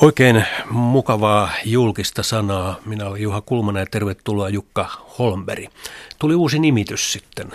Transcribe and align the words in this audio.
Oikein 0.00 0.44
mukavaa 0.70 1.50
julkista 1.64 2.22
sanaa. 2.22 2.76
Minä 2.86 3.06
olen 3.06 3.22
Juha 3.22 3.40
Kulmanen 3.40 3.80
ja 3.80 3.86
tervetuloa 3.90 4.48
Jukka 4.48 4.88
Holmberg. 5.18 5.64
Tuli 6.18 6.34
uusi 6.34 6.58
nimitys 6.58 7.12
sitten, 7.12 7.52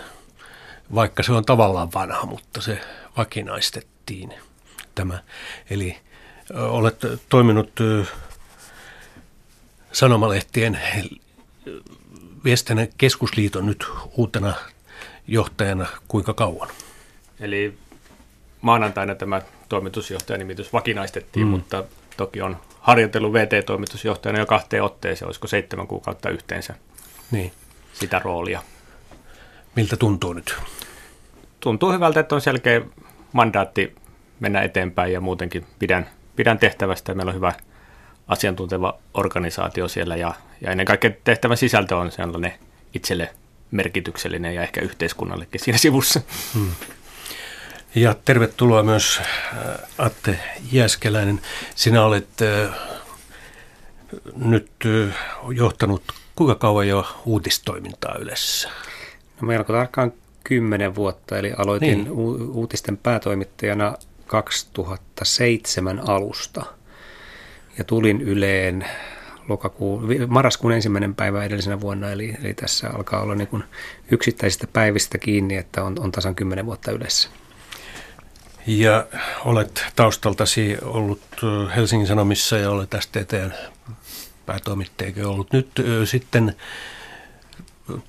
vaikka 0.95 1.23
se 1.23 1.31
on 1.31 1.45
tavallaan 1.45 1.89
vanha, 1.93 2.25
mutta 2.25 2.61
se 2.61 2.81
vakinaistettiin 3.17 4.33
tämä. 4.95 5.19
Eli 5.69 5.97
olet 6.53 6.97
toiminut 7.29 7.71
sanomalehtien 9.91 10.79
viestinnän 12.43 12.87
keskusliiton 12.97 13.65
nyt 13.65 13.85
uutena 14.17 14.53
johtajana 15.27 15.85
kuinka 16.07 16.33
kauan? 16.33 16.69
Eli 17.39 17.77
maanantaina 18.61 19.15
tämä 19.15 19.41
toimitusjohtajan 19.69 20.39
nimitys 20.39 20.73
vakinaistettiin, 20.73 21.45
mm. 21.45 21.49
mutta 21.49 21.83
toki 22.17 22.41
on 22.41 22.57
harjoitellut 22.79 23.33
VT-toimitusjohtajana 23.33 24.39
jo 24.39 24.45
kahteen 24.45 24.83
otteeseen, 24.83 25.27
olisiko 25.27 25.47
seitsemän 25.47 25.87
kuukautta 25.87 26.29
yhteensä 26.29 26.73
niin. 27.31 27.51
sitä 27.93 28.19
roolia. 28.19 28.61
Miltä 29.75 29.97
tuntuu 29.97 30.33
nyt? 30.33 30.55
Tuntuu 31.59 31.91
hyvältä, 31.91 32.19
että 32.19 32.35
on 32.35 32.41
selkeä 32.41 32.81
mandaatti 33.33 33.95
mennä 34.39 34.61
eteenpäin 34.61 35.13
ja 35.13 35.21
muutenkin 35.21 35.65
pidän, 35.79 36.09
pidän 36.35 36.59
tehtävästä. 36.59 37.13
Meillä 37.13 37.29
on 37.29 37.35
hyvä 37.35 37.53
asiantunteva 38.27 38.99
organisaatio 39.13 39.87
siellä 39.87 40.15
ja, 40.15 40.33
ja 40.61 40.71
ennen 40.71 40.85
kaikkea 40.85 41.11
tehtävän 41.23 41.57
sisältö 41.57 41.97
on 41.97 42.11
sellainen 42.11 42.53
itselle 42.93 43.33
merkityksellinen 43.71 44.55
ja 44.55 44.61
ehkä 44.61 44.81
yhteiskunnallekin 44.81 45.61
siinä 45.61 45.77
sivussa. 45.77 46.21
Hmm. 46.53 46.71
Ja 47.95 48.15
tervetuloa 48.25 48.83
myös 48.83 49.19
äh, 49.19 49.75
Atte 49.97 50.39
Jääskeläinen. 50.71 51.41
Sinä 51.75 52.05
olet 52.05 52.27
äh, 52.41 52.75
nyt 54.35 54.71
äh, 54.85 55.15
johtanut 55.55 56.03
kuinka 56.35 56.55
kauan 56.55 56.87
jo 56.87 57.05
uutistoimintaa 57.25 58.15
Ylessä? 58.19 58.69
No 59.41 59.47
melko 59.47 59.73
tarkkaan 59.73 60.13
kymmenen 60.43 60.95
vuotta, 60.95 61.37
eli 61.37 61.53
aloitin 61.57 61.97
niin. 61.97 62.11
u- 62.11 62.51
uutisten 62.53 62.97
päätoimittajana 62.97 63.93
2007 64.27 66.09
alusta. 66.09 66.65
Ja 67.77 67.83
tulin 67.83 68.21
Yleen 68.21 68.85
lokakuun, 69.47 70.09
marraskuun 70.27 70.73
ensimmäinen 70.73 71.15
päivä 71.15 71.43
edellisenä 71.43 71.81
vuonna, 71.81 72.11
eli, 72.11 72.35
eli 72.43 72.53
tässä 72.53 72.89
alkaa 72.89 73.21
olla 73.21 73.35
niin 73.35 73.47
kuin 73.47 73.63
yksittäisistä 74.11 74.67
päivistä 74.73 75.17
kiinni, 75.17 75.55
että 75.55 75.83
on, 75.83 75.95
on 75.99 76.11
tasan 76.11 76.35
kymmenen 76.35 76.65
vuotta 76.65 76.91
yleensä. 76.91 77.29
Ja 78.67 79.05
olet 79.45 79.85
taustaltasi 79.95 80.77
ollut 80.81 81.21
Helsingin 81.75 82.07
Sanomissa 82.07 82.57
ja 82.57 82.71
olet 82.71 82.95
STTn 82.99 83.51
päätoimittajakin 84.45 85.25
ollut. 85.25 85.53
Nyt 85.53 85.69
sitten 86.05 86.55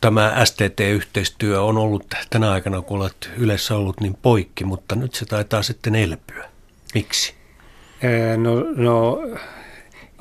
tämä 0.00 0.45
STT-yhteistyö 0.45 1.62
on 1.62 1.78
ollut 1.78 2.05
tänä 2.31 2.50
aikana, 2.50 2.83
kun 2.83 3.00
olet 3.00 3.31
yleensä 3.37 3.77
ollut 3.77 4.00
niin 4.00 4.19
poikki, 4.23 4.65
mutta 4.65 4.95
nyt 4.95 5.15
se 5.15 5.25
taitaa 5.25 5.62
sitten 5.62 5.95
elpyä. 5.95 6.48
Miksi? 6.95 7.34
No, 8.37 8.65
no 8.77 9.19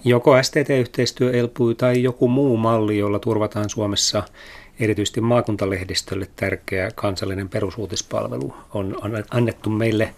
joko 0.03 0.43
STT-yhteistyö 0.43 1.31
elpyy 1.31 1.75
tai 1.75 2.03
joku 2.03 2.27
muu 2.27 2.57
malli, 2.57 2.97
jolla 2.97 3.19
turvataan 3.19 3.69
Suomessa– 3.69 4.23
erityisesti 4.79 5.21
maakuntalehdistölle 5.21 6.27
tärkeä 6.35 6.91
kansallinen 6.95 7.49
perusuutispalvelu 7.49 8.55
on 8.73 8.97
annettu 9.31 9.69
meille 9.69 10.13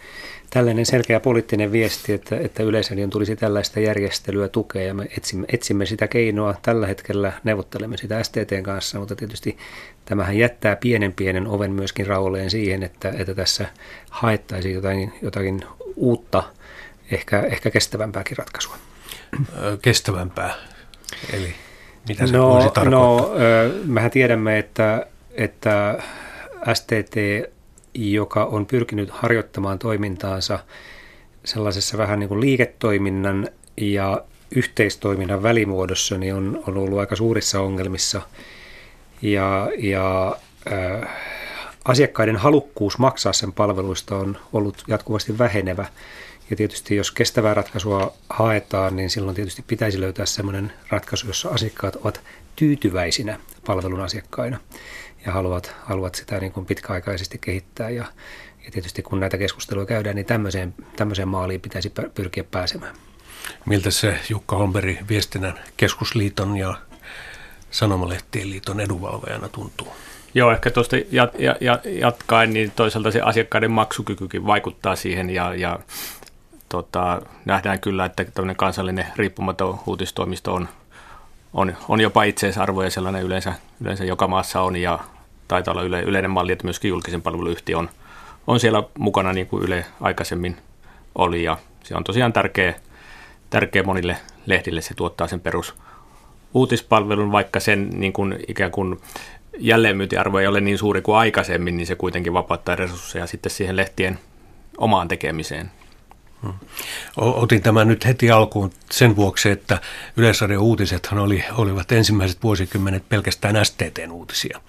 tällainen 0.50 0.86
selkeä 0.86 1.20
poliittinen 1.20 1.72
viesti, 1.72 2.14
että, 2.14 2.38
että 2.40 2.64
Yleisradion 2.64 3.10
tulisi 3.10 3.36
tällaista 3.36 3.80
järjestelyä 3.80 4.48
tukea 4.48 4.84
ja 4.84 4.94
me 4.94 5.08
etsimme, 5.18 5.46
etsimme 5.54 5.86
sitä 5.86 6.08
keinoa. 6.08 6.56
Tällä 6.62 6.88
hetkellä 6.88 7.34
neuvottelemme 7.44 7.98
sitä 7.98 8.24
STTn 8.24 8.64
kanssa, 8.64 9.00
mutta 9.00 9.16
tietysti 9.16 9.58
tämähän 10.06 10.38
jättää 10.38 10.76
pienen 10.76 11.14
pienen 11.14 11.48
oven 11.48 11.72
myöskin 11.72 12.08
raolleen 12.08 12.50
siihen, 12.50 12.84
että, 12.84 13.14
että 13.18 13.36
tässä 13.36 13.66
haettaisiin 14.10 14.76
jotain, 14.76 15.14
jotakin 15.22 15.62
uutta, 15.96 16.44
ehkä, 17.12 17.40
ehkä 17.40 17.72
kestävämpääkin 17.72 18.38
ratkaisua. 18.38 18.78
Kestävämpää, 19.82 20.56
eli 21.34 21.56
mitä 22.10 22.28
se 22.28 22.38
no, 22.38 22.50
voisi 22.50 22.68
no, 22.68 22.72
tarkoittaa? 22.72 23.02
No, 23.02 23.32
mehän 23.86 24.12
tiedämme, 24.12 24.60
että, 24.60 25.06
että 25.32 26.04
STT, 26.74 27.16
joka 27.94 28.46
on 28.46 28.66
pyrkinyt 28.66 29.10
harjoittamaan 29.12 29.80
toimintaansa 29.80 30.60
sellaisessa 31.46 31.98
vähän 31.98 32.20
niin 32.20 32.30
kuin 32.30 32.42
liiketoiminnan 32.42 33.48
ja 33.78 34.22
yhteistoiminnan 34.56 35.44
välimuodossa, 35.44 36.18
niin 36.18 36.36
on, 36.36 36.64
on 36.68 36.78
ollut 36.78 37.00
aika 37.00 37.16
suurissa 37.16 37.62
ongelmissa. 37.62 38.22
Ja, 39.22 39.70
ja 39.78 40.36
äh, 40.72 41.10
asiakkaiden 41.86 42.36
halukkuus 42.36 42.98
maksaa 42.98 43.34
sen 43.34 43.54
palveluista 43.54 44.16
on 44.16 44.38
ollut 44.54 44.84
jatkuvasti 44.88 45.38
vähenevä. 45.38 45.86
Ja 46.50 46.56
tietysti 46.56 46.96
jos 46.96 47.12
kestävää 47.12 47.54
ratkaisua 47.54 48.14
haetaan, 48.30 48.96
niin 48.96 49.10
silloin 49.10 49.36
tietysti 49.36 49.64
pitäisi 49.68 50.02
löytää 50.02 50.26
sellainen 50.26 50.74
ratkaisu, 50.90 51.28
jossa 51.28 51.50
asiakkaat 51.50 51.96
ovat 51.96 52.22
tyytyväisinä 52.56 53.40
palvelun 53.66 54.02
asiakkaina 54.02 54.60
ja 55.26 55.32
haluavat, 55.32 55.76
haluavat 55.84 56.16
sitä 56.16 56.40
niin 56.40 56.52
kuin 56.52 56.66
pitkäaikaisesti 56.66 57.38
kehittää. 57.38 57.90
Ja, 57.90 58.06
ja 58.66 58.72
tietysti 58.72 59.02
kun 59.02 59.20
näitä 59.20 59.38
keskusteluja 59.38 59.86
käydään, 59.86 60.16
niin 60.16 60.26
tämmöiseen, 60.26 60.74
tämmöiseen 60.96 61.28
maaliin 61.28 61.62
pitäisi 61.62 61.94
pyrkiä 62.16 62.44
pääsemään. 62.44 62.96
Miltä 63.66 63.92
se 63.92 64.20
Jukka 64.30 64.56
Holmberg 64.56 64.98
Viestinnän 65.10 65.60
keskusliiton 65.78 66.58
ja 66.58 66.76
Sanomalehtien 67.72 68.50
liiton 68.50 68.80
edunvalvojana 68.80 69.50
tuntuu? 69.50 69.88
Joo, 70.34 70.52
ehkä 70.52 70.70
tuosta 70.72 70.96
jat, 71.12 71.34
jat, 71.62 71.82
jatkaen, 71.86 72.54
niin 72.54 72.72
toisaalta 72.72 73.12
se 73.12 73.22
asiakkaiden 73.22 73.72
maksukykykin 73.72 74.46
vaikuttaa 74.46 74.96
siihen 74.96 75.30
ja, 75.30 75.56
ja 75.56 75.80
tota, 76.70 77.22
nähdään 77.46 77.80
kyllä, 77.80 78.06
että 78.06 78.26
tämmöinen 78.26 78.56
kansallinen 78.56 79.06
riippumaton 79.16 79.80
uutistoimisto 79.86 80.54
on, 80.54 80.70
on, 81.54 81.76
on 81.90 82.02
jopa 82.02 82.24
itseisarvo 82.24 82.84
ja 82.84 82.90
sellainen 82.90 83.24
yleensä, 83.24 83.54
yleensä 83.82 84.06
joka 84.06 84.28
maassa 84.28 84.62
on 84.62 84.76
ja 84.76 85.00
taitaa 85.48 85.72
olla 85.72 85.84
yle, 85.84 86.02
yleinen 86.02 86.32
malli, 86.32 86.52
että 86.52 86.66
myöskin 86.66 86.90
julkisen 86.90 87.22
palveluyhtiö 87.22 87.78
on, 87.78 87.90
on 88.48 88.60
siellä 88.60 88.84
mukana 88.98 89.34
niin 89.34 89.48
kuin 89.48 89.64
Yle 89.64 89.86
aikaisemmin 90.02 90.58
oli 91.16 91.44
ja 91.44 91.58
se 91.84 91.96
on 91.96 92.04
tosiaan 92.04 92.34
tärkeä, 92.34 92.74
tärkeä 93.50 93.84
monille 93.84 94.18
lehdille, 94.46 94.82
se 94.82 94.94
tuottaa 94.94 95.28
sen 95.28 95.40
perus 95.40 95.76
uutispalvelun, 96.54 97.32
vaikka 97.32 97.60
sen 97.60 97.90
niin 97.90 98.14
kuin 98.14 98.40
ikään 98.48 98.72
kuin 98.72 99.00
jälleenmyyntiarvo 99.58 100.40
ei 100.40 100.48
ole 100.48 100.62
niin 100.62 100.78
suuri 100.78 101.02
kuin 101.02 101.18
aikaisemmin, 101.18 101.78
niin 101.78 101.88
se 101.88 101.96
kuitenkin 101.96 102.34
vapauttaa 102.34 102.76
resursseja 102.76 103.28
sitten 103.28 103.52
siihen 103.52 103.76
lehtien 103.76 104.20
omaan 104.78 105.08
tekemiseen. 105.08 105.72
Hmm. 106.44 106.54
Otin 107.18 107.62
tämän 107.62 107.88
nyt 107.88 108.06
heti 108.06 108.32
alkuun 108.32 108.72
sen 108.92 109.16
vuoksi, 109.16 109.50
että 109.50 109.82
Yleisradion 110.18 110.64
uutisethan 110.64 111.20
oli, 111.20 111.44
olivat 111.52 111.92
ensimmäiset 111.92 112.44
vuosikymmenet 112.44 113.10
pelkästään 113.10 113.66
STTn 113.66 114.12
uutisia. 114.12 114.62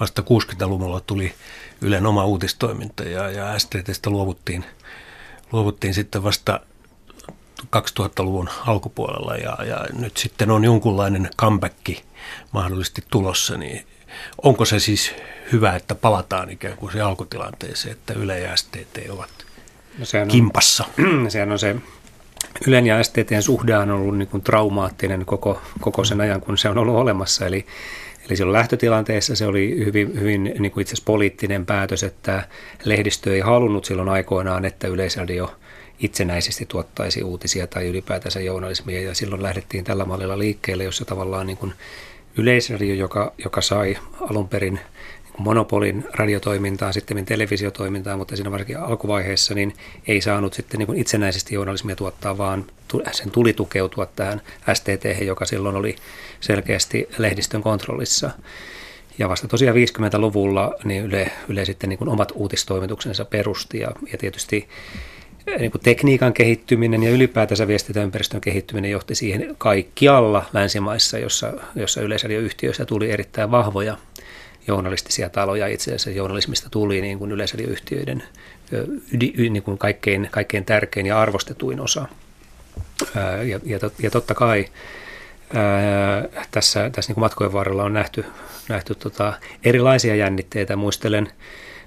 Vasta 0.00 0.22
60-luvulla 0.22 1.00
tuli 1.00 1.34
Ylen 1.80 2.06
oma 2.06 2.24
uutistoiminta 2.24 3.04
ja, 3.04 3.30
ja 3.30 3.58
STTstä 3.58 4.10
luovuttiin, 4.10 4.64
luovuttiin 5.52 5.94
sitten 5.94 6.24
vasta 6.24 6.60
2000-luvun 7.62 8.48
alkupuolella 8.66 9.36
ja, 9.36 9.64
ja 9.64 9.86
nyt 9.98 10.16
sitten 10.16 10.50
on 10.50 10.64
jonkunlainen 10.64 11.30
comeback 11.38 11.88
mahdollisesti 12.52 13.04
tulossa, 13.10 13.56
niin 13.56 13.86
onko 14.42 14.64
se 14.64 14.78
siis 14.78 15.14
hyvä, 15.52 15.76
että 15.76 15.94
palataan 15.94 16.50
ikään 16.50 16.76
kuin 16.76 16.92
se 16.92 17.00
alkutilanteeseen, 17.00 17.92
että 17.92 18.12
Yle 18.12 18.40
ja 18.40 18.56
STT 18.56 18.98
ovat 19.10 19.43
no 19.98 20.04
sehän 20.04 20.26
on, 20.26 20.30
kimpassa. 20.30 20.84
Sehän 21.28 21.52
on 21.52 21.58
se 21.58 21.76
Ylen 22.66 22.86
ja 22.86 23.02
STTn 23.02 23.42
suhde 23.42 23.76
on 23.76 23.90
ollut 23.90 24.18
niin 24.18 24.28
kuin 24.28 24.42
traumaattinen 24.42 25.26
koko, 25.26 25.60
koko 25.80 26.04
sen 26.04 26.20
ajan, 26.20 26.40
kun 26.40 26.58
se 26.58 26.68
on 26.68 26.78
ollut 26.78 26.96
olemassa. 26.96 27.46
Eli, 27.46 27.66
eli 28.26 28.36
silloin 28.36 28.52
lähtötilanteessa 28.52 29.36
se 29.36 29.46
oli 29.46 29.84
hyvin, 29.84 30.20
hyvin 30.20 30.54
niin 30.58 30.72
kuin 30.72 30.82
itse 30.82 30.92
asiassa 30.92 31.04
poliittinen 31.06 31.66
päätös, 31.66 32.02
että 32.02 32.48
lehdistö 32.84 33.34
ei 33.34 33.40
halunnut 33.40 33.84
silloin 33.84 34.08
aikoinaan, 34.08 34.64
että 34.64 34.88
Yleisradio 34.88 35.54
itsenäisesti 35.98 36.66
tuottaisi 36.66 37.22
uutisia 37.22 37.66
tai 37.66 37.86
ylipäätänsä 37.86 38.40
journalismia. 38.40 39.02
Ja 39.02 39.14
silloin 39.14 39.42
lähdettiin 39.42 39.84
tällä 39.84 40.04
mallilla 40.04 40.38
liikkeelle, 40.38 40.84
jossa 40.84 41.04
tavallaan 41.04 41.46
niin 41.46 41.56
kuin 41.56 41.72
Yleisradio, 42.36 42.94
joka, 42.94 43.32
joka 43.44 43.60
sai 43.60 43.96
alun 44.20 44.48
perin– 44.48 44.80
monopolin 45.38 46.04
radiotoimintaa, 46.12 46.92
sitten 46.92 47.24
televisiotoimintaa, 47.24 48.16
mutta 48.16 48.36
siinä 48.36 48.50
varsinkin 48.50 48.78
alkuvaiheessa 48.78 49.54
niin 49.54 49.74
ei 50.06 50.20
saanut 50.20 50.54
sitten 50.54 50.78
niin 50.78 50.96
itsenäisesti 50.96 51.54
journalismia 51.54 51.96
tuottaa, 51.96 52.38
vaan 52.38 52.64
sen 53.12 53.30
tuli 53.30 53.52
tukeutua 53.52 54.06
tähän 54.06 54.42
STT, 54.74 55.20
joka 55.20 55.44
silloin 55.44 55.76
oli 55.76 55.96
selkeästi 56.40 57.08
lehdistön 57.18 57.62
kontrollissa. 57.62 58.30
Ja 59.18 59.28
vasta 59.28 59.48
tosiaan 59.48 59.76
50-luvulla 59.76 60.74
niin 60.84 61.04
Yle, 61.04 61.30
Yle 61.48 61.64
sitten 61.64 61.90
niin 61.90 62.08
omat 62.08 62.32
uutistoimituksensa 62.34 63.24
perusti 63.24 63.78
ja, 63.78 63.88
ja 64.12 64.18
tietysti 64.18 64.68
niin 65.58 65.70
kuin 65.70 65.82
tekniikan 65.82 66.32
kehittyminen 66.32 67.02
ja 67.02 67.10
ylipäätänsä 67.10 67.66
viestintäympäristön 67.66 68.40
kehittyminen 68.40 68.90
johti 68.90 69.14
siihen 69.14 69.54
kaikkialla 69.58 70.44
länsimaissa, 70.52 71.18
jossa, 71.18 71.52
jossa 71.74 72.00
yleisradioyhtiöistä 72.00 72.84
tuli 72.84 73.10
erittäin 73.10 73.50
vahvoja 73.50 73.96
journalistisia 74.68 75.28
taloja. 75.30 75.66
Itse 75.66 75.90
asiassa 75.90 76.10
journalismista 76.10 76.70
tuli 76.70 77.00
niin 77.00 77.18
kuin 77.18 77.32
yleisradioyhtiöiden 77.32 78.22
niin 79.50 79.62
kuin 79.62 79.78
kaikkein, 79.78 80.28
kaikkein 80.30 80.64
tärkein 80.64 81.06
ja 81.06 81.20
arvostetuin 81.20 81.80
osa. 81.80 82.06
Ja, 83.48 83.60
ja, 83.64 83.78
ja 83.98 84.10
totta 84.10 84.34
kai 84.34 84.66
ää, 85.54 86.44
tässä, 86.50 86.90
tässä 86.90 87.10
niin 87.10 87.14
kuin 87.14 87.22
matkojen 87.22 87.52
varrella 87.52 87.84
on 87.84 87.92
nähty, 87.92 88.24
nähty 88.68 88.94
tota, 88.94 89.32
erilaisia 89.64 90.14
jännitteitä. 90.14 90.76
Muistelen 90.76 91.32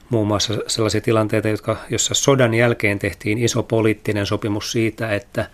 muun 0.10 0.28
muassa 0.28 0.54
sellaisia 0.68 1.02
tilanteita, 1.02 1.48
jotka, 1.48 1.78
jossa 1.90 2.14
sodan 2.14 2.54
jälkeen 2.54 3.00
tehtiin 3.00 3.38
iso 3.38 3.64
poliittinen 3.64 4.26
sopimus 4.26 4.72
siitä, 4.72 5.14
että 5.14 5.50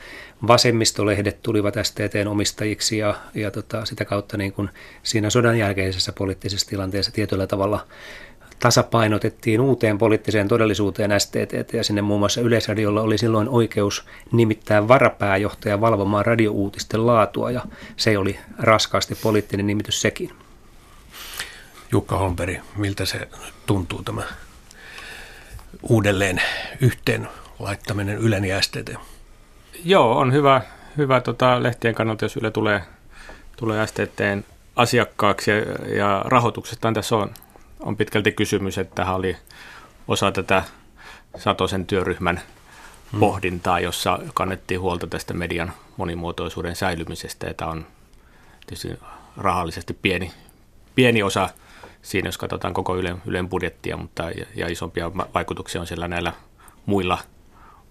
vasemmistolehdet 0.47 1.41
tulivat 1.41 1.75
STTn 1.83 2.27
omistajiksi 2.27 2.97
ja, 2.97 3.15
ja 3.33 3.51
tota, 3.51 3.85
sitä 3.85 4.05
kautta 4.05 4.37
niin 4.37 4.53
kuin 4.53 4.69
siinä 5.03 5.29
sodan 5.29 5.57
jälkeisessä 5.57 6.11
poliittisessa 6.11 6.69
tilanteessa 6.69 7.11
tietyllä 7.11 7.47
tavalla 7.47 7.87
tasapainotettiin 8.59 9.61
uuteen 9.61 9.97
poliittiseen 9.97 10.47
todellisuuteen 10.47 11.19
STT 11.19 11.73
ja 11.73 11.83
sinne 11.83 12.01
muun 12.01 12.19
muassa 12.19 12.41
Yleisradiolla 12.41 13.01
oli 13.01 13.17
silloin 13.17 13.49
oikeus 13.49 14.05
nimittää 14.31 14.87
varapääjohtaja 14.87 15.81
valvomaan 15.81 16.25
radiouutisten 16.25 17.05
laatua 17.05 17.51
ja 17.51 17.61
se 17.97 18.17
oli 18.17 18.39
raskaasti 18.59 19.15
poliittinen 19.15 19.67
nimitys 19.67 20.01
sekin. 20.01 20.31
Jukka 21.91 22.17
Holmberg, 22.17 22.57
miltä 22.77 23.05
se 23.05 23.27
tuntuu 23.65 24.03
tämä 24.03 24.23
uudelleen 25.83 26.41
yhteen 26.81 27.27
laittaminen 27.59 28.17
Ylen 28.17 28.45
ja 28.45 28.61
STT? 28.61 28.93
Joo, 29.85 30.17
on 30.17 30.33
hyvä, 30.33 30.61
hyvä 30.97 31.21
tota, 31.21 31.63
lehtien 31.63 31.95
kannalta, 31.95 32.25
jos 32.25 32.37
Yle 32.37 32.51
tulee, 32.51 32.81
tulee 33.55 33.87
STTn 33.87 34.43
asiakkaaksi 34.75 35.51
ja, 35.51 35.57
ja 35.95 36.21
rahoituksestaan 36.25 36.93
tässä 36.93 37.15
on, 37.15 37.33
on 37.79 37.97
pitkälti 37.97 38.31
kysymys, 38.31 38.77
että 38.77 38.95
tähän 38.95 39.15
oli 39.15 39.37
osa 40.07 40.31
tätä 40.31 40.63
Satosen 41.37 41.85
työryhmän 41.85 42.41
hmm. 43.11 43.19
pohdintaa, 43.19 43.79
jossa 43.79 44.19
kannettiin 44.33 44.79
huolta 44.79 45.07
tästä 45.07 45.33
median 45.33 45.73
monimuotoisuuden 45.97 46.75
säilymisestä, 46.75 47.47
ja 47.47 47.53
tämä 47.53 47.71
on 47.71 47.85
tietysti 48.67 48.99
rahallisesti 49.37 49.93
pieni, 49.93 50.31
pieni 50.95 51.23
osa 51.23 51.49
siinä, 52.03 52.27
jos 52.27 52.37
katsotaan 52.37 52.73
koko 52.73 52.97
Ylen, 52.97 53.21
Ylen 53.25 53.49
budjettia, 53.49 53.97
mutta 53.97 54.23
ja, 54.23 54.45
ja 54.55 54.67
isompia 54.67 55.11
vaikutuksia 55.15 55.81
on 55.81 55.87
siellä 55.87 56.07
näillä 56.07 56.33
muilla 56.85 57.17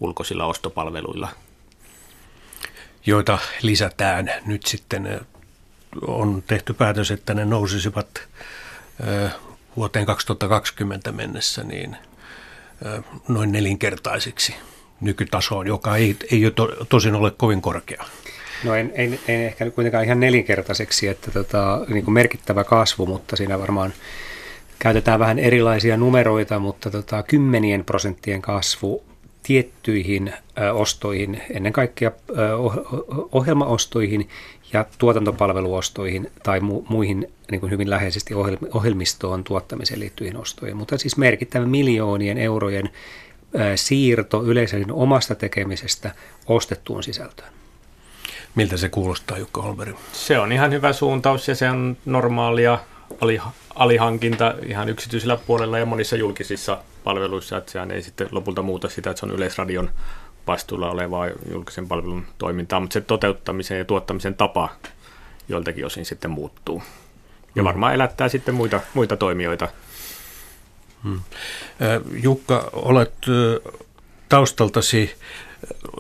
ulkoisilla 0.01 0.45
ostopalveluilla. 0.45 1.29
Joita 3.07 3.39
lisätään 3.63 4.31
nyt 4.47 4.67
sitten, 4.67 5.21
on 6.07 6.43
tehty 6.47 6.73
päätös, 6.73 7.11
että 7.11 7.35
ne 7.35 7.45
nousisivat 7.45 8.29
vuoteen 9.77 10.07
2020 10.07 11.13
mennessä 11.13 11.65
niin 11.65 11.97
noin 13.29 13.53
nelinkertaisiksi 13.53 14.55
nykytasoon, 15.01 15.67
joka 15.67 15.97
ei, 15.97 16.17
ei 16.31 16.53
to, 16.55 16.69
tosin 16.89 17.15
ole 17.15 17.31
kovin 17.31 17.63
korkea. 17.63 18.05
No 18.65 18.75
en, 18.75 18.93
en, 18.95 19.19
en 19.29 19.41
ehkä 19.41 19.71
kuitenkaan 19.71 20.05
ihan 20.05 20.21
nelinkertaiseksi, 20.21 21.09
että 21.09 21.31
tota, 21.31 21.81
niin 21.89 22.05
kuin 22.05 22.15
merkittävä 22.15 22.65
kasvu, 22.65 23.07
mutta 23.07 23.37
siinä 23.37 23.59
varmaan 23.59 23.93
käytetään 24.79 25.21
vähän 25.21 25.39
erilaisia 25.39 25.97
numeroita, 25.97 26.59
mutta 26.59 26.91
tota, 26.91 27.23
kymmenien 27.23 27.85
prosenttien 27.85 28.43
kasvu 28.43 29.05
tiettyihin 29.43 30.33
ö, 30.59 30.73
ostoihin, 30.73 31.43
ennen 31.51 31.73
kaikkea 31.73 32.11
ö, 32.31 32.35
ohjelmaostoihin 33.33 34.29
ja 34.73 34.85
tuotantopalveluostoihin 34.99 36.31
tai 36.43 36.59
mu- 36.59 36.85
muihin 36.89 37.33
niin 37.51 37.61
kuin 37.61 37.71
hyvin 37.71 37.91
läheisesti 37.91 38.35
ohjelmistoon 38.73 39.45
tuottamiseen 39.45 40.01
liittyihin 40.01 40.37
ostoihin, 40.37 40.77
mutta 40.77 40.99
siis 40.99 41.17
merkittävä 41.17 41.67
miljoonien 41.67 42.39
eurojen 42.39 42.91
ö, 43.55 43.77
siirto 43.77 44.43
yleisön 44.43 44.93
omasta 44.93 45.35
tekemisestä 45.35 46.11
ostettuun 46.47 47.03
sisältöön. 47.03 47.62
Miltä 48.55 48.77
se 48.77 48.89
kuulostaa, 48.89 49.39
Jukka 49.39 49.63
Holmberg? 49.63 49.97
Se 50.13 50.39
on 50.39 50.53
ihan 50.53 50.73
hyvä 50.73 50.93
suuntaus 50.93 51.49
ja 51.49 51.55
se 51.55 51.71
on 51.71 51.97
normaalia 52.05 52.79
alihankinta 53.75 54.55
ihan 54.67 54.89
yksityisellä 54.89 55.37
puolella 55.37 55.79
ja 55.79 55.87
monissa 55.87 56.17
julkisissa 56.17 56.79
palveluissa, 57.05 57.57
että 57.57 57.73
sehän 57.73 57.91
ei 57.91 58.03
sitten 58.03 58.29
lopulta 58.31 58.63
muuta 58.63 58.89
sitä, 58.89 59.11
että 59.11 59.21
se 59.21 59.27
on 59.27 59.33
Yleisradion 59.33 59.91
vastuulla 60.47 60.91
olevaa 60.91 61.29
julkisen 61.51 61.89
palvelun 61.89 62.27
toimintaa, 62.39 62.81
mutta 62.81 62.95
se 62.95 63.01
toteuttamisen 63.01 63.79
ja 63.79 63.85
tuottamisen 63.85 64.35
tapa 64.35 64.69
joiltakin 65.49 65.87
osin 65.87 66.05
sitten 66.05 66.31
muuttuu. 66.31 66.83
Ja 67.55 67.63
mm. 67.63 67.67
varmaan 67.67 67.95
elättää 67.95 68.29
sitten 68.29 68.55
muita, 68.55 68.81
muita 68.95 69.17
toimijoita. 69.17 69.69
Hmm. 71.05 71.21
Jukka, 72.23 72.71
olet 72.73 73.15
taustaltasi 74.29 75.15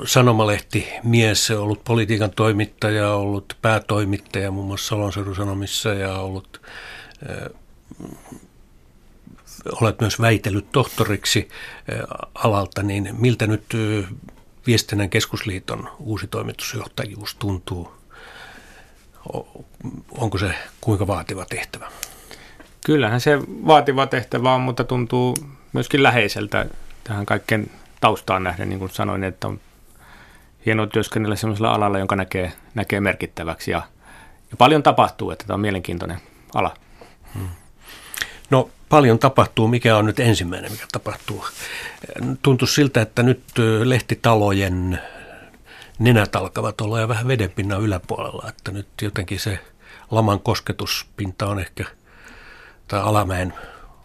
sanomalehti 0.05 0.89
mies, 1.05 1.51
ollut 1.51 1.85
politiikan 1.85 2.31
toimittaja, 2.31 3.15
ollut 3.15 3.57
päätoimittaja 3.63 4.51
muun 4.51 4.67
muassa 4.67 4.89
Salonseudun 4.89 5.37
Sanomissa 5.37 5.95
ja 5.95 6.15
ollut, 6.15 6.61
äh, 7.31 7.47
olet 9.81 10.01
myös 10.01 10.21
väitellyt 10.21 10.73
tohtoriksi 10.73 11.49
äh, 11.93 12.01
alalta, 12.35 12.83
niin 12.83 13.09
miltä 13.19 13.47
nyt 13.47 13.65
äh, 13.75 14.11
Viestinnän 14.67 15.11
keskusliiton 15.11 15.89
uusi 15.99 16.27
toimitusjohtajuus 16.27 17.35
tuntuu? 17.35 17.93
Onko 20.11 20.39
se 20.39 20.55
kuinka 20.81 21.07
vaativa 21.07 21.45
tehtävä? 21.45 21.91
Kyllähän 22.85 23.21
se 23.21 23.39
vaativa 23.67 24.07
tehtävä 24.07 24.55
on, 24.55 24.61
mutta 24.61 24.85
tuntuu 24.85 25.37
myöskin 25.73 26.03
läheiseltä 26.03 26.67
tähän 27.05 27.27
kaikkeen 27.27 27.71
taustaan 28.03 28.45
nähden, 28.45 28.69
niin 28.69 28.79
kuin 28.79 28.91
sanoin, 28.91 29.25
että 29.25 29.47
on 29.47 29.61
hienoa 30.67 30.87
työskennellä 30.87 31.37
sellaisella 31.37 31.75
alalla, 31.75 31.99
jonka 31.99 32.17
näkee, 32.17 32.53
näkee 32.75 33.01
merkittäväksi 33.01 33.71
ja, 33.71 33.83
ja 34.51 34.57
paljon 34.57 34.83
tapahtuu, 34.83 35.31
että 35.31 35.47
tämä 35.47 35.55
on 35.55 35.61
mielenkiintoinen 35.61 36.19
ala. 36.55 36.75
Hmm. 37.35 37.49
No 38.51 38.71
paljon 38.89 39.19
tapahtuu. 39.19 39.69
Mikä 39.69 39.97
on 39.97 40.07
nyt 40.07 40.21
ensimmäinen, 40.21 40.73
mikä 40.73 40.87
tapahtuu? 40.93 41.45
Tuntuu 42.43 42.69
siltä, 42.69 43.03
että 43.03 43.23
nyt 43.23 43.43
lehtitalojen 43.85 45.01
nenät 45.99 46.37
alkavat 46.37 46.81
olla 46.81 47.01
jo 47.01 47.09
vähän 47.09 47.29
vedenpinnan 47.29 47.81
yläpuolella, 47.81 48.49
että 48.49 48.71
nyt 48.71 48.89
jotenkin 49.03 49.41
se 49.41 49.59
laman 50.11 50.41
kosketuspinta 50.41 51.47
on 51.47 51.59
ehkä, 51.59 51.85
tai 52.89 53.01
alamäen 53.01 53.55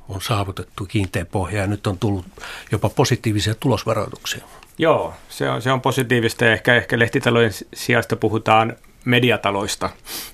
on 0.09 0.21
saavutettu 0.21 0.85
kiinteä 0.85 1.25
pohja 1.25 1.61
ja 1.61 1.67
nyt 1.67 1.87
on 1.87 1.99
tullut 1.99 2.25
jopa 2.71 2.89
positiivisia 2.89 3.55
tulosvaroituksia. 3.55 4.45
Joo, 4.77 5.13
se 5.29 5.49
on, 5.49 5.61
se 5.61 5.71
on 5.71 5.81
positiivista 5.81 6.45
ja 6.45 6.53
ehkä, 6.53 6.75
ehkä 6.75 6.99
lehtitalojen 6.99 7.51
sijasta 7.73 8.15
puhutaan 8.15 8.75
mediataloista. 9.05 9.89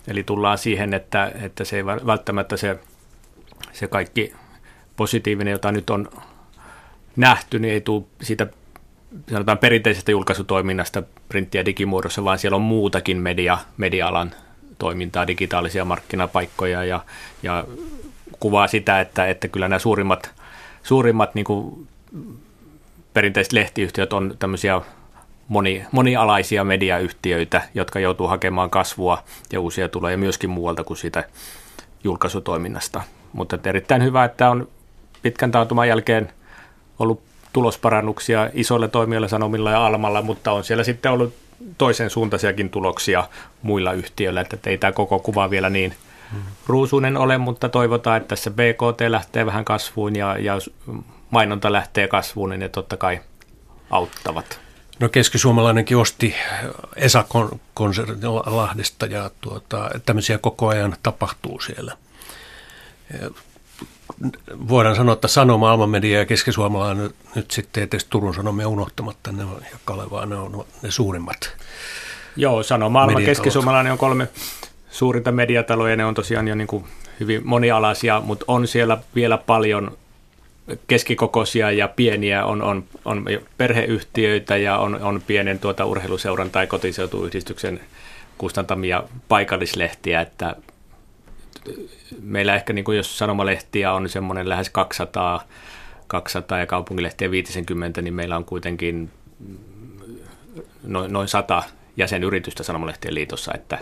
Eli 0.08 0.24
tullaan 0.24 0.58
siihen, 0.58 0.94
että, 0.94 1.32
että 1.42 1.64
se 1.64 1.78
ei 1.78 1.86
välttämättä 1.86 2.58
se, 2.58 2.80
se 3.74 3.88
kaikki 3.88 4.34
positiivinen, 4.96 5.52
jota 5.52 5.72
nyt 5.72 5.90
on 5.90 6.10
nähty, 7.16 7.60
niin 7.60 7.74
ei 7.74 7.82
tule 7.82 8.04
siitä 8.22 8.48
sanotaan 9.32 9.58
perinteisestä 9.58 10.12
julkaisutoiminnasta 10.12 11.04
printti- 11.30 11.58
ja 11.58 11.66
digimuodossa, 11.66 12.24
vaan 12.24 12.40
siellä 12.40 12.56
on 12.56 12.62
muutakin 12.62 13.18
media, 13.18 13.58
media-alan 13.78 14.32
toimintaa, 14.80 15.28
digitaalisia 15.28 15.86
markkinapaikkoja 15.86 16.84
ja, 16.84 17.06
ja 17.44 17.66
kuvaa 18.44 18.68
sitä, 18.68 19.02
että, 19.02 19.28
että 19.28 19.48
kyllä 19.48 19.68
nämä 19.68 19.80
suurimmat, 19.80 20.32
suurimmat 20.84 21.36
niin 21.36 21.46
kuin 21.46 21.88
perinteiset 23.14 23.54
lehtiyhtiöt 23.54 24.14
on 24.14 24.36
tämmöisiä 24.40 24.82
moni, 25.48 25.86
monialaisia 25.92 26.64
mediayhtiöitä, 26.64 27.62
jotka 27.74 28.00
joutuu 28.00 28.28
hakemaan 28.28 28.70
kasvua 28.70 29.24
ja 29.52 29.60
uusia 29.60 29.90
tuloja 29.90 30.18
myöskin 30.18 30.50
muualta 30.50 30.84
kuin 30.84 30.98
siitä 30.98 31.24
julkaisutoiminnasta. 32.04 33.02
Mutta 33.34 33.60
erittäin 33.64 34.04
hyvä, 34.04 34.26
että 34.26 34.50
on 34.50 34.68
pitkän 35.22 35.52
taantuman 35.52 35.88
jälkeen 35.88 36.32
ollut 37.00 37.22
tulosparannuksia 37.54 38.50
isoille 38.54 38.88
toimijoille 38.88 39.28
Sanomilla 39.28 39.72
ja 39.72 39.86
Almalla, 39.86 40.22
mutta 40.22 40.52
on 40.52 40.64
siellä 40.64 40.84
sitten 40.84 41.12
ollut 41.12 41.34
toisen 41.78 42.10
suuntaisiakin 42.10 42.70
tuloksia 42.70 43.24
muilla 43.62 43.94
yhtiöillä, 43.94 44.42
että 44.42 44.70
ei 44.70 44.78
tämä 44.78 44.92
koko 44.92 45.20
kuva 45.20 45.50
vielä 45.50 45.70
niin 45.70 45.94
ruusuinen 46.68 47.18
ole, 47.18 47.38
mutta 47.38 47.70
toivotaan, 47.70 48.18
että 48.18 48.28
tässä 48.28 48.52
BKT 48.52 49.02
lähtee 49.08 49.46
vähän 49.46 49.66
kasvuun 49.66 50.16
ja, 50.16 50.38
ja 50.38 50.54
mainonta 51.30 51.72
lähtee 51.72 52.08
kasvuun, 52.08 52.50
niin 52.50 52.60
ne 52.60 52.70
totta 52.70 52.98
kai 52.98 53.20
auttavat. 53.90 54.60
No 55.00 55.10
keskisuomalainenkin 55.10 55.98
osti 55.98 56.36
Esa-konsernin 56.96 58.36
Lahdesta 58.46 59.06
ja 59.06 59.32
tuota, 59.42 59.90
tämmöisiä 60.06 60.38
koko 60.38 60.68
ajan 60.68 60.96
tapahtuu 61.04 61.60
siellä. 61.60 61.98
voidaan 64.70 64.96
sanoa, 64.96 65.14
että 65.14 65.28
Sanoma, 65.28 65.72
Alma-media 65.72 66.20
ja 66.20 66.26
Keskisuomalainen 66.26 67.14
nyt 67.36 67.52
sitten 67.52 67.90
tietysti 67.90 68.10
Turun 68.10 68.34
Sanomia 68.34 68.68
unohtamatta, 68.68 69.32
ne 69.32 69.44
on, 69.44 69.62
ja 69.72 69.78
Kalevaa, 69.86 70.26
ne 70.26 70.36
on 70.36 70.66
ne 70.82 70.92
suurimmat 70.92 71.56
Joo, 72.36 72.64
Sanoma, 72.64 73.04
Alma, 73.04 73.22
Keskisuomalainen 73.22 73.92
on 73.92 73.98
kolme 73.98 74.28
suurinta 74.94 75.32
mediataloja, 75.32 75.94
ja 75.94 75.98
ne 75.98 76.06
on 76.06 76.14
tosiaan 76.14 76.48
jo 76.48 76.56
niin 76.56 76.68
kuin 76.68 76.86
hyvin 77.20 77.42
monialaisia, 77.44 78.22
mutta 78.26 78.46
on 78.48 78.68
siellä 78.68 78.98
vielä 79.16 79.38
paljon 79.38 79.98
keskikokoisia 80.88 81.72
ja 81.72 81.88
pieniä, 81.88 82.46
on, 82.46 82.62
on, 82.62 82.84
on 83.06 83.26
perheyhtiöitä 83.58 84.58
ja 84.58 84.78
on, 84.78 85.04
on 85.04 85.22
pienen 85.28 85.60
tuota 85.60 85.86
urheiluseuran 85.86 86.50
tai 86.50 86.68
kotiseutuyhdistyksen 86.68 87.80
kustantamia 88.38 89.04
paikallislehtiä, 89.28 90.22
että 90.22 90.56
meillä 92.22 92.56
ehkä 92.56 92.74
niin 92.74 92.86
kuin 92.86 92.98
jos 92.98 93.18
sanomalehtiä 93.18 93.94
on 93.94 94.10
semmoinen 94.10 94.50
lähes 94.50 94.70
200, 94.70 95.44
200 96.08 96.60
ja 96.60 96.66
kaupunkilehtiä 96.66 97.32
50, 97.32 98.02
niin 98.02 98.14
meillä 98.14 98.38
on 98.38 98.46
kuitenkin 98.46 99.12
noin, 100.84 101.14
noin 101.14 101.28
100 101.28 101.64
jäsenyritystä 101.98 102.64
Sanomalehtien 102.64 103.16
liitossa, 103.16 103.52
että 103.56 103.80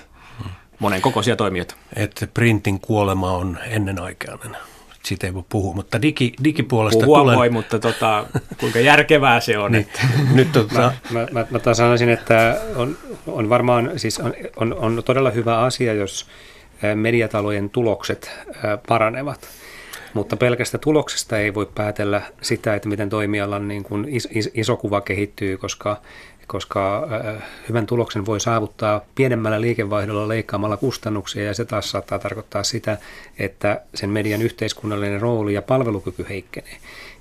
monen 0.81 1.01
kokoisia 1.01 1.35
toimijoita. 1.35 1.75
Että 1.95 2.27
printin 2.27 2.79
kuolema 2.79 3.31
on 3.31 3.57
ennenaikainen. 3.67 4.57
Siitä 5.03 5.27
ei 5.27 5.33
voi 5.33 5.43
puhua, 5.49 5.73
mutta 5.73 6.01
digi, 6.01 6.33
digipuolesta 6.43 7.05
Puhua 7.05 7.19
tulen... 7.19 7.37
voi, 7.37 7.49
mutta 7.49 7.79
tota, 7.79 8.25
kuinka 8.59 8.79
järkevää 8.79 9.39
se 9.39 9.57
on. 9.57 9.71
niin, 9.71 9.87
nyt 10.33 10.51
tota... 10.51 10.73
mä, 10.73 10.93
mä, 11.11 11.27
mä, 11.31 11.45
mä 11.49 11.59
taas 11.59 11.77
sanoisin, 11.77 12.09
että 12.09 12.61
on, 12.75 12.97
on 13.27 13.49
varmaan, 13.49 13.91
siis 13.95 14.19
on, 14.19 14.33
on, 14.55 14.73
on 14.73 15.01
todella 15.05 15.31
hyvä 15.31 15.59
asia, 15.59 15.93
jos 15.93 16.27
mediatalojen 16.95 17.69
tulokset 17.69 18.31
paranevat. 18.87 19.47
Mutta 20.13 20.37
pelkästä 20.37 20.77
tuloksesta 20.77 21.37
ei 21.37 21.53
voi 21.53 21.69
päätellä 21.75 22.21
sitä, 22.41 22.75
että 22.75 22.89
miten 22.89 23.09
toimialan 23.09 23.67
niin 23.67 23.83
kuin 23.83 24.05
is, 24.09 24.27
is, 24.31 24.51
iso 24.53 24.77
kuva 24.77 25.01
kehittyy, 25.01 25.57
koska 25.57 26.01
koska 26.51 27.07
hyvän 27.69 27.85
tuloksen 27.85 28.25
voi 28.25 28.39
saavuttaa 28.39 29.01
pienemmällä 29.15 29.61
liikevaihdolla 29.61 30.27
leikkaamalla 30.27 30.77
kustannuksia 30.77 31.43
ja 31.43 31.53
se 31.53 31.65
taas 31.65 31.91
saattaa 31.91 32.19
tarkoittaa 32.19 32.63
sitä, 32.63 32.97
että 33.39 33.81
sen 33.95 34.09
median 34.09 34.41
yhteiskunnallinen 34.41 35.21
rooli 35.21 35.53
ja 35.53 35.61
palvelukyky 35.61 36.25
heikkenee. 36.29 36.77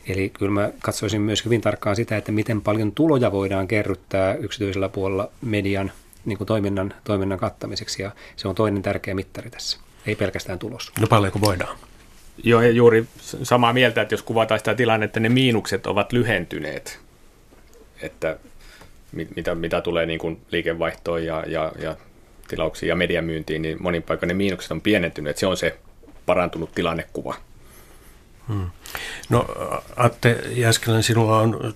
Eli 0.07 0.29
kyllä 0.29 0.53
mä 0.53 0.71
katsoisin 0.83 1.21
myös 1.21 1.45
hyvin 1.45 1.61
tarkkaan 1.61 1.97
sitä, 1.97 2.17
että 2.17 2.33
miten 2.33 2.61
paljon 2.61 2.93
tuloja 2.93 3.33
voidaan 3.33 3.69
kerryttää 3.69 4.35
yksityisellä 4.35 4.89
puolella 4.89 5.31
median 5.43 5.93
niin 6.25 6.39
kuin 6.39 6.47
toiminnan, 6.47 6.95
toiminnan 7.05 7.39
kattamiseksi 7.39 8.03
ja 8.03 8.11
se 8.37 8.49
on 8.49 8.55
toinen 8.55 8.83
tärkeä 8.83 9.15
mittari 9.15 9.51
tässä, 9.51 9.79
ei 10.07 10.15
pelkästään 10.15 10.59
tulos. 10.59 10.93
No 11.01 11.07
paljonko 11.07 11.41
voidaan? 11.41 11.77
Joo, 12.45 12.61
ja 12.61 12.71
juuri 12.71 13.07
samaa 13.43 13.73
mieltä, 13.73 14.03
että 14.03 14.15
jos 14.15 14.23
kuvataan 14.23 14.61
sitä 14.61 14.75
tilannetta, 14.75 15.21
ne 15.21 15.29
miinukset 15.29 15.87
ovat 15.87 16.13
lyhentyneet. 16.13 16.99
Että 18.03 18.39
mitä, 19.12 19.55
mitä 19.55 19.81
tulee 19.81 20.07
niin 20.07 20.19
kuin 20.19 20.40
liikevaihtoon 20.50 21.25
ja, 21.25 21.45
ja, 21.47 21.73
ja 21.79 21.97
tilauksiin 22.49 22.88
ja 22.88 22.97
mediamyyntiin, 22.97 23.62
niin 23.62 23.83
monin 23.83 24.02
paikoin 24.02 24.29
ne 24.29 24.35
miinukset 24.35 24.71
on 24.71 24.81
pienentyneet. 24.81 25.38
Se 25.38 25.47
on 25.47 25.57
se 25.57 25.79
parantunut 26.26 26.75
tilannekuva. 26.75 27.35
Hmm. 28.49 28.71
No 29.29 29.47
Atte 29.97 30.43
Jäskelän, 30.49 31.02
sinulla 31.02 31.38
on 31.38 31.75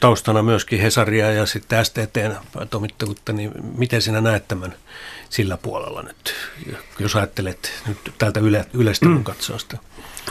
taustana 0.00 0.42
myöskin 0.42 0.80
Hesaria 0.80 1.32
ja 1.32 1.46
sitten 1.46 1.84
STTn 1.84 2.34
toimittavuutta, 2.70 3.32
niin 3.32 3.52
miten 3.78 4.02
sinä 4.02 4.20
näet 4.20 4.48
tämän 4.48 4.74
sillä 5.30 5.56
puolella 5.56 6.02
nyt, 6.02 6.34
jos 6.98 7.16
ajattelet 7.16 7.72
nyt 7.86 7.98
tältä 8.18 8.40
yle, 8.40 8.66
yleistä 8.74 9.06
mm. 9.06 9.24
katsosta? 9.24 9.78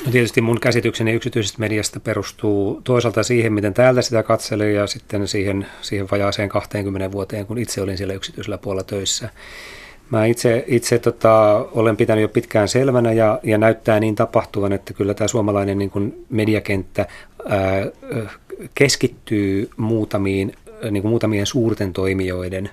No 0.06 0.12
tietysti 0.12 0.42
mun 0.42 0.60
käsitykseni 0.60 1.12
yksityisestä 1.12 1.60
mediasta 1.60 2.00
perustuu 2.00 2.82
toisaalta 2.84 3.24
siihen, 3.24 3.54
miten 3.54 3.74
täältä 3.74 4.02
sitä 4.02 4.24
katselin 4.24 4.74
ja 4.74 4.88
sitten 4.88 5.28
siihen, 5.28 5.68
siihen 5.82 6.08
vajaaseen 6.12 6.50
20 6.50 7.12
vuoteen, 7.12 7.46
kun 7.46 7.58
itse 7.58 7.82
olin 7.82 7.98
siellä 7.98 8.14
yksityisellä 8.14 8.58
puolella 8.58 8.84
töissä. 8.84 9.30
Mä 10.10 10.26
itse, 10.26 10.64
itse 10.68 11.00
tota, 11.00 11.66
olen 11.72 11.98
pitänyt 11.98 12.22
jo 12.22 12.28
pitkään 12.28 12.68
selvänä 12.68 13.14
ja, 13.14 13.40
ja 13.44 13.58
näyttää 13.58 14.00
niin 14.00 14.16
tapahtuvan, 14.16 14.74
että 14.74 14.94
kyllä 14.94 15.14
tämä 15.14 15.28
suomalainen 15.28 15.78
niin 15.78 15.90
kuin 15.90 16.26
mediakenttä 16.30 17.06
ää, 17.50 17.86
keskittyy 18.76 19.70
muutamiin, 19.78 20.54
niin 20.92 21.02
kuin 21.02 21.10
muutamien 21.10 21.46
suurten 21.46 21.94
toimijoiden 21.94 22.70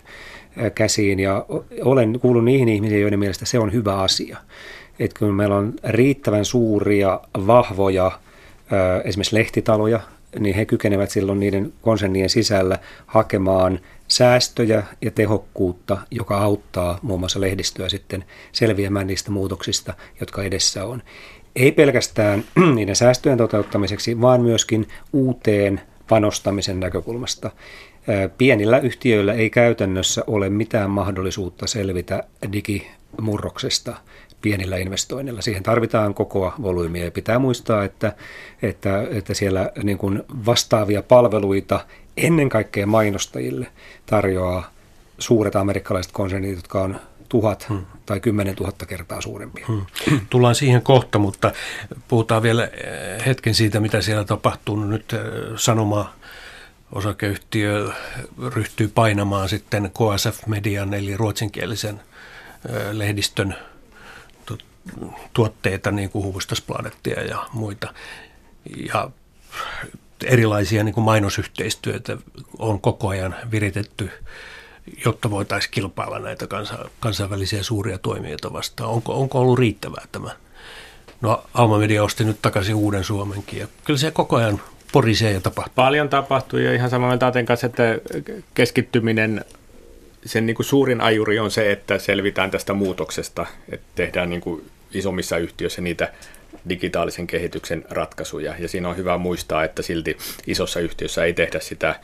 käsiin 0.75 1.21
ja 1.21 1.47
olen 1.85 2.21
kuullut 2.21 2.45
niihin 2.45 2.69
ihmisiin, 2.69 3.00
joiden 3.00 3.19
mielestä 3.19 3.47
se 3.47 3.59
on 3.59 3.73
hyvä 3.73 3.97
asia 3.97 4.39
että 5.00 5.19
kun 5.19 5.35
meillä 5.35 5.57
on 5.57 5.75
riittävän 5.85 6.45
suuria, 6.45 7.21
vahvoja 7.47 8.11
esimerkiksi 9.04 9.37
lehtitaloja, 9.37 10.00
niin 10.38 10.54
he 10.54 10.64
kykenevät 10.64 11.11
silloin 11.11 11.40
niiden 11.40 11.73
konsernien 11.83 12.30
sisällä 12.30 12.78
hakemaan 13.07 13.80
säästöjä 14.09 14.83
ja 15.02 15.11
tehokkuutta, 15.11 15.99
joka 16.11 16.38
auttaa 16.38 16.99
muun 17.02 17.21
muassa 17.21 17.40
lehdistöä 17.40 17.88
sitten 17.88 18.25
selviämään 18.52 19.07
niistä 19.07 19.30
muutoksista, 19.30 19.95
jotka 20.21 20.42
edessä 20.42 20.85
on. 20.85 21.02
Ei 21.57 21.73
pelkästään 21.73 22.45
niiden 22.75 22.97
säästöjen 22.97 23.38
toteuttamiseksi, 23.38 24.21
vaan 24.21 24.40
myöskin 24.40 24.88
uuteen 25.12 25.80
panostamisen 26.09 26.80
näkökulmasta. 26.80 27.50
Pienillä 28.38 28.78
yhtiöillä 28.78 29.33
ei 29.33 29.50
käytännössä 29.50 30.25
ole 30.26 30.49
mitään 30.49 30.90
mahdollisuutta 30.90 31.66
selvitä 31.66 32.25
digimurroksesta 32.52 33.97
pienillä 34.43 34.77
investoinneilla. 34.77 35.43
Siihen 35.43 35.63
tarvitaan 35.63 36.15
kokoa 36.15 36.55
volyymiä 36.63 37.05
ja 37.05 37.11
pitää 37.11 37.39
muistaa, 37.39 37.85
että, 37.85 38.13
että, 38.63 39.07
että 39.11 39.35
siellä 39.35 39.71
niin 39.83 39.99
kuin 39.99 40.23
vastaavia 40.47 41.03
palveluita 41.03 41.87
ennen 42.17 42.49
kaikkea 42.49 42.87
mainostajille 42.87 43.67
tarjoaa 44.07 44.71
suuret 45.19 45.57
amerikkalaiset 45.57 46.13
konsernit, 46.13 46.57
jotka 46.57 46.83
on 46.83 47.01
tuhat 47.29 47.69
hmm. 47.69 47.87
tai 48.07 48.21
kymmenen 48.21 48.57
tuhatta 48.57 48.87
kertaa 48.87 49.21
suurempia. 49.21 49.67
Hmm. 49.69 49.87
Tullaan 50.31 50.55
siihen 50.55 50.83
kohta, 50.83 51.19
mutta 51.19 51.53
puhutaan 52.09 52.43
vielä 52.43 52.65
eh, 52.65 53.27
hetken 53.27 53.55
siitä, 53.55 53.81
mitä 53.81 54.01
siellä 54.03 54.25
tapahtuu. 54.25 54.77
No 54.77 54.87
nyt 54.87 55.13
eh, 55.13 55.21
sanoma 55.57 56.13
osakeyhtiö 56.93 57.91
ryhtyy 58.55 58.89
painamaan 58.89 59.49
sitten 59.49 59.91
KSF-median 59.91 60.95
eli 60.95 61.17
ruotsinkielisen 61.17 62.01
eh, 62.69 62.91
lehdistön 62.93 63.57
tuotteita, 65.33 65.91
niin 65.91 66.11
kuin 66.11 66.25
Hufvudstadsbladettia 66.25 67.23
ja 67.23 67.47
muita. 67.53 67.95
Ja 68.93 69.11
erilaisia 70.25 70.85
niin 70.85 70.95
kuin 70.95 71.05
mainosyhteistyötä 71.05 72.17
on 72.59 72.81
koko 72.81 73.09
ajan 73.09 73.37
viritetty, 73.51 74.11
jotta 75.05 75.31
voitaisiin 75.31 75.71
kilpailla 75.71 76.19
näitä 76.19 76.47
kansa, 76.47 76.79
kansainvälisiä 77.01 77.63
suuria 77.63 77.99
toimijoita 77.99 78.53
vastaan. 78.53 78.91
Onko, 78.91 79.15
onko 79.21 79.41
ollut 79.41 79.59
riittävää 79.59 80.05
tämä? 80.13 80.31
No 81.21 81.45
Alma 81.55 81.79
Media 81.79 82.05
osti 82.05 82.25
nyt 82.25 82.43
takaisin 82.43 82.75
uuden 82.75 83.05
Suomenkin 83.05 83.59
ja 83.59 83.67
kyllä 83.85 83.99
se 83.99 84.11
koko 84.11 84.37
ajan 84.37 84.61
porisee 84.93 85.33
ja 85.33 85.41
tapahtuu. 85.41 85.73
Paljon 85.75 86.09
tapahtuu 86.09 86.59
ja 86.59 86.75
ihan 86.75 87.01
mieltä 87.01 87.27
Aten 87.27 87.47
kanssa, 87.47 87.67
että 87.67 87.83
keskittyminen 88.55 89.45
sen 90.25 90.47
niin 90.47 90.55
kuin 90.57 90.67
suurin 90.67 91.00
ajuri 91.00 91.39
on 91.39 91.50
se, 91.50 91.73
että 91.73 91.99
selvitään 91.99 92.50
tästä 92.50 92.73
muutoksesta, 92.73 93.47
että 93.73 93.87
tehdään 93.95 94.31
niin 94.31 94.41
kuin 94.41 94.65
isommissa 94.95 95.37
yhtiöissä 95.39 95.83
niitä 95.83 96.12
digitaalisen 96.69 97.27
kehityksen 97.27 97.85
ratkaisuja. 97.91 98.55
Ja 98.59 98.69
siinä 98.69 98.89
on 98.89 98.97
hyvä 98.97 99.19
muistaa, 99.19 99.65
että 99.65 99.83
silti 99.83 100.17
isossa 100.47 100.81
yhtiössä 100.81 101.25
ei 101.25 101.33
tehdä 101.33 101.61
sitä 101.61 101.89
äh, 101.89 101.99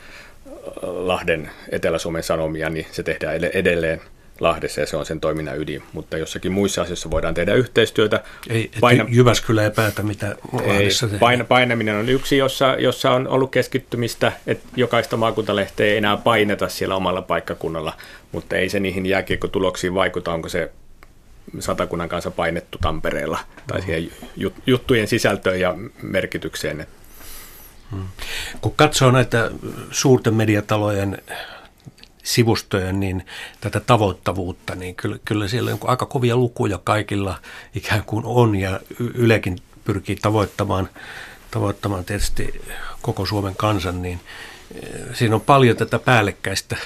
Lahden 0.82 1.50
Etelä-Suomen 1.70 2.22
Sanomia, 2.22 2.70
niin 2.70 2.86
se 2.92 3.02
tehdään 3.02 3.44
edelleen 3.44 4.00
Lahdessa 4.40 4.80
ja 4.80 4.86
se 4.86 4.96
on 4.96 5.06
sen 5.06 5.20
toiminnan 5.20 5.58
ydin. 5.58 5.82
Mutta 5.92 6.18
jossakin 6.18 6.52
muissa 6.52 6.82
asioissa 6.82 7.10
voidaan 7.10 7.34
tehdä 7.34 7.54
yhteistyötä. 7.54 8.22
Ei, 8.48 8.70
Paina... 8.80 9.04
Jyväskylä 9.08 9.64
ei 9.64 9.70
päätä, 9.70 10.02
mitä 10.02 10.36
Lahdessa 10.52 11.08
ei, 11.12 11.18
paina, 11.18 11.44
Painaminen 11.44 11.96
on 11.96 12.08
yksi, 12.08 12.36
jossa, 12.36 12.76
jossa 12.78 13.10
on 13.10 13.28
ollut 13.28 13.50
keskittymistä, 13.50 14.32
että 14.46 14.68
jokaista 14.76 15.16
maakuntalehteä 15.16 15.86
ei 15.86 15.96
enää 15.96 16.16
paineta 16.16 16.68
siellä 16.68 16.96
omalla 16.96 17.22
paikkakunnalla, 17.22 17.92
mutta 18.32 18.56
ei 18.56 18.68
se 18.68 18.80
niihin 18.80 19.06
jääkiekkotuloksiin 19.06 19.94
vaikuta, 19.94 20.32
onko 20.32 20.48
se 20.48 20.70
satakunnan 21.58 22.08
kanssa 22.08 22.30
painettu 22.30 22.78
Tampereella 22.78 23.38
tai 23.66 23.82
siihen 23.82 24.10
juttujen 24.66 25.08
sisältöön 25.08 25.60
ja 25.60 25.74
merkitykseen. 26.02 26.86
Hmm. 27.90 28.06
Kun 28.60 28.72
katsoo 28.76 29.10
näitä 29.10 29.50
suurten 29.90 30.34
mediatalojen 30.34 31.18
sivustojen, 32.26 33.00
niin 33.00 33.26
tätä 33.60 33.80
tavoittavuutta, 33.80 34.74
niin 34.74 34.94
kyllä, 34.94 35.18
kyllä 35.24 35.48
siellä 35.48 35.72
on 35.72 35.78
aika 35.82 36.06
kovia 36.06 36.36
lukuja 36.36 36.78
kaikilla 36.84 37.38
ikään 37.74 38.04
kuin 38.04 38.24
on, 38.26 38.56
ja 38.56 38.80
Ylekin 38.98 39.58
pyrkii 39.84 40.16
tavoittamaan, 40.16 40.88
tavoittamaan 41.50 42.04
tietysti 42.04 42.60
koko 43.02 43.26
Suomen 43.26 43.56
kansan, 43.56 44.02
niin 44.02 44.20
eh, 44.74 45.00
siinä 45.14 45.34
on 45.34 45.40
paljon 45.40 45.76
tätä 45.76 45.98
päällekkäistä 45.98 46.76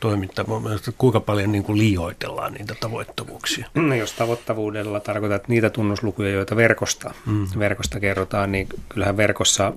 toimintaa. 0.00 0.44
Kuinka 0.98 1.20
paljon 1.20 1.52
niin 1.52 1.64
kuin 1.64 1.78
liioitellaan 1.78 2.52
niitä 2.52 2.74
tavoittavuuksia? 2.80 3.66
No, 3.74 3.94
jos 3.94 4.12
tavoittavuudella 4.12 5.00
tarkoitat 5.00 5.48
niitä 5.48 5.70
tunnuslukuja, 5.70 6.30
joita 6.30 6.56
verkosta, 6.56 7.14
mm. 7.26 7.46
verkosta 7.58 8.00
kerrotaan, 8.00 8.52
niin 8.52 8.68
kyllähän 8.88 9.16
verkossa 9.16 9.72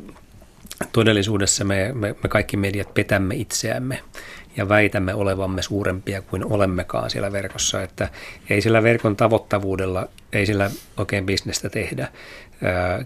todellisuudessa 0.92 1.64
me, 1.64 1.92
me, 1.94 2.16
me 2.24 2.30
kaikki 2.30 2.58
mediat 2.58 2.94
petämme 2.94 3.36
itseämme 3.36 4.04
ja 4.58 4.70
väitämme 4.70 5.14
olevamme 5.14 5.62
suurempia 5.62 6.22
kuin 6.22 6.54
olemmekaan 6.54 7.10
siellä 7.10 7.32
verkossa, 7.32 7.84
että 7.84 8.10
ei 8.50 8.62
sillä 8.62 8.84
verkon 8.84 9.16
tavoittavuudella, 9.16 10.08
ei 10.34 10.46
sillä 10.46 10.70
oikein 10.98 11.26
bisnestä 11.26 11.70
tehdä. 11.70 12.08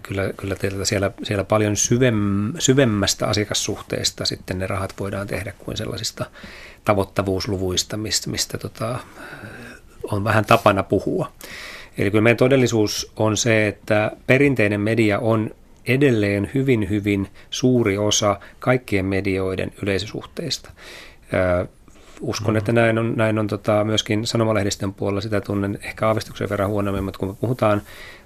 Kyllä, 0.02 0.32
kyllä 0.36 0.56
siellä, 0.84 1.10
siellä 1.22 1.44
paljon 1.44 1.76
syvem, 1.76 2.52
syvemmästä 2.58 3.26
asiakassuhteesta 3.26 4.24
sitten 4.24 4.58
ne 4.58 4.66
rahat 4.66 4.94
voidaan 5.00 5.26
tehdä 5.26 5.52
kuin 5.58 5.76
sellaisista 5.76 6.26
tavoittavuusluvuista, 6.84 7.96
mistä, 7.96 8.30
mistä 8.30 8.58
tota, 8.58 8.98
on 10.02 10.24
vähän 10.24 10.44
tapana 10.44 10.82
puhua. 10.82 11.32
Eli 11.98 12.10
kyllä 12.10 12.22
meidän 12.22 12.36
todellisuus 12.36 13.12
on 13.16 13.36
se, 13.36 13.68
että 13.68 14.10
perinteinen 14.26 14.80
media 14.80 15.18
on 15.18 15.50
edelleen 15.86 16.50
hyvin, 16.54 16.90
hyvin 16.90 17.28
suuri 17.50 17.98
osa 17.98 18.40
kaikkien 18.58 19.04
medioiden 19.04 19.72
yleisösuhteista. 19.82 20.70
Uskon, 22.20 22.56
että 22.56 22.72
näin 22.72 22.98
on, 22.98 23.12
näin 23.16 23.38
on 23.38 23.46
tota, 23.46 23.84
myöskin 23.84 24.26
sanomalehdistön 24.26 24.94
puolella, 24.94 25.20
sitä 25.20 25.40
tunnen 25.40 25.78
ehkä 25.82 26.06
aavistuksen 26.06 26.48
verran 26.48 26.68
huonommin, 26.68 27.04
mutta 27.04 27.18
kun 27.18 27.28
me 27.28 27.34
puhutaan 27.40 27.82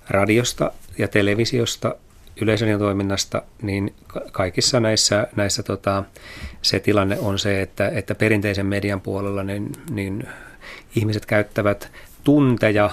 radiosta 0.09 0.71
ja 0.99 1.09
televisiosta, 1.09 1.94
yleisön 2.40 2.78
toiminnasta, 2.78 3.42
niin 3.62 3.94
kaikissa 4.32 4.80
näissä, 4.80 5.26
näissä 5.37 5.62
tota, 5.62 6.04
se 6.62 6.80
tilanne 6.80 7.18
on 7.18 7.38
se, 7.38 7.62
että, 7.62 7.88
että 7.88 8.14
perinteisen 8.14 8.66
median 8.66 9.00
puolella 9.00 9.42
niin, 9.42 9.73
niin 9.90 10.28
ihmiset 10.97 11.26
käyttävät 11.26 11.90
tunteja 12.25 12.90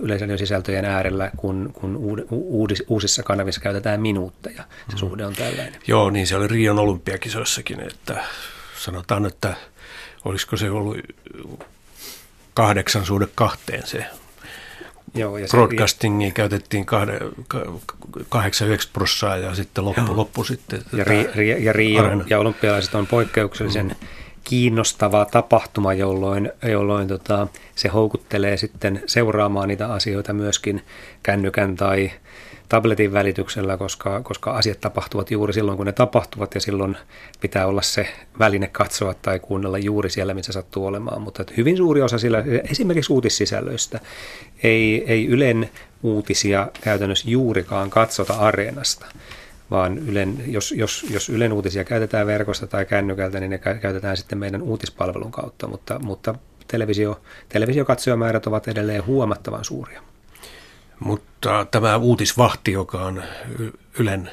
yleisradion 0.00 0.38
sisältöjen 0.38 0.84
äärellä, 0.84 1.30
kun, 1.36 1.70
kun 1.72 1.96
uudis, 2.30 2.84
uusissa 2.88 3.22
kanavissa 3.22 3.60
käytetään 3.60 4.00
minuutteja. 4.00 4.62
Se 4.88 4.92
mm. 4.92 4.98
suhde 4.98 5.26
on 5.26 5.34
tällainen. 5.34 5.76
Joo, 5.86 6.10
niin 6.10 6.26
se 6.26 6.36
oli 6.36 6.46
Rion 6.46 6.78
olympiakisoissakin, 6.78 7.80
että 7.80 8.24
sanotaan, 8.76 9.26
että 9.26 9.56
olisiko 10.24 10.56
se 10.56 10.70
ollut 10.70 10.96
kahdeksan 12.54 13.06
suhde 13.06 13.28
kahteen 13.34 13.86
se 13.86 14.06
Joo, 15.14 15.38
ja 15.38 15.46
broadcastingiin 15.50 16.32
käytettiin 16.32 16.86
89 16.86 18.68
prossaa 18.92 19.36
ja 19.36 19.54
sitten 19.54 19.84
loppu, 19.84 20.16
loppu 20.16 20.44
sitten. 20.44 20.82
Ja, 20.92 21.04
ri, 21.04 21.28
ri, 21.34 21.64
ja 21.64 21.72
Rio 21.72 22.02
ja 22.26 22.38
olympialaiset 22.38 22.94
on 22.94 23.06
poikkeuksellisen 23.06 23.86
mm. 23.86 24.06
kiinnostava 24.44 25.24
tapahtuma, 25.24 25.94
jolloin, 25.94 26.52
jolloin 26.62 27.08
tota, 27.08 27.46
se 27.74 27.88
houkuttelee 27.88 28.56
sitten 28.56 29.02
seuraamaan 29.06 29.68
niitä 29.68 29.92
asioita 29.92 30.32
myöskin 30.32 30.84
kännykän 31.22 31.76
tai 31.76 32.10
tabletin 32.68 33.12
välityksellä, 33.12 33.76
koska, 33.76 34.22
koska 34.22 34.50
asiat 34.52 34.80
tapahtuvat 34.80 35.30
juuri 35.30 35.52
silloin, 35.52 35.76
kun 35.76 35.86
ne 35.86 35.92
tapahtuvat 35.92 36.54
ja 36.54 36.60
silloin 36.60 36.96
pitää 37.40 37.66
olla 37.66 37.82
se 37.82 38.08
väline 38.38 38.66
katsoa 38.66 39.14
tai 39.14 39.38
kuunnella 39.38 39.78
juuri 39.78 40.10
siellä, 40.10 40.34
missä 40.34 40.52
sattuu 40.52 40.86
olemaan. 40.86 41.22
Mutta 41.22 41.44
hyvin 41.56 41.76
suuri 41.76 42.02
osa 42.02 42.18
sillä, 42.18 42.44
esimerkiksi 42.70 43.12
uutissisällöistä, 43.12 44.00
ei, 44.62 45.04
ei 45.06 45.26
Ylen 45.26 45.70
uutisia 46.02 46.68
käytännössä 46.80 47.30
juurikaan 47.30 47.90
katsota 47.90 48.34
areenasta 48.34 49.06
vaan 49.70 49.98
Ylen, 49.98 50.44
jos, 50.46 50.72
jos, 50.72 51.06
jos 51.10 51.28
Ylen 51.28 51.52
uutisia 51.52 51.84
käytetään 51.84 52.26
verkosta 52.26 52.66
tai 52.66 52.86
kännykältä, 52.86 53.40
niin 53.40 53.50
ne 53.50 53.58
käytetään 53.58 54.16
sitten 54.16 54.38
meidän 54.38 54.62
uutispalvelun 54.62 55.32
kautta, 55.32 55.66
mutta, 55.66 55.98
mutta 55.98 56.34
televisio, 56.68 57.20
televisiokatsojamaärät 57.48 58.46
ovat 58.46 58.68
edelleen 58.68 59.06
huomattavan 59.06 59.64
suuria. 59.64 60.02
Mutta 61.00 61.66
tämä 61.70 61.96
uutisvahti, 61.96 62.72
joka 62.72 62.98
on 62.98 63.22
Ylen 63.98 64.30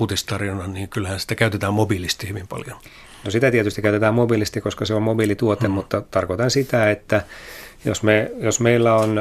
uutistarjona, 0.00 0.66
niin 0.66 0.88
kyllähän 0.88 1.20
sitä 1.20 1.34
käytetään 1.34 1.74
mobiilisti 1.74 2.28
hyvin 2.28 2.48
paljon. 2.48 2.76
No 3.24 3.30
sitä 3.30 3.50
tietysti 3.50 3.82
käytetään 3.82 4.14
mobiilisti, 4.14 4.60
koska 4.60 4.84
se 4.84 4.94
on 4.94 5.02
mobiilituote, 5.02 5.66
hmm. 5.66 5.74
mutta 5.74 6.00
tarkoitan 6.00 6.50
sitä, 6.50 6.90
että 6.90 7.22
jos, 7.84 8.02
me, 8.02 8.30
jos 8.40 8.60
meillä 8.60 8.94
on 8.94 9.20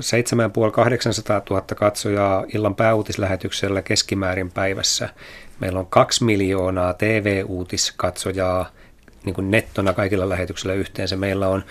7500 0.00 1.42
000 1.50 1.62
katsojaa 1.76 2.44
illan 2.54 2.74
pääuutislähetyksellä 2.74 3.82
keskimäärin 3.82 4.50
päivässä, 4.50 5.08
meillä 5.60 5.78
on 5.78 5.86
2 5.86 6.24
miljoonaa 6.24 6.94
TV-uutiskatsojaa 6.94 8.70
niin 9.24 9.34
kuin 9.34 9.50
nettona 9.50 9.92
kaikilla 9.92 10.28
lähetyksillä 10.28 10.74
yhteensä. 10.74 11.16
Meillä 11.16 11.48
on 11.48 11.64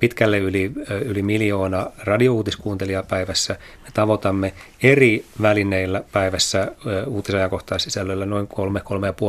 pitkälle 0.00 0.38
yli, 0.38 0.72
yli 1.04 1.22
miljoona 1.22 1.90
radiouutiskuuntelijaa 2.04 3.02
päivässä. 3.02 3.56
Me 3.84 3.90
tavoitamme 3.94 4.52
eri 4.82 5.24
välineillä 5.42 6.02
päivässä 6.12 6.72
uutisajankohtaisisällöllä 7.06 8.26
noin 8.26 8.48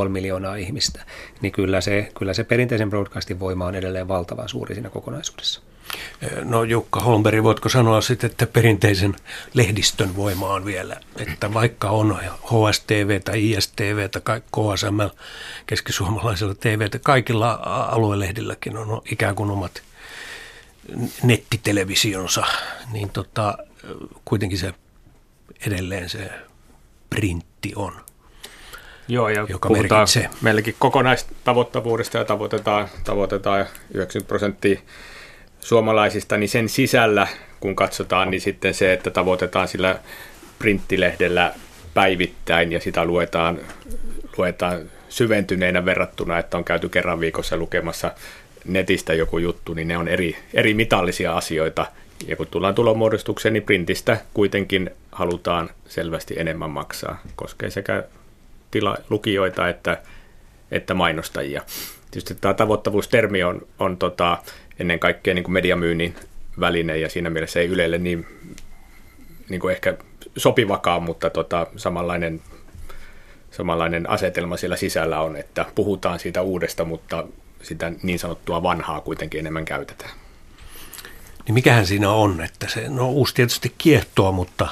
3-3,5 0.04 0.08
miljoonaa 0.08 0.56
ihmistä. 0.56 1.04
Niin 1.42 1.52
kyllä 1.52 1.80
se, 1.80 2.08
kyllä 2.18 2.34
se 2.34 2.44
perinteisen 2.44 2.90
broadcastin 2.90 3.40
voima 3.40 3.66
on 3.66 3.74
edelleen 3.74 4.08
valtavan 4.08 4.48
suuri 4.48 4.74
siinä 4.74 4.90
kokonaisuudessa. 4.90 5.60
No 6.44 6.64
Jukka 6.64 7.00
Holmberg, 7.00 7.42
voitko 7.42 7.68
sanoa 7.68 8.00
sitten, 8.00 8.30
että 8.30 8.46
perinteisen 8.46 9.16
lehdistön 9.54 10.16
voima 10.16 10.48
on 10.48 10.64
vielä, 10.64 10.96
että 11.16 11.54
vaikka 11.54 11.90
on 11.90 12.18
HSTV 12.44 13.20
tai 13.20 13.50
ISTV 13.50 14.08
tai 14.10 14.40
KSML, 14.40 15.08
keskisuomalaisella 15.66 16.54
TV, 16.54 16.88
kaikilla 17.02 17.60
aluelehdilläkin 17.90 18.76
on 18.76 19.02
ikään 19.10 19.34
kuin 19.34 19.50
omat 19.50 19.82
nettitelevisionsa, 21.22 22.46
niin 22.92 23.10
tota, 23.10 23.58
kuitenkin 24.24 24.58
se 24.58 24.74
edelleen 25.66 26.08
se 26.08 26.30
printti 27.10 27.72
on. 27.76 27.92
Joo, 29.08 29.28
ja 29.28 29.46
joka 29.48 29.68
puhutaan 29.68 30.00
merkitsee. 30.00 30.30
meilläkin 30.40 30.76
kokonaistavoittavuudesta 30.78 32.18
ja 32.18 32.24
tavoitetaan, 32.24 32.88
tavoitetaan 33.04 33.66
90 33.94 34.28
prosenttia 34.28 34.80
suomalaisista, 35.68 36.36
niin 36.36 36.48
sen 36.48 36.68
sisällä, 36.68 37.26
kun 37.60 37.76
katsotaan, 37.76 38.30
niin 38.30 38.40
sitten 38.40 38.74
se, 38.74 38.92
että 38.92 39.10
tavoitetaan 39.10 39.68
sillä 39.68 39.98
printtilehdellä 40.58 41.54
päivittäin 41.94 42.72
ja 42.72 42.80
sitä 42.80 43.04
luetaan, 43.04 43.58
luetaan 44.36 44.80
syventyneenä 45.08 45.84
verrattuna, 45.84 46.38
että 46.38 46.56
on 46.56 46.64
käyty 46.64 46.88
kerran 46.88 47.20
viikossa 47.20 47.56
lukemassa 47.56 48.12
netistä 48.64 49.14
joku 49.14 49.38
juttu, 49.38 49.74
niin 49.74 49.88
ne 49.88 49.96
on 49.96 50.08
eri, 50.08 50.36
eri 50.54 50.74
mitallisia 50.74 51.36
asioita. 51.36 51.86
Ja 52.26 52.36
kun 52.36 52.46
tullaan 52.46 52.74
tulomuodostukseen, 52.74 53.52
niin 53.52 53.62
printistä 53.62 54.18
kuitenkin 54.34 54.90
halutaan 55.12 55.70
selvästi 55.86 56.34
enemmän 56.38 56.70
maksaa. 56.70 57.22
Koskee 57.36 57.70
sekä 57.70 58.04
tila, 58.70 58.96
lukijoita 59.10 59.68
että, 59.68 60.02
että 60.70 60.94
mainostajia. 60.94 61.62
Tietysti 62.10 62.34
tämä 62.34 62.54
tavoittavuustermi 62.54 63.42
on, 63.42 63.66
on 63.78 63.96
tota, 63.96 64.38
ennen 64.78 64.98
kaikkea 64.98 65.34
niin 65.34 65.44
kuin 65.44 65.52
mediamyynnin 65.52 66.14
väline 66.60 66.98
ja 66.98 67.08
siinä 67.08 67.30
mielessä 67.30 67.60
ei 67.60 67.66
Ylelle 67.66 67.98
niin, 67.98 68.26
niin 69.48 69.60
kuin 69.60 69.72
ehkä 69.72 69.96
sopivakaan, 70.36 71.02
mutta 71.02 71.30
tota, 71.30 71.66
samanlainen, 71.76 72.40
samanlainen 73.50 74.10
asetelma 74.10 74.56
siellä 74.56 74.76
sisällä 74.76 75.20
on, 75.20 75.36
että 75.36 75.64
puhutaan 75.74 76.18
siitä 76.18 76.42
uudesta, 76.42 76.84
mutta 76.84 77.24
sitä 77.62 77.92
niin 78.02 78.18
sanottua 78.18 78.62
vanhaa 78.62 79.00
kuitenkin 79.00 79.40
enemmän 79.40 79.64
käytetään. 79.64 80.10
Niin 81.46 81.54
mikähän 81.54 81.86
siinä 81.86 82.10
on, 82.10 82.40
että 82.40 82.68
se, 82.68 82.88
no 82.88 83.10
uusi 83.10 83.34
tietysti 83.34 83.74
kiehtoo, 83.78 84.32
mutta 84.32 84.68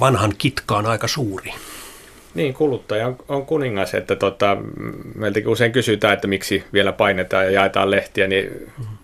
vanhan 0.00 0.34
kitka 0.38 0.76
on 0.76 0.86
aika 0.86 1.08
suuri. 1.08 1.54
Niin, 2.34 2.54
kuluttaja 2.54 3.06
on, 3.06 3.16
on 3.28 3.46
kuningas, 3.46 3.94
että 3.94 4.16
tota, 4.16 4.56
meiltäkin 5.14 5.48
usein 5.48 5.72
kysytään, 5.72 6.14
että 6.14 6.26
miksi 6.26 6.64
vielä 6.72 6.92
painetaan 6.92 7.44
ja 7.44 7.50
jaetaan 7.50 7.90
lehtiä, 7.90 8.26
niin 8.26 8.50
mm-hmm. 8.50 8.96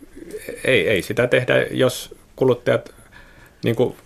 ei, 0.65 0.89
ei 0.89 1.03
sitä 1.03 1.27
tehdä, 1.27 1.67
jos 1.71 2.15
kuluttajat 2.37 2.95
niin 3.65 3.77
kuin 3.77 3.97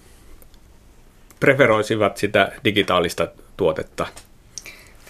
preferoisivat 1.41 2.17
sitä 2.17 2.53
digitaalista 2.65 3.29
tuotetta. 3.57 4.07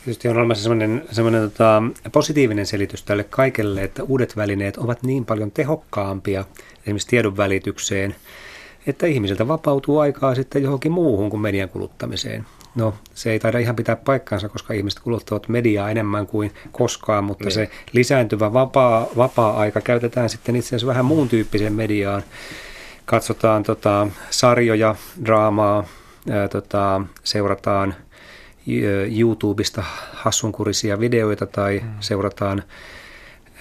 Tietysti 0.04 0.28
on 0.28 0.36
olemassa 0.36 0.62
sellainen, 0.62 1.04
sellainen 1.10 1.42
tota, 1.50 1.82
positiivinen 2.12 2.66
selitys 2.66 3.02
tälle 3.02 3.24
kaikelle, 3.24 3.82
että 3.82 4.02
uudet 4.02 4.36
välineet 4.36 4.76
ovat 4.76 5.02
niin 5.02 5.24
paljon 5.24 5.50
tehokkaampia 5.50 6.44
esimerkiksi 6.82 7.08
tiedon 7.08 7.36
välitykseen, 7.36 8.14
että 8.86 9.06
ihmisiltä 9.06 9.48
vapautuu 9.48 9.98
aikaa 9.98 10.34
sitten 10.34 10.62
johonkin 10.62 10.92
muuhun 10.92 11.30
kuin 11.30 11.40
median 11.40 11.68
kuluttamiseen. 11.68 12.46
No 12.74 12.94
se 13.14 13.32
ei 13.32 13.38
taida 13.38 13.58
ihan 13.58 13.76
pitää 13.76 13.96
paikkaansa, 13.96 14.48
koska 14.48 14.74
ihmiset 14.74 15.00
kuluttavat 15.00 15.48
mediaa 15.48 15.90
enemmän 15.90 16.26
kuin 16.26 16.52
koskaan, 16.72 17.24
mutta 17.24 17.44
niin. 17.44 17.52
se 17.52 17.70
lisääntyvä 17.92 18.52
vapaa, 18.52 19.06
vapaa-aika 19.16 19.80
käytetään 19.80 20.28
sitten 20.28 20.56
itse 20.56 20.68
asiassa 20.68 20.86
vähän 20.86 21.04
muun 21.04 21.28
tyyppiseen 21.28 21.72
mediaan. 21.72 22.22
Katsotaan 23.04 23.62
tota, 23.62 24.06
sarjoja, 24.30 24.94
draamaa, 25.24 25.84
ää, 26.30 26.48
tota, 26.48 27.00
seurataan 27.24 27.94
YouTubesta 29.18 29.84
hassunkurisia 30.12 31.00
videoita 31.00 31.46
tai 31.46 31.78
hmm. 31.78 31.90
seurataan 32.00 32.62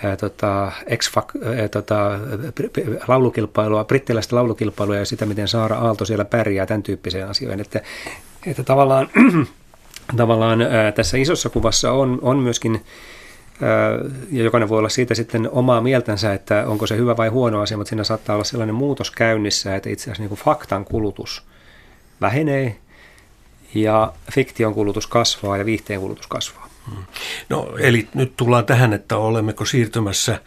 ää, 0.04 0.16
tota, 0.18 0.72
x 0.98 1.12
tota, 1.72 2.20
laulukilpailua, 3.08 3.86
brittiläistä 3.86 4.36
laulukilpailua 4.36 4.96
ja 4.96 5.06
sitä, 5.06 5.26
miten 5.26 5.48
Saara 5.48 5.78
Aalto 5.78 6.06
siellä 6.06 6.26
pärjää 6.26 6.66
tämän 6.66 6.84
tyyppiseen 6.84 7.28
asioihin. 7.28 7.62
Että, 7.62 7.82
että 8.50 8.64
tavallaan, 8.64 9.10
tavallaan 10.18 10.62
ää, 10.62 10.92
tässä 10.92 11.18
isossa 11.18 11.50
kuvassa 11.50 11.92
on, 11.92 12.20
on 12.22 12.38
myöskin 12.38 12.86
ja 14.32 14.44
jokainen 14.44 14.70
voi 14.70 14.80
olla 14.80 14.90
siitä 14.90 15.16
sitten 15.16 15.50
omaa 15.52 15.82
mieltänsä, 15.82 16.34
että 16.34 16.64
onko 16.68 16.88
se 16.88 16.98
hyvä 16.98 17.18
vai 17.18 17.30
huono 17.30 17.62
asia, 17.62 17.78
mutta 17.78 17.90
siinä 17.90 18.04
saattaa 18.04 18.36
olla 18.36 18.44
sellainen 18.44 18.76
muutos 18.76 19.12
käynnissä, 19.12 19.76
että 19.76 19.90
itse 19.90 20.04
asiassa 20.04 20.22
niin 20.22 20.30
kuin 20.30 20.40
faktan 20.40 20.86
kulutus 20.86 21.44
vähenee 22.22 22.78
ja 23.74 24.14
fiktion 24.32 24.74
kulutus 24.74 25.08
kasvaa 25.08 25.58
ja 25.58 25.66
viihteen 25.66 26.00
kulutus 26.00 26.28
kasvaa. 26.28 26.70
No 27.50 27.70
eli 27.80 28.08
nyt 28.14 28.34
tullaan 28.38 28.66
tähän, 28.66 28.94
että 28.94 29.18
olemmeko 29.18 29.66
siirtymässä, 29.66 30.40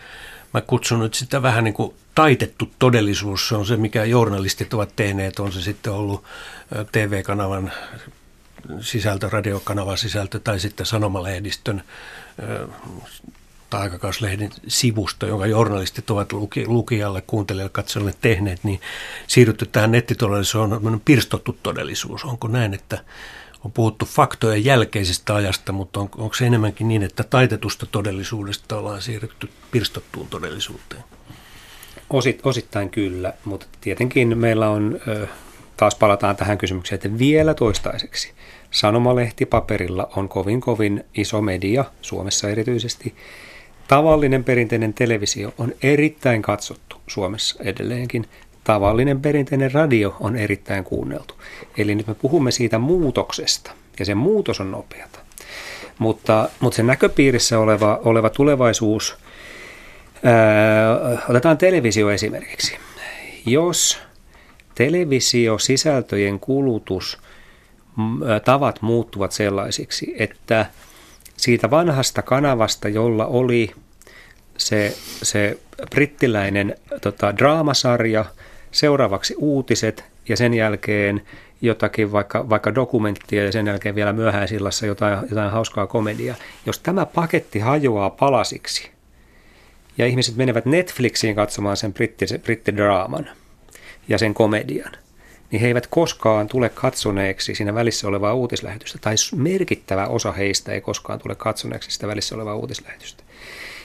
mä 0.55 0.61
kutsun 0.61 1.01
nyt 1.01 1.15
sitä 1.15 1.43
vähän 1.43 1.65
niin 1.65 1.75
kuin 1.75 1.95
taitettu 2.15 2.71
todellisuus, 2.79 3.49
se 3.49 3.55
on 3.55 3.67
se 3.67 3.77
mikä 3.77 4.05
journalistit 4.05 4.75
ovat 4.75 4.97
tehneet, 4.97 5.39
on 5.39 5.53
se 5.53 5.63
sitten 5.63 5.93
ollut 5.93 6.25
TV-kanavan 6.93 7.73
sisältö, 8.81 9.29
radiokanavan 9.33 9.99
sisältö 9.99 10.39
tai 10.39 10.61
sitten 10.61 10.87
sanomalehdistön 10.87 11.83
tai 13.71 13.91
sivusto, 14.69 15.27
jonka 15.27 15.47
journalistit 15.47 16.11
ovat 16.11 16.33
luki, 16.33 16.67
lukijalle, 16.67 17.23
kuuntelijalle, 17.27 17.71
katsojalle 17.71 18.15
tehneet, 18.21 18.65
niin 18.65 18.81
siirrytty 19.27 19.67
tähän 19.67 19.91
nettitodellisuuteen. 19.91 20.87
On 20.87 21.01
pirstottu 21.05 21.59
todellisuus. 21.63 22.25
Onko 22.25 22.49
näin, 22.49 22.75
että 22.75 23.05
on 23.65 23.73
puhuttu 23.73 24.05
faktojen 24.05 24.65
jälkeisestä 24.65 25.35
ajasta, 25.35 25.73
mutta 25.73 26.01
on, 26.01 26.09
onko 26.17 26.35
se 26.35 26.47
enemmänkin 26.47 26.89
niin, 26.89 27.03
että 27.03 27.25
taitetusta 27.25 27.87
todellisuudesta 27.87 28.79
ollaan 28.79 29.03
siirrytty 29.03 29.49
pirstottuun 29.71 30.29
todellisuuteen? 30.29 31.05
Osit, 32.11 32.41
osittain 32.47 32.91
kyllä, 32.91 33.33
mutta 33.45 33.67
tietenkin 33.81 34.39
meillä 34.39 34.69
on, 34.71 35.01
taas 35.77 35.95
palataan 35.95 36.37
tähän 36.37 36.59
kysymykseen, 36.59 36.95
että 36.97 37.19
vielä 37.19 37.55
toistaiseksi 37.55 38.33
Sanomalehti 38.73 39.47
paperilla 39.47 40.09
on 40.17 40.29
kovin 40.29 40.61
kovin 40.61 41.05
iso 41.15 41.43
media, 41.43 41.85
Suomessa 42.03 42.49
erityisesti. 42.49 43.15
Tavallinen 43.89 44.45
perinteinen 44.45 44.95
televisio 44.95 45.55
on 45.59 45.73
erittäin 45.83 46.43
katsottu 46.43 46.97
Suomessa 47.07 47.65
edelleenkin. 47.65 48.29
Tavallinen 48.65 49.21
perinteinen 49.21 49.73
radio 49.73 50.17
on 50.21 50.37
erittäin 50.37 50.85
kuunneltu. 50.85 51.35
Eli 51.77 51.95
nyt 51.95 52.07
me 52.07 52.15
puhumme 52.15 52.51
siitä 52.51 52.79
muutoksesta, 52.79 53.73
ja 53.99 54.05
se 54.05 54.15
muutos 54.15 54.61
on 54.61 54.71
nopeata. 54.71 55.19
Mutta, 55.99 56.49
mutta 56.61 56.77
se 56.77 56.83
näköpiirissä 56.83 57.59
oleva, 57.59 58.01
oleva 58.05 58.31
tulevaisuus, 58.31 59.17
ää, 60.25 61.23
otetaan 61.29 61.59
televisio 61.59 62.11
esimerkiksi. 62.11 62.77
Jos 63.47 63.99
televisiosisältöjen 64.75 66.41
kulutus– 66.41 67.19
tavat 68.45 68.83
muuttuvat 68.83 69.33
sellaisiksi, 69.33 70.15
että 70.19 70.67
siitä 71.37 71.71
vanhasta 71.71 72.23
kanavasta, 72.23 72.89
jolla 72.89 73.27
oli 73.27 73.71
se, 74.57 74.97
se 75.23 75.59
brittiläinen 75.91 76.75
tota, 77.01 77.37
draamasarja, 77.37 78.25
seuraavaksi 78.73 79.35
uutiset 79.39 80.05
ja 80.29 80.37
sen 80.37 80.55
jälkeen 80.55 81.23
jotakin 81.63 82.13
vaikka, 82.13 82.49
vaikka 82.49 82.75
dokumenttia 82.75 83.45
ja 83.45 83.53
sen 83.53 83.67
jälkeen 83.67 83.95
vielä 83.95 84.13
myöhäisillassa 84.13 84.87
jotain, 84.87 85.19
jotain 85.31 85.51
hauskaa 85.51 85.87
komediaa. 85.87 86.37
Jos 86.67 86.79
tämä 86.79 87.07
paketti 87.07 87.59
hajoaa 87.59 88.11
palasiksi 88.11 88.91
ja 89.99 90.07
ihmiset 90.07 90.37
menevät 90.37 90.67
Netflixiin 90.67 91.35
katsomaan 91.35 91.77
sen 91.77 91.93
britti, 91.93 92.27
brittidraaman 92.43 93.29
ja 94.09 94.19
sen 94.19 94.35
komedian, 94.35 94.93
niin 95.51 95.61
he 95.61 95.67
eivät 95.67 95.87
koskaan 95.87 96.49
tule 96.49 96.69
katsoneeksi 96.69 97.55
siinä 97.55 97.75
välissä 97.75 98.09
olevaa 98.09 98.35
uutislähetystä, 98.35 98.99
tai 99.01 99.15
merkittävä 99.37 100.07
osa 100.07 100.33
heistä 100.33 100.73
ei 100.73 100.81
koskaan 100.81 101.19
tule 101.19 101.35
katsoneeksi 101.35 101.91
sitä 101.91 102.07
välissä 102.07 102.35
olevaa 102.35 102.57
uutislähetystä. 102.57 103.23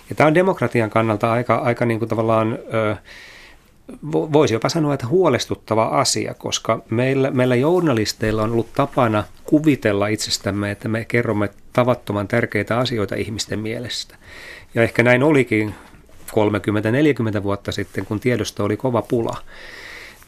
Ja 0.10 0.16
tämä 0.16 0.28
on 0.28 0.36
demokratian 0.36 0.90
kannalta 0.90 1.32
aika, 1.32 1.56
aika 1.56 1.86
niin 1.86 2.00
kuin 2.00 2.10
tavallaan, 2.10 2.60
ö, 2.74 2.96
voisi 4.12 4.54
jopa 4.54 4.70
sanoa, 4.70 4.94
että 4.94 5.08
huolestuttava 5.08 5.84
asia, 5.86 6.34
koska 6.34 6.80
meillä, 6.90 7.32
meillä 7.32 7.56
journalisteilla 7.56 8.44
on 8.44 8.52
ollut 8.52 8.74
tapana 8.74 9.24
kuvitella 9.46 10.08
itsestämme, 10.08 10.72
että 10.72 10.88
me 10.88 11.06
kerromme 11.06 11.50
tavattoman 11.74 12.28
tärkeitä 12.28 12.78
asioita 12.78 13.16
ihmisten 13.16 13.60
mielestä. 13.60 14.16
Ja 14.76 14.84
ehkä 14.84 15.04
näin 15.04 15.24
olikin 15.24 15.76
30-40 17.40 17.44
vuotta 17.44 17.72
sitten, 17.72 18.06
kun 18.06 18.20
tiedosto 18.20 18.64
oli 18.64 18.78
kova 18.78 19.02
pula. 19.02 19.38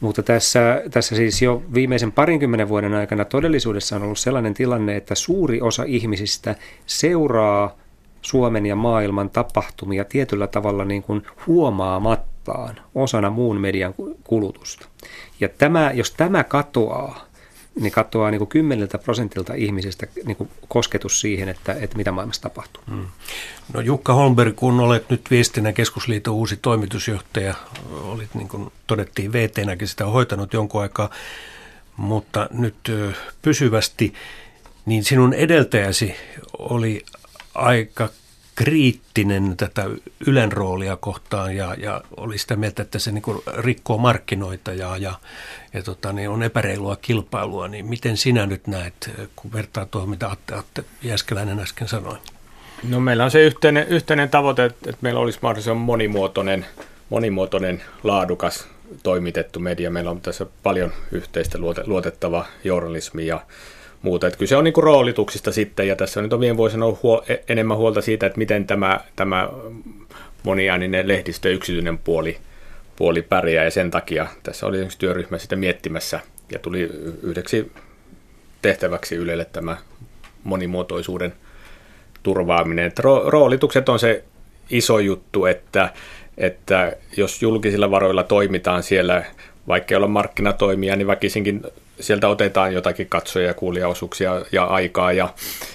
Mutta 0.00 0.22
tässä, 0.22 0.82
tässä 0.90 1.16
siis 1.16 1.42
jo 1.42 1.62
viimeisen 1.74 2.12
parinkymmenen 2.12 2.68
vuoden 2.68 2.94
aikana 2.94 3.24
todellisuudessa 3.24 3.96
on 3.96 4.02
ollut 4.02 4.18
sellainen 4.18 4.54
tilanne, 4.54 4.96
että 4.96 5.14
suuri 5.14 5.60
osa 5.60 5.84
ihmisistä 5.86 6.54
seuraa 6.86 7.76
Suomen 8.22 8.66
ja 8.66 8.76
maailman 8.76 9.30
tapahtumia 9.30 10.04
tietyllä 10.04 10.46
tavalla 10.46 10.84
niin 10.84 11.02
kuin 11.02 11.22
huomaamattaan 12.46 12.86
osana 12.94 13.30
muun 13.30 13.60
median 13.60 13.94
kulutusta. 14.24 14.88
Ja 15.40 15.48
tämä, 15.48 15.90
jos 15.94 16.10
tämä 16.10 16.44
katoaa, 16.44 17.26
niin 17.80 17.92
katoaa 17.92 18.30
niin 18.30 18.38
kuin 18.38 18.48
kymmeneltä 18.48 18.98
prosentilta 18.98 19.54
ihmisistä 19.54 20.06
niin 20.24 20.36
kuin 20.36 20.50
kosketus 20.68 21.20
siihen, 21.20 21.48
että, 21.48 21.72
että 21.72 21.96
mitä 21.96 22.12
maailmassa 22.12 22.42
tapahtuu. 22.42 22.82
Hmm. 22.90 23.06
No 23.72 23.80
Jukka 23.80 24.14
Holmberg, 24.14 24.56
kun 24.56 24.80
olet 24.80 25.10
nyt 25.10 25.30
Viestinnän 25.30 25.74
keskusliiton 25.74 26.34
uusi 26.34 26.56
toimitusjohtaja, 26.56 27.54
olit 28.02 28.34
niin 28.34 28.48
kuin 28.48 28.72
todettiin 28.86 29.32
VT-näkin 29.32 29.88
sitä 29.88 30.04
hoitanut 30.04 30.52
jonkun 30.52 30.82
aikaa, 30.82 31.10
mutta 31.96 32.48
nyt 32.52 32.76
pysyvästi, 33.42 34.14
niin 34.86 35.04
sinun 35.04 35.34
edeltäjäsi 35.34 36.14
oli 36.58 37.04
aika 37.54 38.08
kriittinen 38.64 39.56
tätä 39.56 39.84
Ylen 40.26 40.52
roolia 40.52 40.96
kohtaan 40.96 41.56
ja, 41.56 41.74
ja 41.78 42.00
oli 42.16 42.38
sitä 42.38 42.56
mieltä, 42.56 42.82
että 42.82 42.98
se 42.98 43.12
niin 43.12 43.22
rikkoo 43.58 43.98
markkinoita 43.98 44.72
ja, 44.72 44.96
ja, 44.96 45.14
ja 45.72 45.82
tota, 45.82 46.12
niin 46.12 46.30
on 46.30 46.42
epäreilua 46.42 46.96
kilpailua. 46.96 47.68
Niin 47.68 47.86
miten 47.86 48.16
sinä 48.16 48.46
nyt 48.46 48.66
näet, 48.66 49.10
kun 49.36 49.52
vertaa 49.52 49.86
tuohon, 49.86 50.10
mitä 50.10 50.30
Atte, 50.30 50.54
Atte 50.54 50.84
Jäskeläinen 51.02 51.60
äsken 51.60 51.88
sanoi? 51.88 52.16
No 52.88 53.00
meillä 53.00 53.24
on 53.24 53.30
se 53.30 53.40
yhteinen, 53.40 53.88
yhteinen 53.88 54.28
tavoite, 54.28 54.64
että 54.64 54.98
meillä 55.00 55.20
olisi 55.20 55.38
mahdollisimman 55.42 55.84
monimuotoinen, 55.84 56.66
monimuotoinen, 57.10 57.82
laadukas 58.02 58.68
toimitettu 59.02 59.60
media. 59.60 59.90
Meillä 59.90 60.10
on 60.10 60.20
tässä 60.20 60.46
paljon 60.62 60.92
yhteistä 61.12 61.58
luotettavaa 61.86 62.46
journalismia 62.64 63.26
ja 63.26 63.40
muuta. 64.02 64.26
Että 64.26 64.38
kyse 64.38 64.56
on 64.56 64.64
niin 64.64 64.74
kuin 64.74 64.84
roolituksista 64.84 65.52
sitten, 65.52 65.88
ja 65.88 65.96
tässä 65.96 66.22
nyt 66.22 66.32
on 66.32 66.40
viime 66.40 66.56
vuosina 66.56 66.84
ollut 66.84 67.02
huo, 67.02 67.24
e- 67.28 67.36
enemmän 67.48 67.76
huolta 67.76 68.00
siitä, 68.00 68.26
että 68.26 68.38
miten 68.38 68.66
tämä, 68.66 69.00
tämä 69.16 69.48
moniääninen 70.42 71.08
lehdistö 71.08 71.50
yksityinen 71.50 71.98
puoli, 71.98 72.38
puoli 72.96 73.22
pärjää, 73.22 73.64
ja 73.64 73.70
sen 73.70 73.90
takia 73.90 74.26
tässä 74.42 74.66
oli 74.66 74.78
yksi 74.78 74.98
työryhmä 74.98 75.38
sitä 75.38 75.56
miettimässä, 75.56 76.20
ja 76.52 76.58
tuli 76.58 76.90
yhdeksi 77.22 77.72
tehtäväksi 78.62 79.16
Ylelle 79.16 79.44
tämä 79.44 79.76
monimuotoisuuden 80.44 81.32
turvaaminen. 82.22 82.84
Että 82.84 83.02
roolitukset 83.26 83.88
on 83.88 83.98
se 83.98 84.24
iso 84.70 84.98
juttu, 84.98 85.46
että, 85.46 85.90
että 86.38 86.96
jos 87.16 87.42
julkisilla 87.42 87.90
varoilla 87.90 88.22
toimitaan 88.22 88.82
siellä, 88.82 89.24
vaikka 89.70 89.94
ei 89.94 89.96
olla 89.96 90.08
markkinatoimia, 90.08 90.96
niin 90.96 91.06
väkisinkin 91.06 91.62
sieltä 92.00 92.28
otetaan 92.28 92.74
jotakin 92.74 93.06
katsoja 93.08 93.46
ja 93.46 93.54
kuulijaosuuksia 93.54 94.44
ja 94.52 94.64
aikaa 94.64 95.12
ja, 95.12 95.34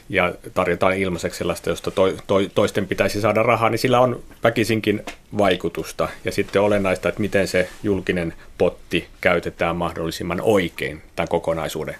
ja 0.10 0.34
tarjotaan 0.53 0.97
ilmaiseksi 0.97 1.38
sellaista, 1.38 1.69
josta 1.69 1.91
to, 1.91 2.12
to, 2.27 2.36
toisten 2.55 2.88
pitäisi 2.88 3.21
saada 3.21 3.43
rahaa, 3.43 3.69
niin 3.69 3.79
sillä 3.79 3.99
on 3.99 4.23
väkisinkin 4.43 5.05
vaikutusta. 5.38 6.10
Ja 6.25 6.31
sitten 6.31 6.62
olennaista, 6.62 7.10
että 7.10 7.21
miten 7.21 7.47
se 7.47 7.69
julkinen 7.84 8.34
potti 8.58 9.08
käytetään 9.21 9.75
mahdollisimman 9.75 10.41
oikein 10.41 11.01
tämän 11.15 11.27
kokonaisuuden 11.27 11.95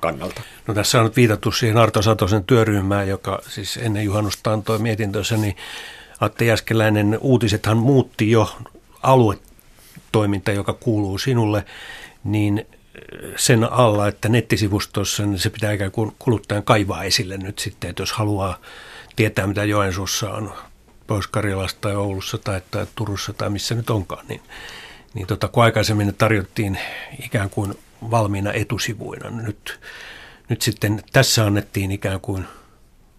kannalta. 0.00 0.40
No 0.66 0.74
tässä 0.74 0.98
on 0.98 1.04
nyt 1.04 1.16
viitattu 1.16 1.52
siihen 1.52 1.76
Arto 1.76 2.02
Satosen 2.02 2.44
työryhmään, 2.44 3.08
joka 3.08 3.38
siis 3.48 3.76
ennen 3.76 4.04
juhannusta 4.04 4.52
antoi 4.52 4.78
mietintönsä, 4.78 5.36
niin 5.36 5.56
Atte 6.20 6.44
Jäskeläinen 6.44 7.18
uutisethan 7.20 7.76
muutti 7.76 8.30
jo 8.30 8.56
aluetoiminta, 10.16 10.52
joka 10.52 10.72
kuuluu 10.72 11.18
sinulle, 11.18 11.64
niin 12.24 12.66
sen 13.36 13.64
alla, 13.64 14.08
että 14.08 14.28
nettisivustossa 14.28 15.26
niin 15.26 15.38
se 15.38 15.50
pitää 15.50 15.72
ikään 15.72 15.90
kuin 15.90 16.12
kuluttajan 16.18 16.62
kaivaa 16.62 17.04
esille 17.04 17.36
nyt 17.36 17.58
sitten, 17.58 17.90
että 17.90 18.02
jos 18.02 18.12
haluaa 18.12 18.58
tietää, 19.16 19.46
mitä 19.46 19.64
Joensuussa 19.64 20.30
on, 20.30 20.52
Pohjois-Karjalassa 21.06 21.76
tai 21.80 21.96
Oulussa 21.96 22.38
tai, 22.38 22.60
tai 22.70 22.86
Turussa 22.94 23.32
tai 23.32 23.50
missä 23.50 23.74
nyt 23.74 23.90
onkaan, 23.90 24.26
niin, 24.28 24.40
niin 25.14 25.26
tota, 25.26 25.48
kun 25.48 25.64
aikaisemmin 25.64 26.06
ne 26.06 26.12
tarjottiin 26.12 26.78
ikään 27.24 27.50
kuin 27.50 27.74
valmiina 28.10 28.52
etusivuina, 28.52 29.30
nyt, 29.30 29.80
nyt 30.48 30.62
sitten 30.62 31.02
tässä 31.12 31.46
annettiin 31.46 31.92
ikään 31.92 32.20
kuin 32.20 32.44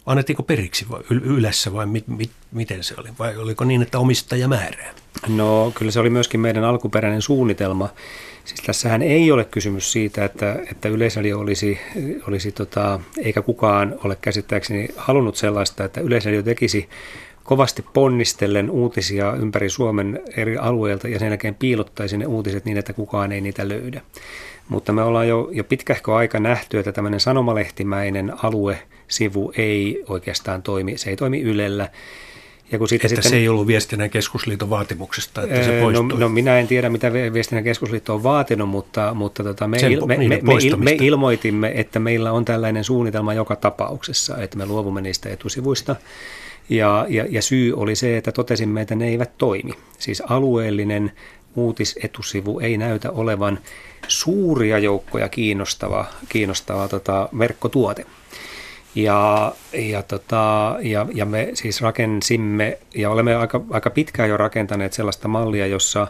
annettiinko 0.08 0.44
periksi 0.44 0.90
vai 0.90 1.02
ylässä 1.10 1.74
vai 1.74 1.86
mit, 1.86 2.08
mit, 2.08 2.32
miten 2.52 2.84
se 2.84 2.96
oli? 2.98 3.10
Vai 3.20 3.38
oliko 3.38 3.66
niin, 3.66 3.82
että 3.82 4.00
omistaja 4.00 4.48
määrää? 4.48 4.94
No 5.28 5.72
kyllä 5.76 5.92
se 5.92 6.00
oli 6.00 6.10
myöskin 6.10 6.40
meidän 6.40 6.64
alkuperäinen 6.64 7.22
suunnitelma. 7.22 7.90
Siis 8.46 8.62
tässähän 8.62 9.02
ei 9.02 9.32
ole 9.32 9.46
kysymys 9.46 9.92
siitä, 9.92 10.26
että, 10.26 10.60
että 10.72 10.90
Yleisradio 10.90 11.40
olisi, 11.40 11.80
olisi 12.28 12.52
tota, 12.52 13.00
eikä 13.18 13.42
kukaan 13.42 13.96
ole 14.04 14.18
käsittääkseni 14.22 14.88
halunnut 14.98 15.36
sellaista, 15.36 15.86
että 15.86 16.02
Yleisradio 16.02 16.44
tekisi 16.44 16.90
kovasti 17.44 17.86
ponnistellen 17.94 18.70
uutisia 18.70 19.34
ympäri 19.34 19.70
Suomen 19.70 20.22
eri 20.38 20.58
alueilta 20.58 21.08
ja 21.08 21.20
sen 21.20 21.28
jälkeen 21.28 21.56
piilottaisi 21.56 22.18
ne 22.18 22.26
uutiset 22.26 22.66
niin, 22.66 22.78
että 22.78 22.94
kukaan 22.94 23.32
ei 23.32 23.42
niitä 23.42 23.70
löydä. 23.70 24.02
Mutta 24.70 24.94
me 24.94 25.04
ollaan 25.04 25.28
jo, 25.28 25.50
jo 25.52 25.64
pitkähkö 25.64 26.16
aika 26.16 26.40
nähty, 26.40 26.80
että 26.80 26.92
tämmöinen 26.92 27.20
sanomalehtimäinen 27.20 28.34
aluesivu 29.08 29.54
ei 29.58 30.04
oikeastaan 30.08 30.64
toimi. 30.64 30.98
Se 30.98 31.10
ei 31.10 31.16
toimi 31.16 31.42
Ylellä. 31.42 31.90
Ja 32.72 32.78
kun 32.78 32.88
että 32.92 33.08
sitten, 33.08 33.32
se 33.32 33.38
ei 33.38 33.50
ollut 33.50 33.68
viestinnän 33.68 34.10
keskusliiton 34.10 34.70
vaatimuksesta, 34.70 35.44
että 35.44 35.64
se 35.64 35.80
poistui. 35.82 36.08
No, 36.08 36.18
no 36.18 36.30
minä 36.30 36.60
en 36.60 36.68
tiedä, 36.68 36.90
mitä 36.90 37.14
viestinnän 37.14 37.64
keskusliitto 37.64 38.14
on 38.14 38.24
vaatinut, 38.24 38.70
mutta, 38.70 39.14
mutta 39.14 39.44
tota, 39.44 39.68
me, 39.68 39.78
il, 39.78 40.06
me, 40.06 40.18
me, 40.18 40.28
me, 40.28 40.76
me 40.78 40.92
ilmoitimme, 40.92 41.72
että 41.76 42.00
meillä 42.00 42.32
on 42.32 42.46
tällainen 42.46 42.84
suunnitelma 42.84 43.34
joka 43.34 43.56
tapauksessa, 43.56 44.38
että 44.38 44.58
me 44.58 44.66
luovumme 44.66 45.02
niistä 45.02 45.30
etusivuista. 45.30 45.96
Ja, 46.70 47.06
ja, 47.10 47.26
ja 47.30 47.42
syy 47.42 47.74
oli 47.76 47.96
se, 47.96 48.18
että 48.18 48.32
totesimme, 48.32 48.82
että 48.82 48.96
ne 48.96 49.08
eivät 49.08 49.38
toimi. 49.38 49.72
Siis 49.98 50.24
alueellinen 50.30 51.12
uutisetusivu 51.56 52.60
ei 52.60 52.78
näytä 52.78 53.12
olevan 53.12 53.60
suuria 54.08 54.80
joukkoja 54.80 55.30
kiinnostava, 55.30 56.06
kiinnostava 56.30 56.88
tota, 56.88 57.30
verkkotuote. 57.40 58.06
Ja, 58.98 59.54
ja, 59.74 60.04
tota, 60.04 60.76
ja, 60.82 61.06
ja 61.14 61.26
me 61.26 61.50
siis 61.54 61.82
rakensimme 61.82 62.78
ja 62.96 63.10
olemme 63.10 63.36
aika, 63.36 63.62
aika 63.70 63.90
pitkään 63.90 64.30
jo 64.30 64.38
rakentaneet 64.38 64.94
sellaista 64.94 65.28
mallia, 65.28 65.68
jossa 65.68 66.08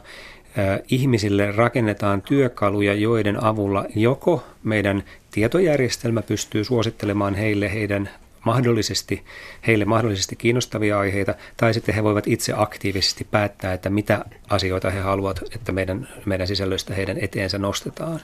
ihmisille 0.89 1.51
rakennetaan 1.51 2.21
työkaluja, 2.21 2.93
joiden 2.93 3.43
avulla 3.43 3.85
joko 3.95 4.43
meidän 4.63 5.03
tietojärjestelmä 5.31 6.21
pystyy 6.21 6.63
suosittelemaan 6.63 7.35
heille 7.35 7.73
heidän 7.73 8.09
mahdollisesti, 8.47 9.23
heille 9.67 9.85
mahdollisesti 9.85 10.35
kiinnostavia 10.35 10.99
aiheita, 10.99 11.35
tai 11.57 11.73
sitten 11.73 11.95
he 11.95 12.03
voivat 12.03 12.27
itse 12.27 12.53
aktiivisesti 12.55 13.27
päättää, 13.31 13.73
että 13.73 13.89
mitä 13.89 14.25
asioita 14.49 14.89
he 14.89 14.99
haluavat, 14.99 15.41
että 15.55 15.71
meidän, 15.71 16.07
meidän 16.25 16.47
sisällöistä 16.47 16.93
heidän 16.93 17.17
eteensä 17.21 17.57
nostetaan. 17.57 18.19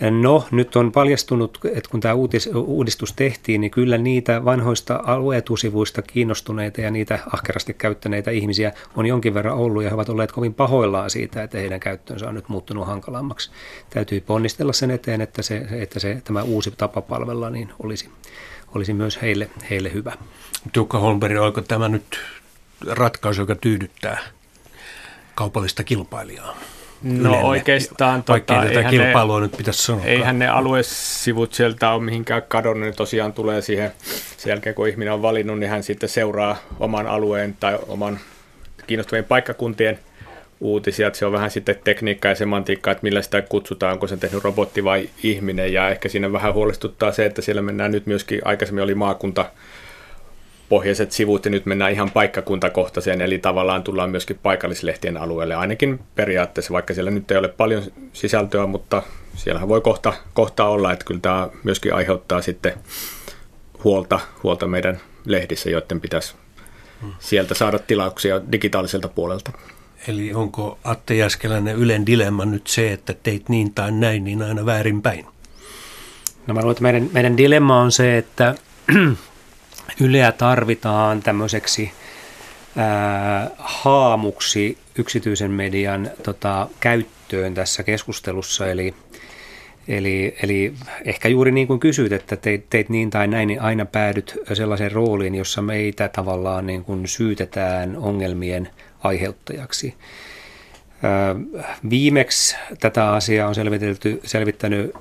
No, 0.00 0.44
nyt 0.50 0.76
on 0.76 0.92
paljastunut, 0.92 1.58
että 1.64 1.90
kun 1.90 2.00
tämä 2.00 2.14
uutis, 2.14 2.50
uudistus 2.54 3.12
tehtiin, 3.12 3.60
niin 3.60 3.70
kyllä 3.70 3.98
niitä 3.98 4.44
vanhoista 4.44 5.02
alueetusivuista 5.06 6.02
kiinnostuneita 6.02 6.80
ja 6.80 6.90
niitä 6.90 7.18
ahkerasti 7.32 7.74
käyttäneitä 7.74 8.30
ihmisiä 8.30 8.72
on 8.96 9.06
jonkin 9.06 9.34
verran 9.34 9.56
ollut, 9.56 9.82
ja 9.82 9.88
he 9.88 9.94
ovat 9.94 10.08
olleet 10.08 10.32
kovin 10.32 10.54
pahoillaan 10.54 11.10
siitä, 11.10 11.42
että 11.42 11.58
heidän 11.58 11.80
käyttönsä 11.80 12.28
on 12.28 12.34
nyt 12.34 12.48
muuttunut 12.48 12.86
hankalammaksi. 12.86 13.50
Täytyy 13.90 14.20
ponnistella 14.20 14.72
sen 14.72 14.90
eteen, 14.90 15.20
että, 15.20 15.42
se, 15.42 15.66
että 15.70 16.00
se, 16.00 16.20
tämä 16.24 16.42
uusi 16.42 16.70
tapa 16.76 17.00
palvella 17.00 17.50
niin 17.50 17.72
olisi 17.82 18.08
olisi 18.74 18.92
myös 18.92 19.22
heille, 19.22 19.50
heille 19.70 19.92
hyvä. 19.92 20.12
Tuukka 20.72 20.98
Holmberg, 20.98 21.38
oliko 21.38 21.60
tämä 21.60 21.88
nyt 21.88 22.20
ratkaisu, 22.86 23.42
joka 23.42 23.54
tyydyttää 23.54 24.18
kaupallista 25.34 25.84
kilpailijaa? 25.84 26.56
No 27.02 27.30
Ylelle. 27.30 27.44
oikeastaan... 27.44 28.24
Vaikka 28.28 28.54
tota, 28.54 28.68
tätä 28.68 28.90
kilpailua 28.90 29.40
ne, 29.40 29.46
nyt 29.46 29.56
pitäisi 29.56 29.82
sanoa. 29.82 30.04
Eihän 30.04 30.38
ne 30.38 30.48
aluesivut 30.48 31.54
sieltä 31.54 31.90
ole 31.90 32.02
mihinkään 32.02 32.42
kadonnut, 32.48 32.86
ne 32.86 32.92
tosiaan 32.92 33.32
tulee 33.32 33.62
siihen 33.62 33.92
sen 34.36 34.50
jälkeen, 34.50 34.74
kun 34.74 34.88
ihminen 34.88 35.14
on 35.14 35.22
valinnut, 35.22 35.58
niin 35.58 35.70
hän 35.70 35.82
sitten 35.82 36.08
seuraa 36.08 36.56
oman 36.80 37.06
alueen 37.06 37.56
tai 37.60 37.78
oman 37.88 38.20
kiinnostavien 38.86 39.24
paikkakuntien– 39.24 39.98
uutisia, 40.60 41.06
että 41.06 41.18
se 41.18 41.26
on 41.26 41.32
vähän 41.32 41.50
sitten 41.50 41.80
tekniikkaa 41.84 42.30
ja 42.30 42.34
semantiikkaa, 42.34 42.92
että 42.92 43.02
millä 43.02 43.22
sitä 43.22 43.42
kutsutaan, 43.42 43.92
onko 43.92 44.06
se 44.06 44.16
tehnyt 44.16 44.44
robotti 44.44 44.84
vai 44.84 45.10
ihminen, 45.22 45.72
ja 45.72 45.88
ehkä 45.88 46.08
siinä 46.08 46.32
vähän 46.32 46.54
huolestuttaa 46.54 47.12
se, 47.12 47.26
että 47.26 47.42
siellä 47.42 47.62
mennään 47.62 47.92
nyt 47.92 48.06
myöskin, 48.06 48.40
aikaisemmin 48.44 48.84
oli 48.84 48.94
maakunta 48.94 49.50
pohjaiset 50.68 51.12
sivut 51.12 51.44
ja 51.44 51.50
nyt 51.50 51.66
mennään 51.66 51.92
ihan 51.92 52.10
paikkakuntakohtaiseen, 52.10 53.20
eli 53.20 53.38
tavallaan 53.38 53.82
tullaan 53.82 54.10
myöskin 54.10 54.38
paikallislehtien 54.42 55.16
alueelle, 55.16 55.54
ainakin 55.54 56.00
periaatteessa, 56.14 56.72
vaikka 56.72 56.94
siellä 56.94 57.10
nyt 57.10 57.30
ei 57.30 57.36
ole 57.36 57.48
paljon 57.48 57.82
sisältöä, 58.12 58.66
mutta 58.66 59.02
siellähän 59.34 59.68
voi 59.68 59.80
kohta, 59.80 60.12
kohta 60.34 60.64
olla, 60.64 60.92
että 60.92 61.04
kyllä 61.04 61.20
tämä 61.20 61.48
myöskin 61.64 61.94
aiheuttaa 61.94 62.42
sitten 62.42 62.72
huolta, 63.84 64.20
huolta 64.42 64.66
meidän 64.66 65.00
lehdissä, 65.24 65.70
joiden 65.70 66.00
pitäisi 66.00 66.34
sieltä 67.18 67.54
saada 67.54 67.78
tilauksia 67.78 68.40
digitaaliselta 68.52 69.08
puolelta. 69.08 69.52
Eli 70.08 70.34
onko 70.34 70.78
Atte 70.84 71.14
Jäskeläinen 71.14 71.76
Ylen 71.76 72.06
dilemma 72.06 72.44
nyt 72.44 72.66
se, 72.66 72.92
että 72.92 73.14
teit 73.22 73.48
niin 73.48 73.74
tai 73.74 73.92
näin, 73.92 74.24
niin 74.24 74.42
aina 74.42 74.66
väärinpäin? 74.66 75.26
No 76.46 76.54
mä 76.54 76.60
luulen, 76.60 76.72
että 76.72 76.82
meidän, 76.82 77.10
meidän 77.12 77.36
dilemma 77.36 77.80
on 77.80 77.92
se, 77.92 78.18
että 78.18 78.54
Yleä 80.00 80.32
tarvitaan 80.32 81.22
tämmöiseksi 81.22 81.92
haamuksi 83.58 84.78
yksityisen 84.98 85.50
median 85.50 86.10
tota, 86.22 86.68
käyttöön 86.80 87.54
tässä 87.54 87.82
keskustelussa. 87.82 88.66
Eli, 88.66 88.94
eli, 89.88 90.36
eli 90.42 90.74
ehkä 91.04 91.28
juuri 91.28 91.52
niin 91.52 91.66
kuin 91.66 91.80
kysyt, 91.80 92.12
että 92.12 92.36
teit, 92.36 92.70
teit 92.70 92.88
niin 92.88 93.10
tai 93.10 93.28
näin, 93.28 93.46
niin 93.48 93.60
aina 93.60 93.84
päädyt 93.84 94.38
sellaiseen 94.52 94.92
rooliin, 94.92 95.34
jossa 95.34 95.62
meitä 95.62 96.08
tavallaan 96.08 96.66
niin 96.66 96.84
kuin 96.84 97.08
syytetään 97.08 97.96
ongelmien 97.96 98.68
aiheuttajaksi. 99.04 99.94
Viimeksi 101.90 102.56
tätä 102.80 103.12
asiaa 103.12 103.48
on 103.48 103.54
selvitelty, 103.54 104.20
selvittänyt 104.24 104.94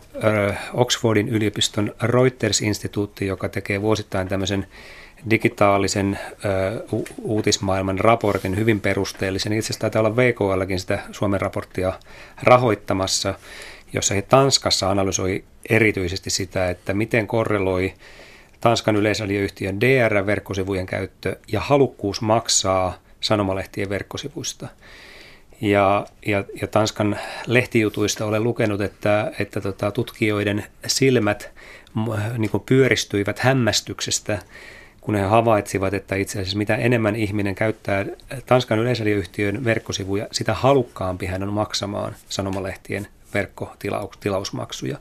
Oxfordin 0.73 1.29
yliopiston 1.29 1.95
Reuters-instituutti, 2.03 3.27
joka 3.27 3.49
tekee 3.49 3.81
vuosittain 3.81 4.27
tämmöisen 4.27 4.67
digitaalisen 5.29 6.19
uutismaailman 7.21 7.99
raportin 7.99 8.55
hyvin 8.57 8.79
perusteellisen. 8.79 9.53
Itse 9.53 9.65
asiassa 9.65 9.81
taitaa 9.81 9.99
olla 9.99 10.15
VKLkin 10.15 10.79
sitä 10.79 10.99
Suomen 11.12 11.41
raporttia 11.41 11.93
rahoittamassa, 12.43 13.33
jossa 13.93 14.13
he 14.13 14.21
Tanskassa 14.21 14.89
analysoi 14.89 15.43
erityisesti 15.69 16.29
sitä, 16.29 16.69
että 16.69 16.93
miten 16.93 17.27
korreloi 17.27 17.93
Tanskan 18.62 18.95
yleisradioyhtiön 18.95 19.81
DR-verkkosivujen 19.81 20.85
käyttö 20.85 21.35
ja 21.51 21.59
halukkuus 21.59 22.21
maksaa– 22.21 22.93
sanomalehtien 23.21 23.89
verkkosivuista. 23.89 24.67
Ja, 25.62 26.05
ja, 26.25 26.43
ja 26.62 26.67
Tanskan 26.67 27.17
lehtijutuista 27.47 28.25
olen 28.25 28.43
lukenut, 28.43 28.82
että, 28.82 29.32
että 29.39 29.62
tota, 29.62 29.91
tutkijoiden 29.91 30.65
silmät 30.88 31.49
niin 32.38 32.51
pyöristyivät 32.65 33.39
hämmästyksestä, 33.39 34.39
kun 35.01 35.15
he 35.15 35.21
havaitsivat, 35.21 35.93
että 35.93 36.15
itse 36.15 36.39
asiassa 36.39 36.58
mitä 36.58 36.75
enemmän 36.75 37.15
ihminen 37.15 37.55
käyttää 37.55 38.05
Tanskan 38.45 38.79
yleisradioyhtiön 38.79 39.65
verkkosivuja, 39.65 40.27
sitä 40.32 40.53
halukkaampi 40.53 41.25
hän 41.25 41.43
on 41.43 41.53
maksamaan 41.53 42.15
sanomalehtien 42.29 43.08
verkkotilausmaksuja. 43.34 44.97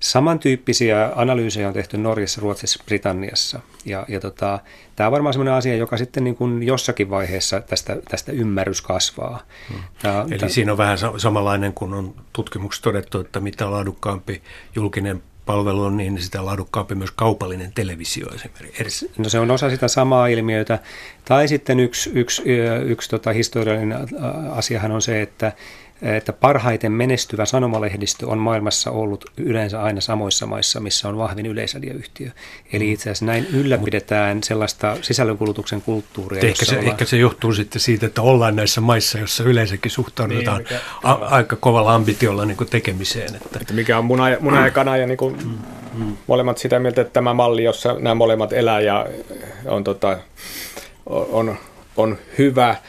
Samantyyppisiä 0.00 1.12
analyysejä 1.16 1.68
on 1.68 1.74
tehty 1.74 1.98
Norjassa, 1.98 2.40
Ruotsissa, 2.40 2.84
Britanniassa. 2.86 3.60
Ja, 3.84 4.04
ja 4.08 4.20
tota, 4.20 4.58
tämä 4.96 5.06
on 5.06 5.12
varmaan 5.12 5.32
sellainen 5.32 5.54
asia, 5.54 5.76
joka 5.76 5.96
sitten 5.96 6.24
niin 6.24 6.36
kuin 6.36 6.62
jossakin 6.62 7.10
vaiheessa 7.10 7.60
tästä, 7.60 7.96
tästä 8.10 8.32
ymmärrys 8.32 8.82
kasvaa. 8.82 9.42
Hmm. 9.68 9.78
Tämä, 10.02 10.24
Eli 10.30 10.38
tämä, 10.38 10.50
siinä 10.50 10.72
on 10.72 10.78
vähän 10.78 10.98
samanlainen 11.16 11.72
kuin 11.72 11.94
on 11.94 12.14
tutkimuksessa 12.32 12.82
todettu, 12.84 13.20
että 13.20 13.40
mitä 13.40 13.70
laadukkaampi 13.70 14.42
julkinen 14.74 15.22
palvelu 15.46 15.82
on, 15.82 15.96
niin 15.96 16.22
sitä 16.22 16.44
laadukkaampi 16.44 16.94
myös 16.94 17.10
kaupallinen 17.10 17.72
televisio 17.72 18.26
esimerkiksi. 18.34 19.10
No 19.18 19.28
se 19.28 19.38
on 19.38 19.50
osa 19.50 19.70
sitä 19.70 19.88
samaa 19.88 20.26
ilmiötä. 20.26 20.78
Tai 21.24 21.48
sitten 21.48 21.80
yksi, 21.80 22.10
yksi, 22.14 22.42
yksi, 22.42 22.62
yksi 22.84 23.10
tota 23.10 23.32
historiallinen 23.32 23.98
asiahan 24.50 24.92
on 24.92 25.02
se, 25.02 25.22
että 25.22 25.52
että 26.02 26.32
parhaiten 26.32 26.92
menestyvä 26.92 27.44
sanomalehdistö 27.44 28.26
on 28.26 28.38
maailmassa 28.38 28.90
ollut 28.90 29.24
yleensä 29.36 29.82
aina 29.82 30.00
samoissa 30.00 30.46
maissa, 30.46 30.80
missä 30.80 31.08
on 31.08 31.18
vahvin 31.18 31.46
yleisradioyhtiö. 31.46 32.30
Eli 32.72 32.84
mm. 32.84 32.92
itse 32.92 33.02
asiassa 33.02 33.24
näin 33.24 33.46
ylläpidetään 33.52 34.42
sellaista 34.42 34.96
sisällönkulutuksen 35.02 35.82
kulttuuria. 35.82 36.42
Ehkä 36.42 36.64
se, 36.64 36.74
ollaan... 36.78 36.90
ehkä 36.90 37.04
se 37.04 37.16
johtuu 37.16 37.52
sitten 37.52 37.80
siitä, 37.80 38.06
että 38.06 38.22
ollaan 38.22 38.56
näissä 38.56 38.80
maissa, 38.80 39.18
joissa 39.18 39.44
yleensäkin 39.44 39.90
suhtaudutaan 39.90 40.56
niin, 40.56 40.68
mikä, 40.72 40.80
a- 41.02 41.12
aika 41.12 41.56
kovalla 41.56 41.94
ambitiolla 41.94 42.44
niin 42.44 42.56
kuin 42.56 42.70
tekemiseen. 42.70 43.34
Että. 43.34 43.58
Että 43.60 43.74
mikä 43.74 43.98
on 43.98 44.04
muna 44.04 44.30
ja, 44.30 44.36
muna 44.40 44.64
ja 44.64 44.70
kana 44.70 44.96
ja 44.96 45.06
niin 45.06 45.18
kuin 45.18 45.36
mm. 45.44 45.58
mm. 46.04 46.16
molemmat 46.26 46.58
sitä 46.58 46.78
mieltä, 46.78 47.00
että 47.00 47.12
tämä 47.12 47.34
malli, 47.34 47.64
jossa 47.64 47.96
nämä 47.98 48.14
molemmat 48.14 48.52
elää 48.52 48.80
ja 48.80 49.06
on, 49.64 49.84
tota, 49.84 50.18
on, 51.06 51.56
on 51.96 52.18
hyvä– 52.38 52.76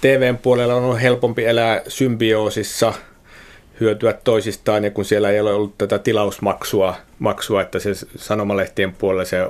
TVn 0.00 0.38
puolella 0.38 0.74
on 0.74 0.98
helpompi 0.98 1.44
elää 1.44 1.82
symbioosissa, 1.88 2.94
hyötyä 3.80 4.12
toisistaan, 4.12 4.84
ja 4.84 4.90
kun 4.90 5.04
siellä 5.04 5.30
ei 5.30 5.40
ole 5.40 5.52
ollut 5.52 5.78
tätä 5.78 5.98
tilausmaksua, 5.98 6.96
maksua, 7.18 7.62
että 7.62 7.78
se 7.78 7.90
sanomalehtien 8.16 8.92
puolella 8.92 9.24
se 9.24 9.46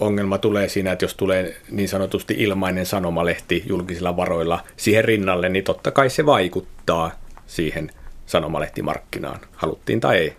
ongelma 0.00 0.38
tulee 0.38 0.68
siinä, 0.68 0.92
että 0.92 1.04
jos 1.04 1.14
tulee 1.14 1.56
niin 1.70 1.88
sanotusti 1.88 2.34
ilmainen 2.38 2.86
sanomalehti 2.86 3.62
julkisilla 3.66 4.16
varoilla 4.16 4.64
siihen 4.76 5.04
rinnalle, 5.04 5.48
niin 5.48 5.64
totta 5.64 5.90
kai 5.90 6.10
se 6.10 6.26
vaikuttaa 6.26 7.10
siihen 7.46 7.90
sanomalehtimarkkinaan, 8.26 9.40
haluttiin 9.56 10.00
tai 10.00 10.16
ei. 10.16 10.36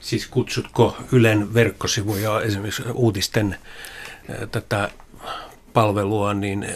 Siis 0.00 0.26
kutsutko 0.26 0.96
Ylen 1.12 1.54
verkkosivuja 1.54 2.40
esimerkiksi 2.40 2.82
uutisten 2.94 3.56
tätä 4.50 4.90
palvelua, 5.72 6.34
niin 6.34 6.66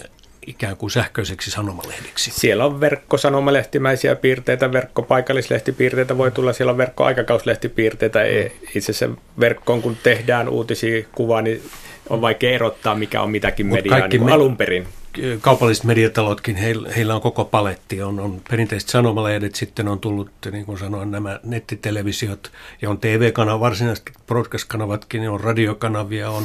ikään 0.47 0.77
kuin 0.77 0.91
sähköiseksi 0.91 1.51
sanomalehdiksi. 1.51 2.31
Siellä 2.31 2.65
on 2.65 2.81
verkkosanomalehtimäisiä 2.81 4.17
piirteitä, 4.17 4.73
verkkopaikallislehtipiirteitä 4.73 6.19
voi 6.19 6.31
tulla, 6.31 6.53
siellä 6.53 6.71
on 6.71 6.79
verkkoaikakauslehtipiirteitä. 6.79 8.19
Mm. 8.19 8.51
Itse 8.75 8.93
asiassa 8.93 9.09
verkkoon, 9.41 9.83
kun 9.83 9.97
tehdään 10.03 10.49
uutisia 10.49 11.07
kuvaa, 11.15 11.43
niin 11.43 11.63
on 12.11 12.21
vaikea 12.21 12.51
erottaa, 12.51 12.95
mikä 12.95 13.23
on 13.23 13.31
mitäkin 13.31 13.67
mediaa 13.67 13.99
kaikki 13.99 14.19
niin 14.19 14.27
me- 14.27 14.33
alun 14.33 14.57
perin. 14.57 14.87
Kaupalliset 15.41 15.85
mediatalotkin, 15.85 16.57
heillä, 16.57 16.89
heillä 16.97 17.15
on 17.15 17.21
koko 17.21 17.45
paletti. 17.45 18.03
On, 18.03 18.21
on 18.21 18.41
perinteiset 18.51 18.89
sanomalehdet, 18.89 19.55
sitten 19.55 19.89
on 19.89 20.01
tullut, 20.01 20.31
niin 20.51 20.67
kuin 20.67 20.79
sanoin, 20.79 21.11
nämä 21.11 21.41
nettitelevisiot, 21.45 22.53
ja 22.83 22.91
on 22.91 22.99
TV-kanava, 22.99 23.61
varsinaiset 23.61 24.11
broadcast-kanavatkin, 24.27 25.31
on 25.31 25.41
radiokanavia, 25.41 26.31
on, 26.31 26.45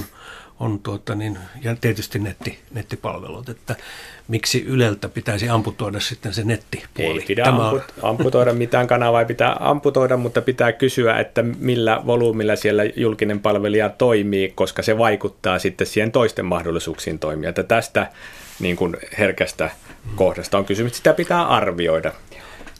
on 0.61 0.79
tuota 0.79 1.15
niin, 1.15 1.39
ja 1.61 1.75
tietysti 1.75 2.19
netti, 2.19 2.59
nettipalvelut, 2.73 3.49
että 3.49 3.75
miksi 4.27 4.63
Yleltä 4.67 5.09
pitäisi 5.09 5.49
amputoida 5.49 5.99
sitten 5.99 6.33
se 6.33 6.43
nettipuoli? 6.43 7.19
Ei 7.19 7.25
pidä 7.27 7.43
Tämä... 7.43 7.69
amput, 7.69 7.83
amputoida 8.01 8.53
mitään 8.53 8.87
kanavaa, 8.87 9.19
ei 9.19 9.25
pitää 9.25 9.55
amputoida, 9.59 10.17
mutta 10.17 10.41
pitää 10.41 10.71
kysyä, 10.71 11.19
että 11.19 11.43
millä 11.43 12.01
volyymilla 12.05 12.55
siellä 12.55 12.83
julkinen 12.95 13.39
palvelija 13.39 13.89
toimii, 13.89 14.51
koska 14.55 14.81
se 14.81 14.97
vaikuttaa 14.97 15.59
sitten 15.59 15.87
siihen 15.87 16.11
toisten 16.11 16.45
mahdollisuuksiin 16.45 17.19
toimia. 17.19 17.49
Että 17.49 17.63
tästä 17.63 18.07
niin 18.59 18.75
kuin 18.75 18.97
herkästä 19.17 19.69
kohdasta 20.15 20.57
on 20.57 20.65
kysymys, 20.65 20.97
sitä 20.97 21.13
pitää 21.13 21.47
arvioida. 21.47 22.13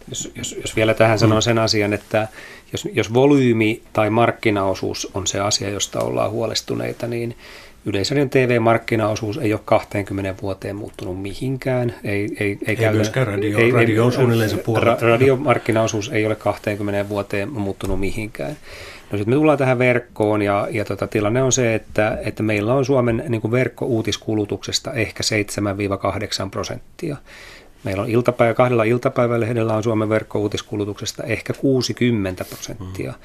Jos, 0.10 0.32
jos, 0.36 0.56
jos 0.62 0.76
vielä 0.76 0.94
tähän 0.94 1.20
sanon 1.20 1.38
mm. 1.38 1.42
sen 1.42 1.60
asian, 1.60 1.94
että 1.94 2.28
jos, 2.72 2.88
jos 2.94 3.14
volyymi 3.14 3.84
tai 3.94 4.10
markkinaosuus 4.10 5.12
on 5.14 5.28
se 5.28 5.40
asia, 5.40 5.70
josta 5.70 6.00
ollaan 6.00 6.32
huolestuneita, 6.32 7.08
niin 7.08 7.38
Yleisradion 7.86 8.30
TV-markkinaosuus 8.30 9.38
ei 9.38 9.54
ole 9.54 9.62
20 9.66 10.42
vuoteen 10.42 10.76
muuttunut 10.76 11.22
mihinkään. 11.22 11.96
Ei, 12.04 12.30
ei, 12.40 12.58
ei, 12.68 12.78
ei 12.86 12.94
myöskään 12.94 13.28
radio, 13.28 13.60
ei, 13.60 13.72
radio 13.72 14.06
on 14.06 14.12
suunnilleen 14.12 14.50
se 14.50 14.64
ra, 14.80 14.98
Radiomarkkinaosuus 15.02 16.10
ei 16.10 16.26
ole 16.26 16.36
20 16.36 17.10
vuoteen 17.10 17.50
muuttunut 17.50 18.00
mihinkään. 18.00 18.58
No 19.12 19.18
sitten 19.18 19.34
me 19.34 19.36
tullaan 19.36 19.58
tähän 19.58 19.80
verkkoon 19.80 20.42
ja, 20.42 20.68
ja 20.72 20.86
tota, 20.86 21.08
tilanne 21.08 21.44
on 21.44 21.52
se, 21.52 21.76
että, 21.76 22.18
että 22.26 22.44
meillä 22.44 22.74
on 22.74 22.86
Suomen 22.86 23.24
niin 23.30 23.42
kuin 23.42 23.52
verkkouutiskulutuksesta 23.52 24.94
ehkä 24.94 25.24
7-8 26.46 26.50
prosenttia. 26.50 27.18
Meillä 27.84 28.04
on 28.04 28.10
iltapäivä, 28.10 28.54
kahdella 28.54 28.84
iltapäivälehdellä 28.84 29.74
on 29.74 29.84
Suomen 29.84 30.10
verkkouutiskulutuksesta 30.10 31.24
ehkä 31.24 31.54
60 31.54 32.46
prosenttia. 32.46 33.12
Hmm. 33.12 33.22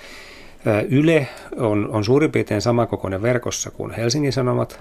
Yle 0.89 1.29
on, 1.57 1.89
on 1.91 2.05
suurin 2.05 2.33
piirtein 2.33 2.63
samankokoinen 2.63 3.23
verkossa 3.23 3.71
kuin 3.71 3.93
Helsingin 3.93 4.33
Sanomat, 4.33 4.81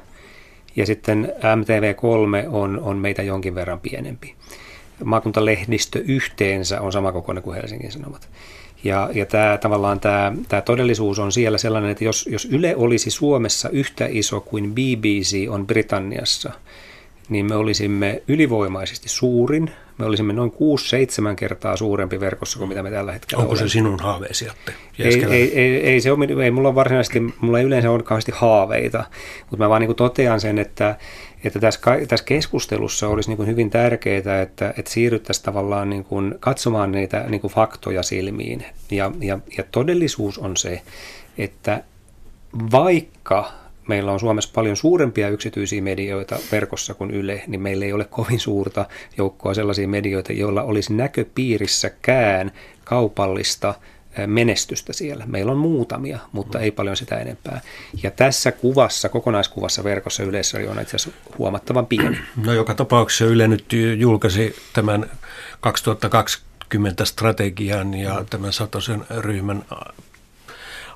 ja 0.75 0.85
sitten 0.85 1.33
MTV3 1.41 2.49
on, 2.49 2.79
on 2.79 2.97
meitä 2.97 3.23
jonkin 3.23 3.55
verran 3.55 3.79
pienempi. 3.79 4.35
Maakuntalehdistö 5.03 5.99
yhteensä 6.05 6.81
on 6.81 6.91
samankokoinen 6.91 7.43
kuin 7.43 7.55
Helsingin 7.55 7.91
Sanomat. 7.91 8.29
Ja, 8.83 9.09
ja 9.13 9.25
tämä, 9.25 9.57
tavallaan 9.61 9.99
tämä, 9.99 10.33
tämä 10.47 10.61
todellisuus 10.61 11.19
on 11.19 11.31
siellä 11.31 11.57
sellainen, 11.57 11.91
että 11.91 12.03
jos, 12.03 12.27
jos 12.31 12.45
Yle 12.51 12.75
olisi 12.75 13.11
Suomessa 13.11 13.69
yhtä 13.69 14.07
iso 14.09 14.41
kuin 14.41 14.71
BBC 14.71 15.49
on 15.49 15.67
Britanniassa, 15.67 16.51
niin 17.29 17.45
me 17.45 17.55
olisimme 17.55 18.21
ylivoimaisesti 18.27 19.09
suurin– 19.09 19.71
me 19.97 20.05
olisimme 20.05 20.33
noin 20.33 20.51
6-7 21.31 21.35
kertaa 21.35 21.77
suurempi 21.77 22.19
verkossa 22.19 22.59
kuin 22.59 22.69
mitä 22.69 22.83
me 22.83 22.91
tällä 22.91 23.11
hetkellä 23.11 23.41
Onko 23.41 23.53
olemme. 23.53 23.67
se 23.69 23.71
sinun 23.71 23.99
haaveesi, 23.99 24.49
Atte? 24.49 24.73
Ei, 24.99 25.23
ei, 25.23 25.59
ei, 25.59 25.75
ei, 25.75 26.01
se 26.01 26.11
ole, 26.11 26.43
ei 26.43 26.51
mulla 26.51 26.69
on 26.69 26.75
varsinaisesti, 26.75 27.19
mulla 27.41 27.59
ei 27.59 27.65
yleensä 27.65 27.91
ole 27.91 28.03
kauheasti 28.03 28.31
haaveita, 28.35 29.03
mutta 29.39 29.57
mä 29.57 29.69
vaan 29.69 29.81
niin 29.81 29.95
totean 29.95 30.41
sen, 30.41 30.57
että, 30.59 30.95
että 31.43 31.59
tässä, 31.59 31.79
tässä 32.07 32.25
keskustelussa 32.25 33.07
olisi 33.07 33.35
niin 33.35 33.47
hyvin 33.47 33.69
tärkeää, 33.69 34.41
että, 34.41 34.73
että 34.77 34.91
siirryttäisiin 34.91 35.45
tavallaan 35.45 35.89
niin 35.89 36.03
kuin 36.03 36.35
katsomaan 36.39 36.91
niitä 36.91 37.25
niin 37.27 37.41
kuin 37.41 37.53
faktoja 37.53 38.03
silmiin. 38.03 38.65
Ja, 38.91 39.11
ja, 39.19 39.39
ja 39.57 39.63
todellisuus 39.71 40.37
on 40.37 40.57
se, 40.57 40.81
että 41.37 41.83
vaikka 42.71 43.51
meillä 43.87 44.11
on 44.11 44.19
Suomessa 44.19 44.51
paljon 44.53 44.77
suurempia 44.77 45.29
yksityisiä 45.29 45.81
medioita 45.81 46.39
verkossa 46.51 46.93
kuin 46.93 47.11
Yle, 47.11 47.43
niin 47.47 47.61
meillä 47.61 47.85
ei 47.85 47.93
ole 47.93 48.05
kovin 48.05 48.39
suurta 48.39 48.85
joukkoa 49.17 49.53
sellaisia 49.53 49.87
medioita, 49.87 50.33
joilla 50.33 50.63
olisi 50.63 50.93
näköpiirissäkään 50.93 52.51
kaupallista 52.83 53.73
menestystä 54.27 54.93
siellä. 54.93 55.25
Meillä 55.25 55.51
on 55.51 55.57
muutamia, 55.57 56.19
mutta 56.31 56.59
ei 56.59 56.71
paljon 56.71 56.97
sitä 56.97 57.17
enempää. 57.17 57.61
Ja 58.03 58.11
tässä 58.11 58.51
kuvassa, 58.51 59.09
kokonaiskuvassa 59.09 59.83
verkossa 59.83 60.23
yleisö 60.23 60.71
on 60.71 60.81
itse 60.81 60.95
asiassa 60.95 61.19
huomattavan 61.37 61.85
pieni. 61.85 62.17
No 62.45 62.53
joka 62.53 62.73
tapauksessa 62.73 63.25
Yle 63.25 63.47
nyt 63.47 63.65
julkaisi 63.97 64.55
tämän 64.73 65.11
2020 65.59 67.05
strategian 67.05 67.93
ja 67.93 68.25
tämän 68.29 68.53
Satosen 68.53 69.05
ryhmän 69.09 69.65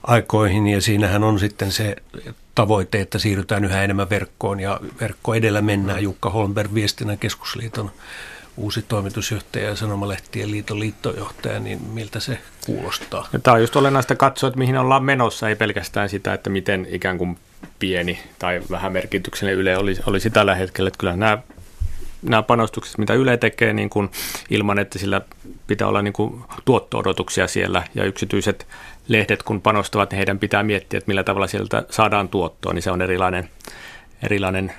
aikoihin 0.03 0.67
ja 0.67 0.81
siinähän 0.81 1.23
on 1.23 1.39
sitten 1.39 1.71
se 1.71 1.95
tavoite, 2.55 3.01
että 3.01 3.19
siirrytään 3.19 3.65
yhä 3.65 3.83
enemmän 3.83 4.09
verkkoon 4.09 4.59
ja 4.59 4.79
verkko 5.01 5.33
edellä 5.33 5.61
mennään. 5.61 6.03
Jukka 6.03 6.29
Holmberg, 6.29 6.73
Viestinnän 6.73 7.17
keskusliiton 7.17 7.91
uusi 8.57 8.81
toimitusjohtaja 8.81 9.69
ja 9.69 9.75
Sanomalehtien 9.75 10.51
liiton 10.51 10.79
liittojohtaja, 10.79 11.59
niin 11.59 11.81
miltä 11.81 12.19
se 12.19 12.37
kuulostaa? 12.65 13.27
Ja 13.33 13.39
tämä 13.39 13.55
on 13.55 13.61
just 13.61 13.75
olennaista 13.75 14.15
katsoa, 14.15 14.47
että 14.47 14.59
mihin 14.59 14.77
ollaan 14.77 15.03
menossa, 15.03 15.49
ei 15.49 15.55
pelkästään 15.55 16.09
sitä, 16.09 16.33
että 16.33 16.49
miten 16.49 16.87
ikään 16.89 17.17
kuin 17.17 17.37
pieni 17.79 18.19
tai 18.39 18.61
vähän 18.71 18.93
merkityksellinen 18.93 19.59
Yle 19.59 19.77
olisi, 19.77 20.01
olisi 20.05 20.29
tällä 20.29 20.55
hetkellä. 20.55 20.87
Että 20.87 20.97
kyllä 20.97 21.15
nämä, 21.15 21.37
nämä 22.21 22.43
panostukset, 22.43 22.97
mitä 22.97 23.13
Yle 23.13 23.37
tekee 23.37 23.73
niin 23.73 23.89
kuin, 23.89 24.09
ilman, 24.49 24.79
että 24.79 24.99
sillä 24.99 25.21
pitää 25.67 25.87
olla 25.87 26.01
niin 26.01 26.13
kuin, 26.13 26.43
tuotto-odotuksia 26.65 27.47
siellä 27.47 27.83
ja 27.95 28.03
yksityiset 28.03 28.67
lehdet 29.09 29.43
kun 29.43 29.61
panostavat, 29.61 30.11
niin 30.11 30.17
heidän 30.17 30.39
pitää 30.39 30.63
miettiä, 30.63 30.97
että 30.97 31.07
millä 31.07 31.23
tavalla 31.23 31.47
sieltä 31.47 31.83
saadaan 31.89 32.29
tuottoa, 32.29 32.73
niin 32.73 32.81
se 32.81 32.91
on 32.91 33.01
erilainen, 33.01 33.49
erilainen 34.23 34.71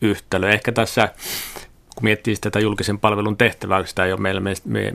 yhtälö. 0.00 0.50
Ehkä 0.50 0.72
tässä, 0.72 1.08
kun 1.94 2.04
miettii 2.04 2.36
tätä 2.40 2.60
julkisen 2.60 2.98
palvelun 2.98 3.36
tehtävää, 3.36 3.86
sitä 3.86 4.04
ei 4.04 4.12
ole 4.12 4.20
meillä 4.20 4.40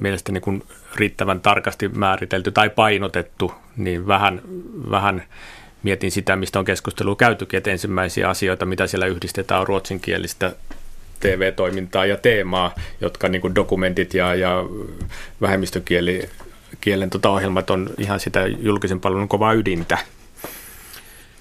mielestäni 0.02 0.34
niin 0.34 0.42
kuin 0.42 0.64
riittävän 0.96 1.42
tarkasti 1.42 1.88
määritelty 1.88 2.52
tai 2.52 2.70
painotettu, 2.70 3.54
niin 3.78 4.08
vähän, 4.08 4.42
vähän 4.92 5.24
mietin 5.84 6.12
sitä, 6.12 6.36
mistä 6.36 6.60
on 6.60 6.66
keskustelu 6.66 7.16
käytykin, 7.16 7.58
että 7.58 7.72
ensimmäisiä 7.72 8.30
asioita, 8.30 8.66
mitä 8.66 8.88
siellä 8.88 9.06
yhdistetään, 9.06 9.62
on 9.62 9.68
ruotsinkielistä 9.68 10.56
TV-toimintaa 11.20 12.06
ja 12.06 12.18
teemaa, 12.18 12.76
jotka 13.02 13.28
niin 13.28 13.42
kuin 13.42 13.56
dokumentit 13.56 14.14
ja, 14.14 14.36
ja 14.36 14.64
vähemmistökieli 15.42 16.30
kielen 16.82 17.10
tota 17.10 17.30
ohjelmat 17.30 17.70
on 17.70 17.90
ihan 17.98 18.20
sitä 18.20 18.48
julkisen 18.48 19.00
palvelun 19.00 19.28
kovaa 19.28 19.54
ydintä. 19.54 19.98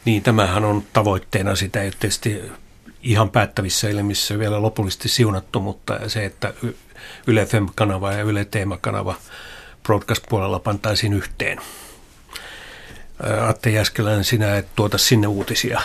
Niin, 0.05 0.22
tämähän 0.22 0.64
on 0.64 0.83
tavoitteena 0.92 1.57
sitä, 1.57 1.83
ei 1.83 1.90
tietysti 1.90 2.42
ihan 3.03 3.31
päättävissä 3.31 3.88
elimissä 3.88 4.38
vielä 4.38 4.62
lopullisesti 4.62 5.09
siunattu, 5.09 5.61
mutta 5.61 6.09
se, 6.09 6.25
että 6.25 6.55
Yle 7.27 7.46
FM-kanava 7.46 8.12
ja 8.12 8.22
Yle 8.22 8.44
Teema-kanava 8.44 9.14
broadcast-puolella 9.83 10.59
pantaisiin 10.59 11.12
yhteen. 11.12 11.61
Atte 13.49 13.71
Jäskeläinen, 13.71 14.25
sinä 14.25 14.57
et 14.57 14.67
tuota 14.77 14.99
sinne 14.99 15.27
uutisia 15.27 15.81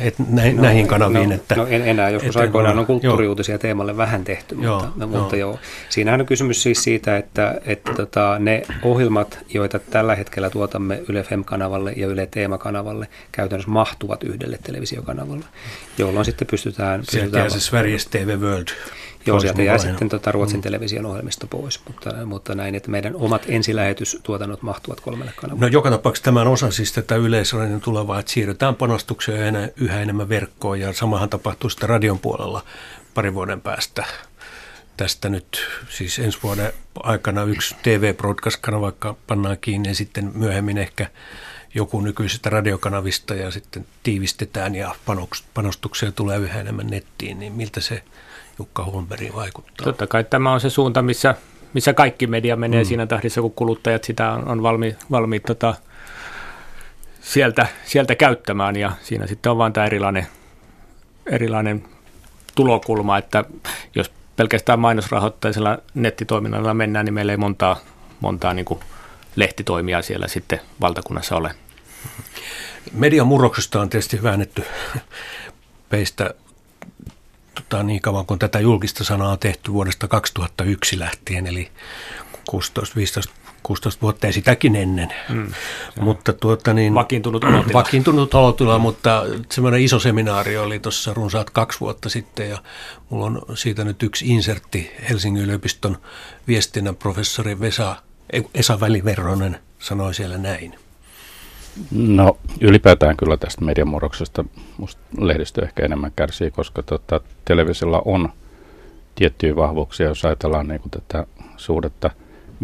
et 0.00 0.14
nä, 0.18 0.52
no, 0.52 0.62
näihin 0.62 0.86
kanaviin. 0.86 1.28
No, 1.28 1.34
että, 1.34 1.54
no 1.54 1.66
en 1.66 1.88
enää, 1.88 2.10
joskus 2.10 2.36
aikoinaan 2.36 2.78
on 2.78 2.86
kulttuuriuutisia 2.86 3.52
joo. 3.52 3.58
teemalle 3.58 3.96
vähän 3.96 4.24
tehty, 4.24 4.56
joo, 4.60 4.80
mutta, 4.80 4.98
joo. 4.98 5.08
mutta 5.08 5.36
joo. 5.36 5.58
Siinähän 5.88 6.20
on 6.20 6.26
kysymys 6.26 6.62
siis 6.62 6.82
siitä, 6.82 7.16
että, 7.16 7.60
että 7.64 7.94
tota, 7.94 8.38
ne 8.38 8.62
ohjelmat, 8.82 9.38
joita 9.54 9.78
tällä 9.78 10.14
hetkellä 10.14 10.50
tuotamme 10.50 11.02
Yle 11.08 11.22
FM-kanavalle 11.22 11.92
ja 11.96 12.06
Yle 12.06 12.28
Teema-kanavalle, 12.30 13.08
käytännössä 13.32 13.70
mahtuvat 13.70 14.22
yhdelle 14.22 14.58
televisiokanavalle, 14.62 15.44
jolloin 15.98 16.24
sitten 16.24 16.46
pystytään... 16.46 17.00
Sieltä 17.04 17.24
pystytään 17.24 17.42
jää 17.42 17.50
se 17.50 17.60
Sveriges 17.60 18.06
TV 18.06 18.38
World 18.38 18.68
Joo, 19.26 19.40
sieltä 19.40 19.62
jää 19.62 19.78
sitten 19.78 20.08
tuota 20.08 20.32
Ruotsin 20.32 20.58
mm. 20.58 20.62
television 20.62 21.06
ohjelmisto 21.06 21.46
pois, 21.46 21.80
mutta, 21.88 22.26
mutta 22.26 22.54
näin, 22.54 22.74
että 22.74 22.90
meidän 22.90 23.16
omat 23.16 23.42
ensilähetystuotannot 23.48 24.62
mahtuvat 24.62 25.00
kolmelle 25.00 25.32
kanavalle. 25.36 25.66
No 25.66 25.72
joka 25.72 25.90
tapauksessa 25.90 26.24
tämä 26.24 26.40
on 26.40 26.48
osa 26.48 26.70
siis 26.70 26.92
tätä 26.92 27.16
yleisöllinen 27.16 27.80
tulevaa, 27.80 28.20
että 28.20 28.32
siirrytään 28.32 28.74
panostuksia 28.74 29.34
yhä 29.76 30.00
enemmän 30.00 30.28
verkkoon 30.28 30.80
ja 30.80 30.92
samahan 30.92 31.28
tapahtuu 31.28 31.70
sitten 31.70 31.88
radion 31.88 32.18
puolella 32.18 32.64
parin 33.14 33.34
vuoden 33.34 33.60
päästä. 33.60 34.04
Tästä 34.96 35.28
nyt 35.28 35.66
siis 35.88 36.18
ensi 36.18 36.38
vuoden 36.42 36.72
aikana 37.02 37.42
yksi 37.42 37.76
TV-broadcast-kanava 37.82 38.92
pannaan 39.26 39.58
kiinni 39.60 39.88
ja 39.88 39.94
sitten 39.94 40.32
myöhemmin 40.34 40.78
ehkä 40.78 41.06
joku 41.74 42.00
nykyisistä 42.00 42.50
radiokanavista 42.50 43.34
ja 43.34 43.50
sitten 43.50 43.86
tiivistetään 44.02 44.74
ja 44.74 44.94
panostuksia 45.54 46.12
tulee 46.12 46.38
yhä 46.38 46.60
enemmän 46.60 46.86
nettiin, 46.86 47.38
niin 47.38 47.52
miltä 47.52 47.80
se 47.80 48.02
Jukka 48.58 48.84
Holmberg 48.84 49.34
vaikuttaa? 49.34 49.84
Totta 49.84 50.06
kai 50.06 50.24
tämä 50.24 50.52
on 50.52 50.60
se 50.60 50.70
suunta, 50.70 51.02
missä, 51.02 51.34
missä 51.74 51.92
kaikki 51.92 52.26
media 52.26 52.56
menee 52.56 52.82
mm. 52.82 52.86
siinä 52.86 53.06
tahdissa, 53.06 53.40
kun 53.40 53.52
kuluttajat 53.52 54.04
sitä 54.04 54.32
on, 54.32 54.48
on 54.48 54.62
valmi, 54.62 54.96
valmiit 55.10 55.42
tota, 55.42 55.74
sieltä, 57.20 57.66
sieltä 57.84 58.14
käyttämään 58.14 58.76
ja 58.76 58.92
siinä 59.02 59.26
sitten 59.26 59.52
on 59.52 59.58
vain 59.58 59.72
tämä 59.72 59.86
erilainen, 59.86 60.26
erilainen 61.26 61.84
tulokulma, 62.54 63.18
että 63.18 63.44
jos 63.94 64.12
pelkästään 64.36 64.78
mainosrahoitteisella 64.78 65.78
nettitoiminnalla 65.94 66.74
mennään, 66.74 67.04
niin 67.04 67.14
meillä 67.14 67.32
ei 67.32 67.36
montaa, 67.36 67.76
montaa 68.20 68.54
niin 68.54 68.64
kuin 68.64 68.80
lehtitoimia 69.36 70.02
siellä 70.02 70.28
sitten 70.28 70.60
valtakunnassa 70.80 71.36
ole. 71.36 71.54
Median 72.92 73.26
murroksesta 73.26 73.80
on 73.80 73.90
tietysti 73.90 74.22
väännetty 74.22 74.64
peistä 75.88 76.34
tota, 77.54 77.82
niin 77.82 78.00
kauan 78.00 78.26
kuin 78.26 78.38
tätä 78.38 78.60
julkista 78.60 79.04
sanaa 79.04 79.32
on 79.32 79.38
tehty 79.38 79.72
vuodesta 79.72 80.08
2001 80.08 80.98
lähtien, 80.98 81.46
eli 81.46 81.70
16, 82.46 82.96
15, 82.96 83.34
16 83.62 84.02
vuotta 84.02 84.26
ja 84.26 84.32
sitäkin 84.32 84.76
ennen. 84.76 85.08
Mm, 85.28 85.52
mutta 86.00 86.32
tuota 86.32 86.74
niin, 86.74 86.94
vakiintunut 86.94 87.44
olotila. 87.44 87.72
Vakiintunut 87.72 88.34
olotila, 88.34 88.78
mutta 88.78 89.22
semmoinen 89.52 89.80
iso 89.80 89.98
seminaari 89.98 90.56
oli 90.56 90.78
tuossa 90.78 91.14
runsaat 91.14 91.50
kaksi 91.50 91.80
vuotta 91.80 92.08
sitten 92.08 92.50
ja 92.50 92.58
mulla 93.10 93.26
on 93.26 93.42
siitä 93.54 93.84
nyt 93.84 94.02
yksi 94.02 94.26
insertti 94.26 94.90
Helsingin 95.08 95.44
yliopiston 95.44 95.98
viestinnän 96.48 96.96
professori 96.96 97.60
Vesa, 97.60 97.96
Esa 98.54 98.80
Väliverronen 98.80 99.60
sanoi 99.78 100.14
siellä 100.14 100.38
näin. 100.38 100.83
No 101.90 102.36
ylipäätään 102.60 103.16
kyllä 103.16 103.36
tästä 103.36 103.64
mediamurroksesta 103.64 104.44
musta 104.78 105.00
lehdistö 105.18 105.62
ehkä 105.62 105.84
enemmän 105.84 106.12
kärsii, 106.16 106.50
koska 106.50 106.82
tota, 106.82 107.20
televisiolla 107.44 108.02
on 108.04 108.28
tiettyjä 109.14 109.56
vahvuuksia, 109.56 110.08
jos 110.08 110.24
ajatellaan 110.24 110.68
niin 110.68 110.80
tätä 110.90 111.26
suhdetta 111.56 112.10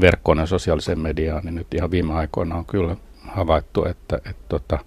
verkkoon 0.00 0.38
ja 0.38 0.46
sosiaaliseen 0.46 1.00
mediaan, 1.00 1.44
niin 1.44 1.54
nyt 1.54 1.74
ihan 1.74 1.90
viime 1.90 2.14
aikoina 2.14 2.56
on 2.56 2.66
kyllä 2.66 2.96
havaittu, 3.26 3.84
että, 3.84 4.16
että 4.16 4.44
tota, 4.48 4.78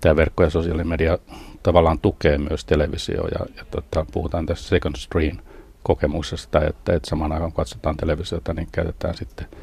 tämä 0.00 0.16
verkko 0.16 0.42
ja 0.42 0.50
sosiaalinen 0.50 0.88
media 0.88 1.18
tavallaan 1.62 1.98
tukee 1.98 2.38
myös 2.38 2.64
televisio 2.64 3.28
ja, 3.28 3.46
ja 3.56 3.64
tota, 3.70 4.06
puhutaan 4.12 4.46
tässä 4.46 4.68
second 4.68 4.96
screen 4.96 5.42
kokemuksesta, 5.82 6.60
että, 6.60 6.92
että 6.92 7.10
samaan 7.10 7.32
aikaan 7.32 7.52
kun 7.52 7.56
katsotaan 7.56 7.96
televisiota, 7.96 8.54
niin 8.54 8.68
käytetään 8.72 9.16
sitten– 9.16 9.46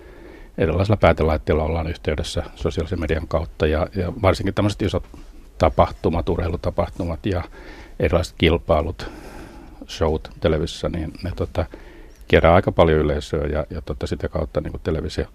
erilaisilla 0.57 0.97
päätelaitteilla 0.97 1.63
ollaan 1.63 1.87
yhteydessä 1.87 2.43
sosiaalisen 2.55 2.99
median 2.99 3.27
kautta 3.27 3.67
ja, 3.67 3.87
ja 3.95 4.13
varsinkin 4.21 4.53
tämmöiset 4.53 4.81
isot 4.81 5.03
tapahtumat, 5.57 6.29
urheilutapahtumat 6.29 7.25
ja 7.25 7.43
erilaiset 7.99 8.35
kilpailut, 8.37 9.09
showt 9.87 10.29
televisiossa, 10.39 10.89
niin 10.89 11.13
ne 11.23 11.31
tota, 11.35 11.65
kerää 12.27 12.53
aika 12.53 12.71
paljon 12.71 12.99
yleisöä 12.99 13.47
ja, 13.47 13.65
ja 13.69 13.81
tota, 13.81 14.07
sitä 14.07 14.29
kautta 14.29 14.61
niin 14.61 14.73
televisio 14.83 15.25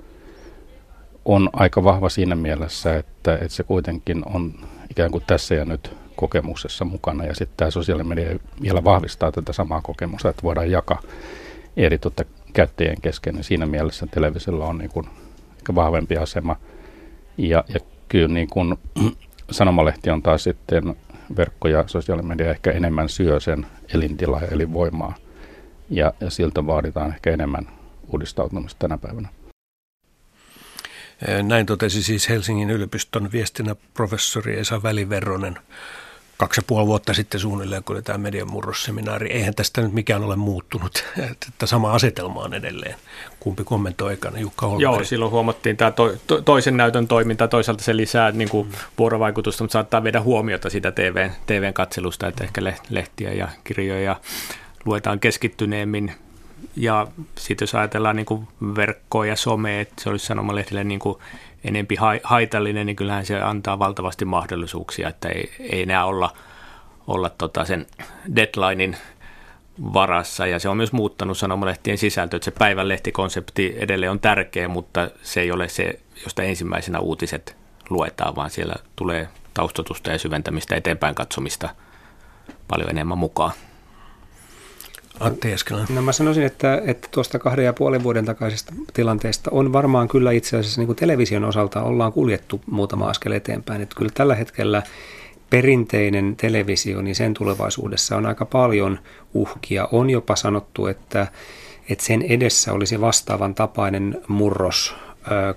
on 1.25 1.51
aika 1.53 1.85
vahva 1.85 2.09
siinä 2.09 2.35
mielessä, 2.37 2.97
että, 2.97 3.35
että 3.35 3.49
se 3.49 3.63
kuitenkin 3.63 4.23
on 4.35 4.55
ikään 4.91 5.11
kuin 5.11 5.25
tässä 5.27 5.55
ja 5.55 5.65
nyt 5.65 5.97
kokemuksessa 6.17 6.85
mukana 6.85 7.25
ja 7.25 7.35
sitten 7.35 7.57
tämä 7.57 7.71
sosiaalinen 7.71 8.09
media 8.09 8.39
vielä 8.63 8.85
vahvistaa 8.85 9.33
tätä 9.33 9.53
samaa 9.53 9.81
kokemusta, 9.83 10.29
että 10.29 10.43
voidaan 10.43 10.71
jakaa 10.71 11.03
eri 11.77 11.99
tota, 11.99 12.25
käyttäjien 12.53 13.01
kesken. 13.01 13.37
Ja 13.37 13.43
siinä 13.43 13.67
mielessä 13.67 14.07
televisiolla 14.07 14.67
on 14.67 14.79
niin 14.79 14.91
kuin 14.91 15.07
ehkä 15.57 15.75
vahvempi 15.75 16.17
asema. 16.17 16.57
Ja, 17.37 17.65
ja 17.69 17.81
kyllä 18.09 18.29
niin 18.29 18.49
kuin, 18.49 18.77
sanomalehti 19.51 20.11
on 20.11 20.23
taas 20.23 20.45
sitten 20.45 20.97
verkko 21.37 21.69
ja 21.69 21.85
sosiaalinen 21.87 22.29
media 22.29 22.51
ehkä 22.51 22.71
enemmän 22.71 23.09
syö 23.09 23.41
sen 23.41 23.67
elintilaa 23.95 24.41
ja 24.41 24.49
elinvoimaa. 24.49 25.15
Ja, 25.91 26.13
ja 26.21 26.31
siltä 26.31 26.67
vaaditaan 26.67 27.11
ehkä 27.15 27.31
enemmän 27.31 27.69
uudistautumista 28.13 28.79
tänä 28.79 28.99
päivänä. 28.99 29.29
Näin 31.43 31.67
totesi 31.67 32.03
siis 32.03 32.29
Helsingin 32.29 32.71
yliopiston 32.71 33.33
viestinnän 33.33 33.77
professori 33.95 34.59
Esa 34.59 34.83
Väliverronen 34.83 35.59
kaksi 36.41 36.61
ja 36.61 36.65
puoli 36.67 36.87
vuotta 36.87 37.15
sitten 37.15 37.41
suunnilleen, 37.41 37.85
kun 37.85 37.97
oli 37.97 38.03
tämä 38.03 38.19
median 38.19 38.51
murrosseminaari. 38.51 39.33
Eihän 39.33 39.55
tästä 39.55 39.81
nyt 39.81 39.93
mikään 39.93 40.25
ole 40.25 40.37
muuttunut, 40.37 41.05
että 41.31 41.67
sama 41.67 41.93
asetelma 41.93 42.41
on 42.41 42.55
edelleen. 42.55 42.95
Kumpi 43.41 43.65
kommentoi 43.65 44.13
ekana, 44.13 44.39
Jukka 44.39 44.67
Holmberg? 44.67 44.83
Joo, 44.83 45.05
silloin 45.05 45.31
huomattiin 45.31 45.77
tämä 45.77 45.91
to, 45.91 46.15
to, 46.27 46.43
toisen 46.43 46.77
näytön 46.77 47.09
toiminta, 47.09 47.49
toisaalta 47.49 47.85
se 47.85 47.97
lisää 47.97 48.33
niin 48.33 48.49
kuin 48.49 48.73
vuorovaikutusta, 48.99 49.65
mutta 49.65 49.73
saattaa 49.73 50.05
viedä 50.05 50.21
huomiota 50.21 50.71
sitä 50.71 50.93
TVn, 50.93 51.31
TVn 51.47 51.75
katselusta, 51.75 52.29
että 52.29 52.45
ehkä 52.45 52.63
lehtiä 52.91 53.33
ja 53.33 53.49
kirjoja 53.65 54.17
luetaan 54.85 55.21
keskittyneemmin. 55.21 56.13
Ja 56.77 57.07
sitten 57.39 57.63
jos 57.63 57.75
ajatellaan 57.75 58.17
niin 58.17 58.27
kuin 58.27 58.49
verkkoa 58.77 59.27
ja 59.27 59.37
somea, 59.37 59.81
että 59.81 60.03
se 60.03 60.11
olisi 60.11 60.27
sanomalehdille 60.27 60.85
niin 60.85 61.01
kuin 61.01 61.19
enempi 61.65 61.97
haitallinen, 62.23 62.87
niin 62.87 62.97
kyllähän 62.97 63.27
se 63.27 63.41
antaa 63.41 63.79
valtavasti 63.79 64.25
mahdollisuuksia, 64.25 65.09
että 65.09 65.29
ei, 65.29 65.51
ei 65.61 65.83
enää 65.83 66.05
olla, 66.05 66.33
olla 67.07 67.29
tota 67.29 67.65
sen 67.65 67.87
deadlinein 68.37 68.97
varassa 69.95 70.47
ja 70.47 70.59
se 70.59 70.69
on 70.69 70.77
myös 70.77 70.93
muuttanut 70.93 71.39
sanomalehtien 71.39 71.99
sisältö, 71.99 72.37
että 72.37 72.45
se 72.45 72.51
päivänlehtikonsepti 72.51 73.75
edelleen 73.77 74.13
on 74.13 74.21
tärkeä, 74.21 74.69
mutta 74.69 75.11
se 75.23 75.41
ei 75.41 75.53
ole 75.53 75.69
se, 75.69 76.01
josta 76.25 76.43
ensimmäisenä 76.43 76.99
uutiset 76.99 77.57
luetaan, 77.91 78.37
vaan 78.37 78.51
siellä 78.51 78.75
tulee 78.97 79.29
taustatusta 79.55 80.11
ja 80.11 80.19
syventämistä 80.19 80.77
eteenpäin 80.77 81.15
katsomista 81.15 81.69
paljon 82.69 82.91
enemmän 82.91 83.19
mukaan. 83.19 83.53
Antti 85.21 85.53
Eskelä. 85.53 85.87
No 85.95 86.03
mä 86.03 86.13
sanoisin, 86.13 86.45
että, 86.45 86.83
että 86.87 87.09
tuosta 87.11 87.39
kahden 87.39 87.65
ja 87.65 87.73
puolen 87.73 88.03
vuoden 88.03 88.25
takaisesta 88.25 88.73
tilanteesta 88.93 89.51
on 89.53 89.73
varmaan 89.73 90.09
kyllä 90.09 90.33
itse 90.33 90.57
asiassa 90.57 90.81
niin 90.81 90.87
kuin 90.87 90.97
television 90.97 91.45
osalta 91.45 91.83
ollaan 91.83 92.13
kuljettu 92.13 92.61
muutama 92.67 93.09
askel 93.09 93.33
eteenpäin. 93.33 93.83
Että 93.83 93.97
kyllä 93.97 94.11
tällä 94.15 94.35
hetkellä 94.35 94.83
perinteinen 95.51 96.37
televisio, 96.37 97.03
niin 97.03 97.15
sen 97.15 97.35
tulevaisuudessa 97.35 98.17
on 98.17 98.27
aika 98.27 98.45
paljon 98.45 98.99
uhkia. 99.35 99.89
On 99.93 100.11
jopa 100.11 100.37
sanottu, 100.37 100.87
että, 100.87 101.27
että 101.89 102.05
sen 102.05 102.23
edessä 102.23 102.73
olisi 102.73 103.01
vastaavan 103.01 103.55
tapainen 103.55 104.23
murros 104.29 104.95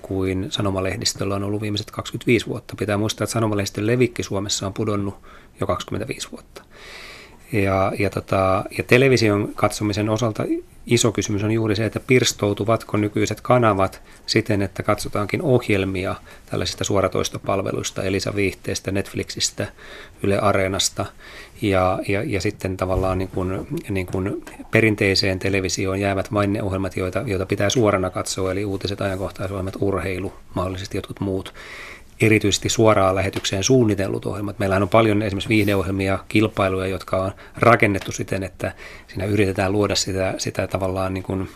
kuin 0.02 0.48
sanomalehdistöllä 0.50 1.36
on 1.36 1.44
ollut 1.44 1.62
viimeiset 1.62 1.92
25 1.92 2.48
vuotta. 2.48 2.76
Pitää 2.80 2.98
muistaa, 2.98 3.26
että 3.26 3.34
sanomalehdistön 3.34 3.88
levikki 3.88 4.24
Suomessa 4.24 4.68
on 4.68 4.74
pudonnut 4.74 5.16
jo 5.60 5.68
25 5.68 6.32
vuotta. 6.32 6.64
Ja, 7.54 7.92
ja, 8.00 8.10
tota, 8.10 8.64
ja 8.78 8.84
television 8.84 9.50
katsomisen 9.56 10.10
osalta 10.10 10.44
iso 10.86 11.12
kysymys 11.12 11.44
on 11.44 11.52
juuri 11.52 11.76
se, 11.76 11.86
että 11.86 12.00
pirstoutuvatko 12.00 12.98
nykyiset 12.98 13.42
kanavat 13.42 14.02
siten, 14.26 14.62
että 14.62 14.84
katsotaankin 14.84 15.42
ohjelmia 15.42 16.16
tällaisista 16.46 16.84
suoratoistopalveluista, 16.84 18.04
Elisa 18.04 18.36
Viihteestä, 18.36 18.92
Netflixistä, 18.92 19.68
Yle 20.24 20.40
Areenasta. 20.40 21.06
Ja, 21.62 22.00
ja, 22.08 22.24
ja 22.24 22.42
sitten 22.42 22.78
tavallaan 22.78 23.18
niin 23.18 23.28
kuin, 23.28 23.68
niin 23.90 24.06
kuin 24.06 24.46
perinteiseen 24.72 25.40
televisioon 25.40 26.00
jäävät 26.00 26.34
vain 26.34 26.54
ne 26.54 26.64
ohjelmat, 26.64 26.98
joita, 26.98 27.24
joita 27.26 27.46
pitää 27.46 27.70
suorana 27.70 28.10
katsoa, 28.10 28.52
eli 28.52 28.66
uutiset, 28.66 29.02
ajankohtaisohjelmat, 29.02 29.78
urheilu, 29.80 30.34
mahdollisesti 30.54 30.98
jotkut 30.98 31.20
muut 31.20 31.54
erityisesti 32.26 32.70
suoraan 32.70 33.16
lähetykseen 33.16 33.64
suunnitellut 33.64 34.26
ohjelmat. 34.26 34.60
Meillä 34.60 34.76
on 34.76 34.90
paljon 34.90 35.22
esimerkiksi 35.22 35.50
viihdeohjelmia, 35.50 36.20
kilpailuja, 36.30 36.88
jotka 36.88 37.18
on 37.18 37.32
rakennettu 37.56 38.12
siten, 38.12 38.44
että 38.44 38.74
siinä 39.08 39.26
yritetään 39.26 39.72
luoda 39.72 39.96
sitä, 39.96 40.34
sitä 40.38 40.68
tavallaan 40.68 41.14
niin 41.14 41.24
kuin, 41.24 41.50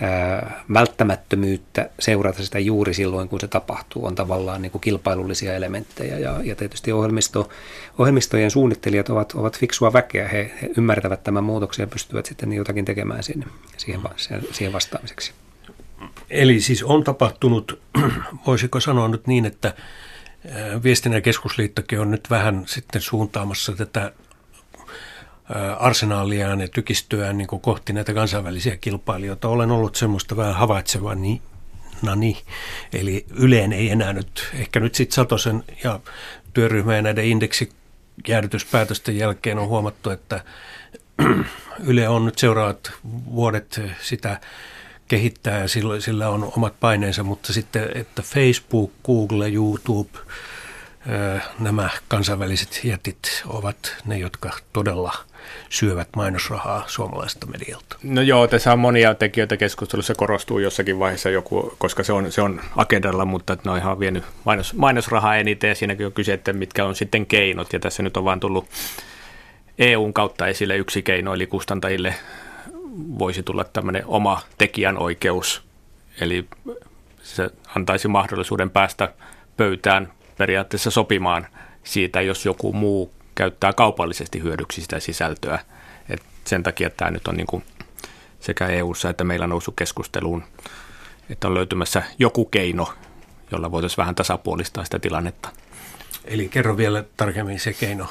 ää, 0.00 0.64
välttämättömyyttä 0.74 1.90
seurata 1.98 2.42
sitä 2.42 2.58
juuri 2.58 2.94
silloin, 2.94 3.28
kun 3.28 3.40
se 3.40 3.48
tapahtuu. 3.48 4.06
On 4.06 4.14
tavallaan 4.14 4.62
niin 4.62 4.72
kuin 4.72 4.82
kilpailullisia 4.82 5.54
elementtejä 5.54 6.18
ja, 6.18 6.40
ja 6.42 6.56
tietysti 6.56 6.92
ohjelmisto, 6.92 7.48
ohjelmistojen 7.98 8.50
suunnittelijat 8.50 9.08
ovat, 9.08 9.32
ovat 9.32 9.58
fiksua 9.58 9.92
väkeä. 9.92 10.28
He, 10.28 10.50
he 10.62 10.70
ymmärtävät 10.76 11.24
tämän 11.24 11.44
muutoksen 11.44 11.82
ja 11.82 11.86
pystyvät 11.86 12.26
sitten 12.26 12.52
jotakin 12.52 12.84
tekemään 12.84 13.22
sinne, 13.22 13.46
siihen, 13.76 14.00
siihen 14.52 14.72
vastaamiseksi. 14.72 15.32
Eli 16.30 16.60
siis 16.60 16.82
on 16.82 17.04
tapahtunut, 17.04 17.80
voisiko 18.46 18.80
sanoa 18.80 19.08
nyt 19.08 19.26
niin, 19.26 19.44
että 19.44 19.74
Viestinnän 20.82 21.22
keskusliittokin 21.22 22.00
on 22.00 22.10
nyt 22.10 22.30
vähän 22.30 22.62
sitten 22.66 23.00
suuntaamassa 23.00 23.72
tätä 23.72 24.12
arsenaaliaan 25.78 26.60
ja 26.60 26.68
tykistöään 26.68 27.38
niin 27.38 27.48
kohti 27.48 27.92
näitä 27.92 28.14
kansainvälisiä 28.14 28.76
kilpailijoita. 28.76 29.48
Olen 29.48 29.70
ollut 29.70 29.96
semmoista 29.96 30.36
vähän 30.36 30.54
havaitsevaa 30.54 31.14
niin, 31.14 31.42
niin. 32.16 32.36
Eli 32.92 33.26
Yleen 33.30 33.72
ei 33.72 33.90
enää 33.90 34.12
nyt, 34.12 34.50
ehkä 34.54 34.80
nyt 34.80 34.94
sitten 34.94 35.14
Satosen 35.14 35.64
ja 35.84 36.00
työryhmä 36.54 36.96
ja 36.96 37.02
näiden 37.02 37.24
indeksijäädytyspäätösten 37.24 39.16
jälkeen 39.16 39.58
on 39.58 39.68
huomattu, 39.68 40.10
että 40.10 40.44
Yle 41.88 42.08
on 42.08 42.24
nyt 42.24 42.38
seuraavat 42.38 42.92
vuodet 43.32 43.80
sitä 44.00 44.40
kehittää 45.12 45.60
ja 45.60 45.68
sillä, 45.68 46.00
sillä 46.00 46.28
on 46.28 46.52
omat 46.56 46.80
paineensa, 46.80 47.22
mutta 47.22 47.52
sitten, 47.52 47.88
että 47.94 48.22
Facebook, 48.22 48.90
Google, 49.04 49.48
YouTube, 49.48 50.18
nämä 51.58 51.90
kansainväliset 52.08 52.80
jätit 52.84 53.42
ovat 53.46 53.96
ne, 54.06 54.18
jotka 54.18 54.50
todella 54.72 55.12
syövät 55.68 56.08
mainosrahaa 56.16 56.84
suomalaisesta 56.86 57.46
medialta. 57.46 57.96
No 58.02 58.20
joo, 58.20 58.46
tässä 58.46 58.72
on 58.72 58.78
monia 58.78 59.14
tekijöitä 59.14 59.56
keskustelussa, 59.56 60.14
korostuu 60.14 60.58
jossakin 60.58 60.98
vaiheessa 60.98 61.30
joku, 61.30 61.74
koska 61.78 62.02
se 62.02 62.12
on, 62.12 62.32
se 62.32 62.42
on 62.42 62.60
agendalla, 62.76 63.24
mutta 63.24 63.56
ne 63.64 63.70
on 63.70 63.78
ihan 63.78 64.00
vienyt 64.00 64.24
mainos, 64.44 64.74
mainosrahaa 64.74 65.36
eniten 65.36 65.68
ja 65.68 65.74
siinäkin 65.74 66.06
on 66.06 66.12
kyse, 66.12 66.32
että 66.32 66.52
mitkä 66.52 66.84
on 66.84 66.94
sitten 66.94 67.26
keinot 67.26 67.72
ja 67.72 67.80
tässä 67.80 68.02
nyt 68.02 68.16
on 68.16 68.24
vaan 68.24 68.40
tullut 68.40 68.66
EUn 69.78 70.12
kautta 70.12 70.46
esille 70.46 70.76
yksi 70.76 71.02
keino, 71.02 71.34
eli 71.34 71.46
kustantajille 71.46 72.14
voisi 73.18 73.42
tulla 73.42 73.64
tämmöinen 73.64 74.06
oma 74.06 74.40
tekijänoikeus, 74.58 75.62
eli 76.20 76.48
se 77.22 77.50
antaisi 77.76 78.08
mahdollisuuden 78.08 78.70
päästä 78.70 79.14
pöytään 79.56 80.12
periaatteessa 80.38 80.90
sopimaan 80.90 81.46
siitä, 81.84 82.20
jos 82.20 82.46
joku 82.46 82.72
muu 82.72 83.12
käyttää 83.34 83.72
kaupallisesti 83.72 84.42
hyödyksi 84.42 84.80
sitä 84.80 85.00
sisältöä. 85.00 85.58
Et 86.08 86.22
sen 86.44 86.62
takia 86.62 86.90
tämä 86.90 87.10
nyt 87.10 87.28
on 87.28 87.36
niin 87.36 87.46
kuin 87.46 87.64
sekä 88.40 88.66
EU:ssa 88.66 89.10
että 89.10 89.24
meillä 89.24 89.46
noussut 89.46 89.76
keskusteluun, 89.76 90.44
että 91.30 91.48
on 91.48 91.54
löytymässä 91.54 92.02
joku 92.18 92.44
keino, 92.44 92.94
jolla 93.50 93.70
voitaisiin 93.70 93.96
vähän 93.96 94.14
tasapuolistaa 94.14 94.84
sitä 94.84 94.98
tilannetta. 94.98 95.48
Eli 96.24 96.48
kerro 96.48 96.76
vielä 96.76 97.04
tarkemmin 97.16 97.60
se 97.60 97.72
keino. 97.72 98.06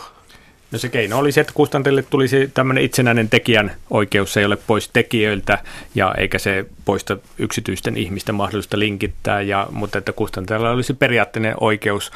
No 0.72 0.80
se 0.80 0.90
keino 0.90 1.18
oli 1.18 1.32
se, 1.32 1.42
että 1.42 1.54
kustantajille 1.54 2.04
tulisi 2.04 2.52
tämmöinen 2.54 2.84
itsenäinen 2.84 3.30
tekijän 3.30 3.72
oikeus, 3.90 4.34
se 4.34 4.40
ei 4.40 4.46
ole 4.46 4.58
pois 4.68 4.90
tekijöiltä 4.94 5.58
ja 5.96 6.16
eikä 6.18 6.40
se 6.40 6.66
poista 6.86 7.18
yksityisten 7.38 7.98
ihmisten 7.98 8.36
mahdollista 8.36 8.80
linkittää, 8.80 9.42
ja, 9.42 9.68
mutta 9.72 9.98
että 9.98 10.12
kustantajalla 10.14 10.72
olisi 10.72 10.94
periaatteinen 10.94 11.56
oikeus 11.60 12.12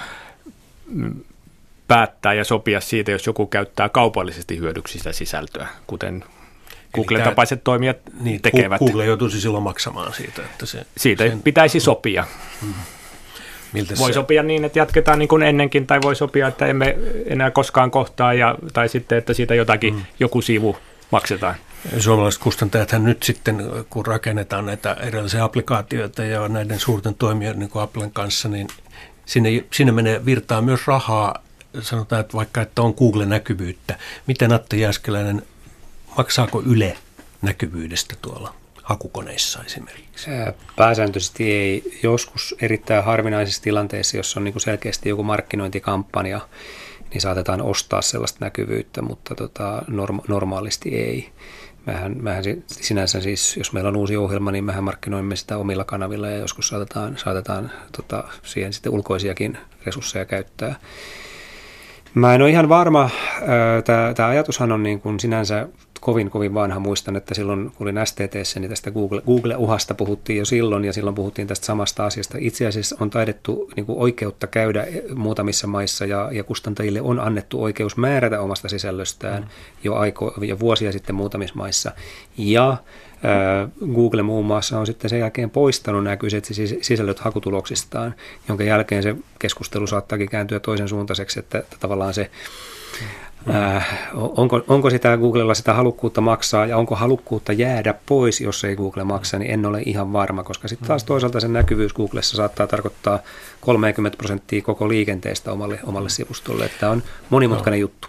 mm, 0.88 1.16
päättää 1.88 2.34
ja 2.34 2.44
sopia 2.44 2.82
siitä, 2.82 3.12
jos 3.12 3.26
joku 3.26 3.46
käyttää 3.46 3.90
kaupallisesti 3.90 4.60
hyödyksi 4.60 4.98
sitä 4.98 5.12
sisältöä, 5.12 5.68
kuten 5.88 6.24
Google-tapaiset 6.94 7.64
toimijat 7.64 7.98
niin, 8.20 8.42
tekevät. 8.42 8.80
Google 8.80 9.06
joutuisi 9.06 9.42
silloin 9.42 9.64
maksamaan 9.64 10.14
siitä. 10.14 10.42
Että 10.42 10.66
se, 10.66 10.86
siitä 10.98 11.28
sen, 11.28 11.42
pitäisi 11.42 11.80
sopia. 11.80 12.28
Hmm. 12.62 12.74
Miltä 13.76 13.94
voi 14.00 14.10
se? 14.10 14.14
sopia 14.14 14.44
niin, 14.44 14.66
että 14.66 14.80
jatketaan 14.80 15.20
niin 15.20 15.30
kuin 15.30 15.44
ennenkin, 15.44 15.88
tai 15.88 16.00
voi 16.02 16.16
sopia, 16.16 16.48
että 16.48 16.66
emme 16.66 16.98
enää 17.26 17.52
koskaan 17.52 17.92
kohtaa, 17.92 18.34
ja, 18.34 18.56
tai 18.74 18.90
sitten, 18.90 19.18
että 19.18 19.34
siitä 19.34 19.56
jotakin 19.56 19.94
mm. 19.94 20.02
joku 20.20 20.42
sivu 20.42 20.78
maksetaan. 21.12 21.56
Suomalaiset 22.00 22.42
kustantajathan 22.42 23.04
nyt 23.04 23.24
sitten, 23.24 23.64
kun 23.90 24.06
rakennetaan 24.06 24.66
näitä 24.66 24.94
erilaisia 24.94 25.44
applikaatioita 25.44 26.24
ja 26.24 26.48
näiden 26.48 26.80
suurten 26.80 27.16
toimijoiden 27.16 27.60
niin 27.60 27.70
kuin 27.70 27.84
Applen 27.84 28.12
kanssa, 28.12 28.50
niin 28.50 28.68
sinne, 29.26 29.64
sinne 29.72 29.92
menee 29.92 30.26
virtaa 30.26 30.62
myös 30.62 30.88
rahaa. 30.88 31.44
Sanotaan, 31.82 32.22
että 32.22 32.38
vaikka 32.38 32.62
että 32.62 32.82
on 32.82 32.94
Google-näkyvyyttä. 32.98 33.98
Miten 34.28 34.54
Atte 34.54 34.78
Jääskeläinen, 34.78 35.42
maksaako 36.18 36.64
Yle 36.66 36.98
näkyvyydestä 37.42 38.16
tuolla? 38.22 38.54
Hakukoneissa 38.86 39.64
esimerkiksi? 39.66 40.30
Pääsääntöisesti 40.76 41.52
ei. 41.52 42.00
Joskus 42.04 42.56
erittäin 42.62 43.04
harvinaisissa 43.04 43.64
tilanteissa, 43.64 44.18
jos 44.18 44.38
on 44.38 44.44
niin 44.44 44.54
kuin 44.54 44.62
selkeästi 44.62 45.10
joku 45.10 45.24
markkinointikampanja, 45.24 46.40
niin 47.14 47.22
saatetaan 47.22 47.62
ostaa 47.62 48.02
sellaista 48.02 48.46
näkyvyyttä, 48.46 49.02
mutta 49.02 49.36
tota, 49.36 49.82
norma- 49.88 50.24
normaalisti 50.28 50.96
ei. 50.96 51.30
Mähän, 51.86 52.18
mähän 52.22 52.44
sinänsä 52.68 53.22
siis, 53.22 53.58
jos 53.58 53.74
meillä 53.74 53.88
on 53.88 53.96
uusi 53.96 54.18
ohjelma, 54.18 54.52
niin 54.52 54.64
mehän 54.64 54.84
markkinoimme 54.84 55.36
sitä 55.36 55.58
omilla 55.58 55.84
kanavilla 55.84 56.30
ja 56.30 56.38
joskus 56.38 56.68
saatetaan, 56.68 57.18
saatetaan 57.18 57.72
tota, 57.98 58.24
siihen 58.44 58.74
sitten 58.74 58.92
ulkoisiakin 58.92 59.58
resursseja 59.86 60.26
käyttää. 60.26 60.76
Mä 62.16 62.36
en 62.36 62.42
ole 62.42 62.50
ihan 62.50 62.70
varma. 62.70 63.10
Tämä 64.16 64.28
ajatushan 64.30 64.72
on 64.72 64.84
niin 64.84 65.02
kuin 65.02 65.20
sinänsä 65.20 65.68
kovin, 66.00 66.30
kovin 66.30 66.54
vanha. 66.54 66.80
Muistan, 66.80 67.16
että 67.16 67.34
silloin 67.36 67.72
kun 67.78 67.88
olin 67.88 68.06
STTssä, 68.06 68.60
niin 68.60 68.70
tästä 68.70 68.92
Google, 68.92 69.22
Google-uhasta 69.26 69.94
puhuttiin 69.94 70.40
jo 70.40 70.46
silloin, 70.46 70.86
ja 70.86 70.94
silloin 70.94 71.16
puhuttiin 71.16 71.48
tästä 71.48 71.66
samasta 71.66 72.06
asiasta. 72.06 72.38
Itse 72.42 72.68
asiassa 72.68 72.96
on 73.00 73.10
taidettu 73.10 73.72
niin 73.76 73.86
kuin 73.86 74.00
oikeutta 74.00 74.48
käydä 74.48 74.88
muutamissa 75.16 75.68
maissa, 75.68 76.06
ja, 76.06 76.30
ja 76.32 76.44
kustantajille 76.44 77.02
on 77.02 77.20
annettu 77.20 77.64
oikeus 77.64 77.98
määrätä 77.98 78.42
omasta 78.42 78.70
sisällöstään 78.70 79.44
mm. 79.44 79.50
jo, 79.84 79.96
aiko, 79.96 80.34
jo 80.42 80.60
vuosia 80.60 80.92
sitten 80.92 81.16
muutamissa 81.16 81.56
maissa. 81.56 81.92
Ja 82.38 82.78
Google 83.94 84.22
muun 84.22 84.46
muassa 84.46 84.80
on 84.80 84.86
sitten 84.86 85.10
sen 85.10 85.20
jälkeen 85.20 85.50
poistanut 85.50 86.04
nämä 86.04 86.18
kyseiset 86.18 86.58
sisällöt 86.82 87.20
hakutuloksistaan, 87.20 88.16
jonka 88.48 88.64
jälkeen 88.64 89.04
se 89.04 89.16
keskustelu 89.40 89.88
saattaakin 89.88 90.30
kääntyä 90.30 90.60
toisen 90.60 90.88
suuntaiseksi, 90.88 91.40
että, 91.40 91.58
että 91.58 91.78
tavallaan 92.06 92.14
se 92.14 92.32
Äh, 93.50 93.88
onko, 94.14 94.62
onko 94.68 94.90
sitä 94.90 95.18
Googlella 95.18 95.54
sitä 95.54 95.74
halukkuutta 95.74 96.22
maksaa 96.22 96.66
ja 96.66 96.78
onko 96.78 96.96
halukkuutta 96.96 97.54
jäädä 97.54 97.94
pois, 98.06 98.42
jos 98.42 98.64
ei 98.64 98.76
Google 98.76 99.04
maksa, 99.04 99.40
niin 99.40 99.52
en 99.52 99.66
ole 99.66 99.82
ihan 99.86 100.14
varma, 100.14 100.44
koska 100.44 100.68
sitten 100.68 100.88
taas 100.88 101.04
toisaalta 101.04 101.40
sen 101.40 101.54
näkyvyys 101.54 101.94
Googlessa 101.94 102.38
saattaa 102.38 102.68
tarkoittaa 102.68 103.20
30 103.62 104.18
prosenttia 104.18 104.62
koko 104.62 104.90
liikenteestä 104.90 105.52
omalle, 105.52 105.80
omalle 105.84 106.10
sivustolle, 106.10 106.66
että 106.66 106.90
on 106.90 107.04
monimutkainen 107.30 107.80
no. 107.80 107.82
juttu. 107.82 108.08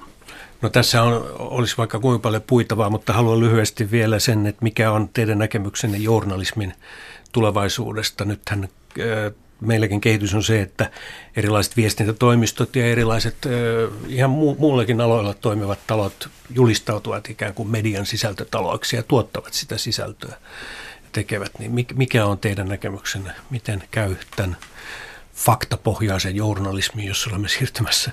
No 0.63 0.69
tässä 0.69 1.03
on, 1.03 1.27
olisi 1.39 1.77
vaikka 1.79 1.99
kuinka 1.99 2.23
paljon 2.23 2.43
puitavaa, 2.47 2.91
mutta 2.91 3.13
haluan 3.13 3.41
lyhyesti 3.41 3.91
vielä 3.91 4.19
sen, 4.19 4.47
että 4.47 4.63
mikä 4.63 4.93
on 4.93 5.09
teidän 5.13 5.39
näkemyksenne 5.39 5.99
journalismin 5.99 6.75
tulevaisuudesta. 7.33 8.25
Nythän 8.25 8.69
meilläkin 9.61 10.01
kehitys 10.01 10.35
on 10.35 10.43
se, 10.43 10.61
että 10.61 10.91
erilaiset 11.37 11.77
viestintätoimistot 11.77 12.77
ja 12.77 12.87
erilaiset 12.87 13.37
ihan 14.09 14.31
muullakin 14.31 15.01
aloilla 15.01 15.35
toimivat 15.35 15.79
talot 15.87 16.29
julistautuvat 16.51 17.31
ikään 17.31 17.55
kuin 17.55 17.69
median 17.69 18.07
sisältötaloiksi 18.07 18.97
ja 18.97 19.03
tuottavat 19.03 19.53
sitä 19.53 19.79
sisältöä 19.79 20.37
ja 21.03 21.09
tekevät. 21.13 21.53
Niin 21.59 21.87
mikä 21.95 22.27
on 22.27 22.39
teidän 22.39 22.69
näkemyksenne, 22.69 23.33
miten 23.51 23.83
käy 23.91 24.17
tämän 24.37 24.57
faktapohjaisen 25.35 26.37
journalismin, 26.37 27.07
jos 27.07 27.27
olemme 27.27 27.49
siirtymässä 27.49 28.11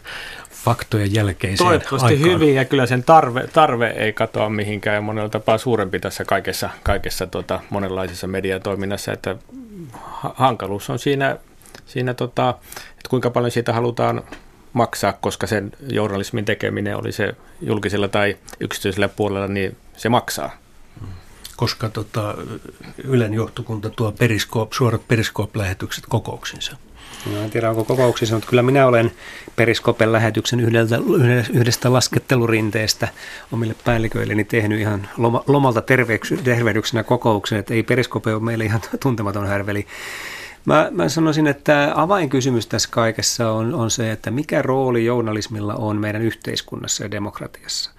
faktojen 0.52 1.14
jälkeiseen 1.14 1.68
Toivottavasti 1.68 2.14
aikaan. 2.14 2.32
hyvin 2.32 2.56
ja 2.56 2.66
kyllä 2.66 2.86
sen 2.86 3.04
tarve, 3.04 3.48
tarve 3.48 3.88
ei 3.88 4.14
katoa 4.14 4.50
mihinkään 4.50 4.96
ja 4.96 5.02
monella 5.02 5.30
tapaa 5.30 5.58
suurempi 5.58 6.00
tässä 6.00 6.26
kaikessa, 6.26 6.70
kaikessa 6.84 7.28
tota, 7.28 7.60
monenlaisessa 7.70 8.28
mediatoiminnassa, 8.28 9.14
että 9.14 9.36
hankaluus 10.22 10.90
on 10.90 11.00
siinä, 11.00 11.38
siinä 11.86 12.14
tota, 12.14 12.50
että 12.90 13.10
kuinka 13.10 13.30
paljon 13.30 13.52
siitä 13.52 13.74
halutaan 13.74 14.24
maksaa, 14.74 15.14
koska 15.14 15.48
sen 15.48 15.72
journalismin 15.90 16.46
tekeminen 16.46 16.98
oli 16.98 17.12
se 17.12 17.36
julkisella 17.62 18.08
tai 18.08 18.38
yksityisellä 18.60 19.08
puolella, 19.08 19.48
niin 19.48 19.78
se 19.98 20.10
maksaa. 20.10 20.63
Koska 21.64 21.90
tota, 21.90 22.36
Ylen 23.04 23.34
johtokunta 23.34 23.90
tuo 23.90 24.12
periskoop, 24.12 24.74
suorat 24.74 25.02
periskoop-lähetykset 25.08 26.04
kokouksinsa. 26.10 26.78
No, 27.32 27.42
en 27.42 27.50
tiedä, 27.50 27.70
onko 27.70 27.84
kokouksissa, 27.84 28.36
mutta 28.36 28.50
kyllä 28.50 28.64
minä 28.64 28.88
olen 28.88 29.12
Periskopen 29.56 30.12
lähetyksen 30.12 30.60
yhdeltä, 30.60 31.00
yhdestä 31.54 31.94
laskettelurinteestä 31.94 33.08
omille 33.52 33.76
päälliköilleni 33.86 34.44
tehnyt 34.44 34.80
ihan 34.80 35.10
loma, 35.18 35.44
lomalta 35.48 35.82
tervehdyksenä 36.44 37.04
kokouksen, 37.04 37.60
että 37.60 37.74
ei 37.74 37.84
Periskope 37.84 38.34
ole 38.34 38.44
meille 38.44 38.66
ihan 38.66 38.82
tuntematon 39.04 39.48
härveli. 39.48 39.88
Mä, 40.66 40.88
mä 40.92 41.10
sanoisin, 41.10 41.48
että 41.48 41.92
avainkysymys 41.96 42.68
tässä 42.68 42.90
kaikessa 42.92 43.52
on, 43.52 43.74
on 43.74 43.92
se, 43.92 44.12
että 44.12 44.32
mikä 44.32 44.62
rooli 44.62 45.06
journalismilla 45.06 45.76
on 45.76 46.02
meidän 46.02 46.22
yhteiskunnassa 46.22 47.04
ja 47.04 47.12
demokratiassa. 47.12 47.92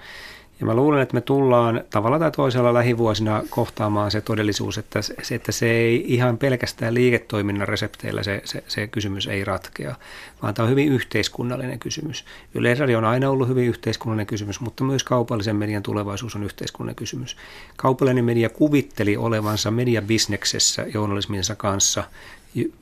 Ja 0.61 0.67
mä 0.67 0.75
luulen, 0.75 1.03
että 1.03 1.15
me 1.15 1.21
tullaan 1.21 1.85
tavalla 1.91 2.19
tai 2.19 2.31
toisella 2.31 2.75
lähivuosina 2.75 3.43
kohtaamaan 3.51 4.11
se 4.11 4.21
todellisuus, 4.21 4.79
että 4.79 5.03
se, 5.03 5.35
että 5.35 5.53
se 5.53 5.71
ei 5.71 6.05
ihan 6.07 6.39
pelkästään 6.39 6.95
liiketoiminnan 6.95 7.69
resepteillä 7.69 8.23
se, 8.23 8.43
se, 8.45 8.65
se 8.69 8.87
kysymys 8.87 9.27
ei 9.27 9.45
ratkea, 9.45 9.95
vaan 10.43 10.55
tämä 10.55 10.65
on 10.65 10.71
hyvin 10.71 10.89
yhteiskunnallinen 10.89 11.79
kysymys. 11.79 12.25
Yleisradio 12.55 12.99
on 12.99 13.05
aina 13.05 13.31
ollut 13.31 13.49
hyvin 13.49 13.69
yhteiskunnallinen 13.69 14.27
kysymys, 14.27 14.61
mutta 14.61 14.85
myös 14.85 15.05
kaupallisen 15.05 15.57
median 15.57 15.83
tulevaisuus 15.83 16.37
on 16.37 16.45
yhteiskunnallinen 16.45 16.97
kysymys. 16.97 17.37
Kaupallinen 17.77 18.25
media 18.25 18.49
kuvitteli 18.49 19.17
olevansa 19.17 19.71
mediabisneksessä 19.71 20.87
journalisminsa 20.95 21.55
kanssa 21.55 22.05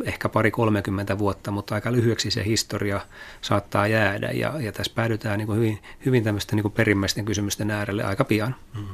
ehkä 0.04 0.28
pari 0.28 0.50
30 0.50 1.18
vuotta, 1.18 1.50
mutta 1.50 1.74
aika 1.74 1.92
lyhyeksi 1.92 2.30
se 2.30 2.44
historia 2.44 3.00
saattaa 3.40 3.86
jäädä 3.86 4.30
ja, 4.30 4.60
ja 4.60 4.72
tässä 4.72 4.92
päädytään 4.94 5.38
niin 5.38 5.46
kuin 5.46 5.58
hyvin, 5.58 5.78
hyvin 6.06 6.24
tämmöisten 6.24 6.56
niin 6.56 6.62
kuin 6.62 6.72
perimmäisten 6.72 7.24
kysymysten 7.24 7.70
äärelle 7.70 8.04
aika 8.04 8.24
pian. 8.24 8.56
Mm. 8.76 8.86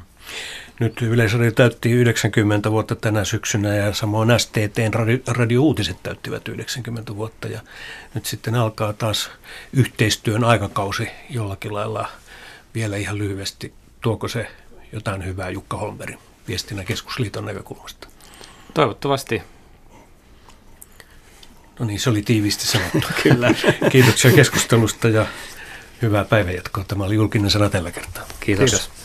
Nyt 0.79 1.01
Yleisradio 1.01 1.51
täytti 1.51 1.91
90 1.91 2.71
vuotta 2.71 2.95
tänä 2.95 3.23
syksynä 3.23 3.75
ja 3.75 3.93
samoin 3.93 4.39
STTn 4.39 4.93
radio, 4.93 5.17
radio-uutiset 5.27 5.97
täyttivät 6.03 6.47
90 6.47 7.15
vuotta 7.15 7.47
ja 7.47 7.61
nyt 8.13 8.25
sitten 8.25 8.55
alkaa 8.55 8.93
taas 8.93 9.31
yhteistyön 9.73 10.43
aikakausi 10.43 11.07
jollakin 11.29 11.73
lailla 11.73 12.09
vielä 12.75 12.97
ihan 12.97 13.17
lyhyesti. 13.17 13.73
Tuoko 14.01 14.27
se 14.27 14.47
jotain 14.91 15.25
hyvää 15.25 15.49
Jukka 15.49 15.77
Holmberg 15.77 16.15
viestinnän 16.47 16.85
keskusliiton 16.85 17.45
näkökulmasta? 17.45 18.07
Toivottavasti. 18.73 19.41
No 21.79 21.85
niin, 21.85 21.99
se 21.99 22.09
oli 22.09 22.21
tiiviisti 22.21 22.67
sanottu. 22.67 23.01
Kyllä. 23.23 23.53
Kiitoksia 23.91 24.31
keskustelusta 24.31 25.09
ja 25.09 25.25
hyvää 26.01 26.25
päivänjatkoa. 26.25 26.83
Tämä 26.87 27.03
oli 27.03 27.15
julkinen 27.15 27.51
sana 27.51 27.69
tällä 27.69 27.91
kertaa. 27.91 28.25
Kiitos. 28.39 28.71
Kiitos. 28.71 28.98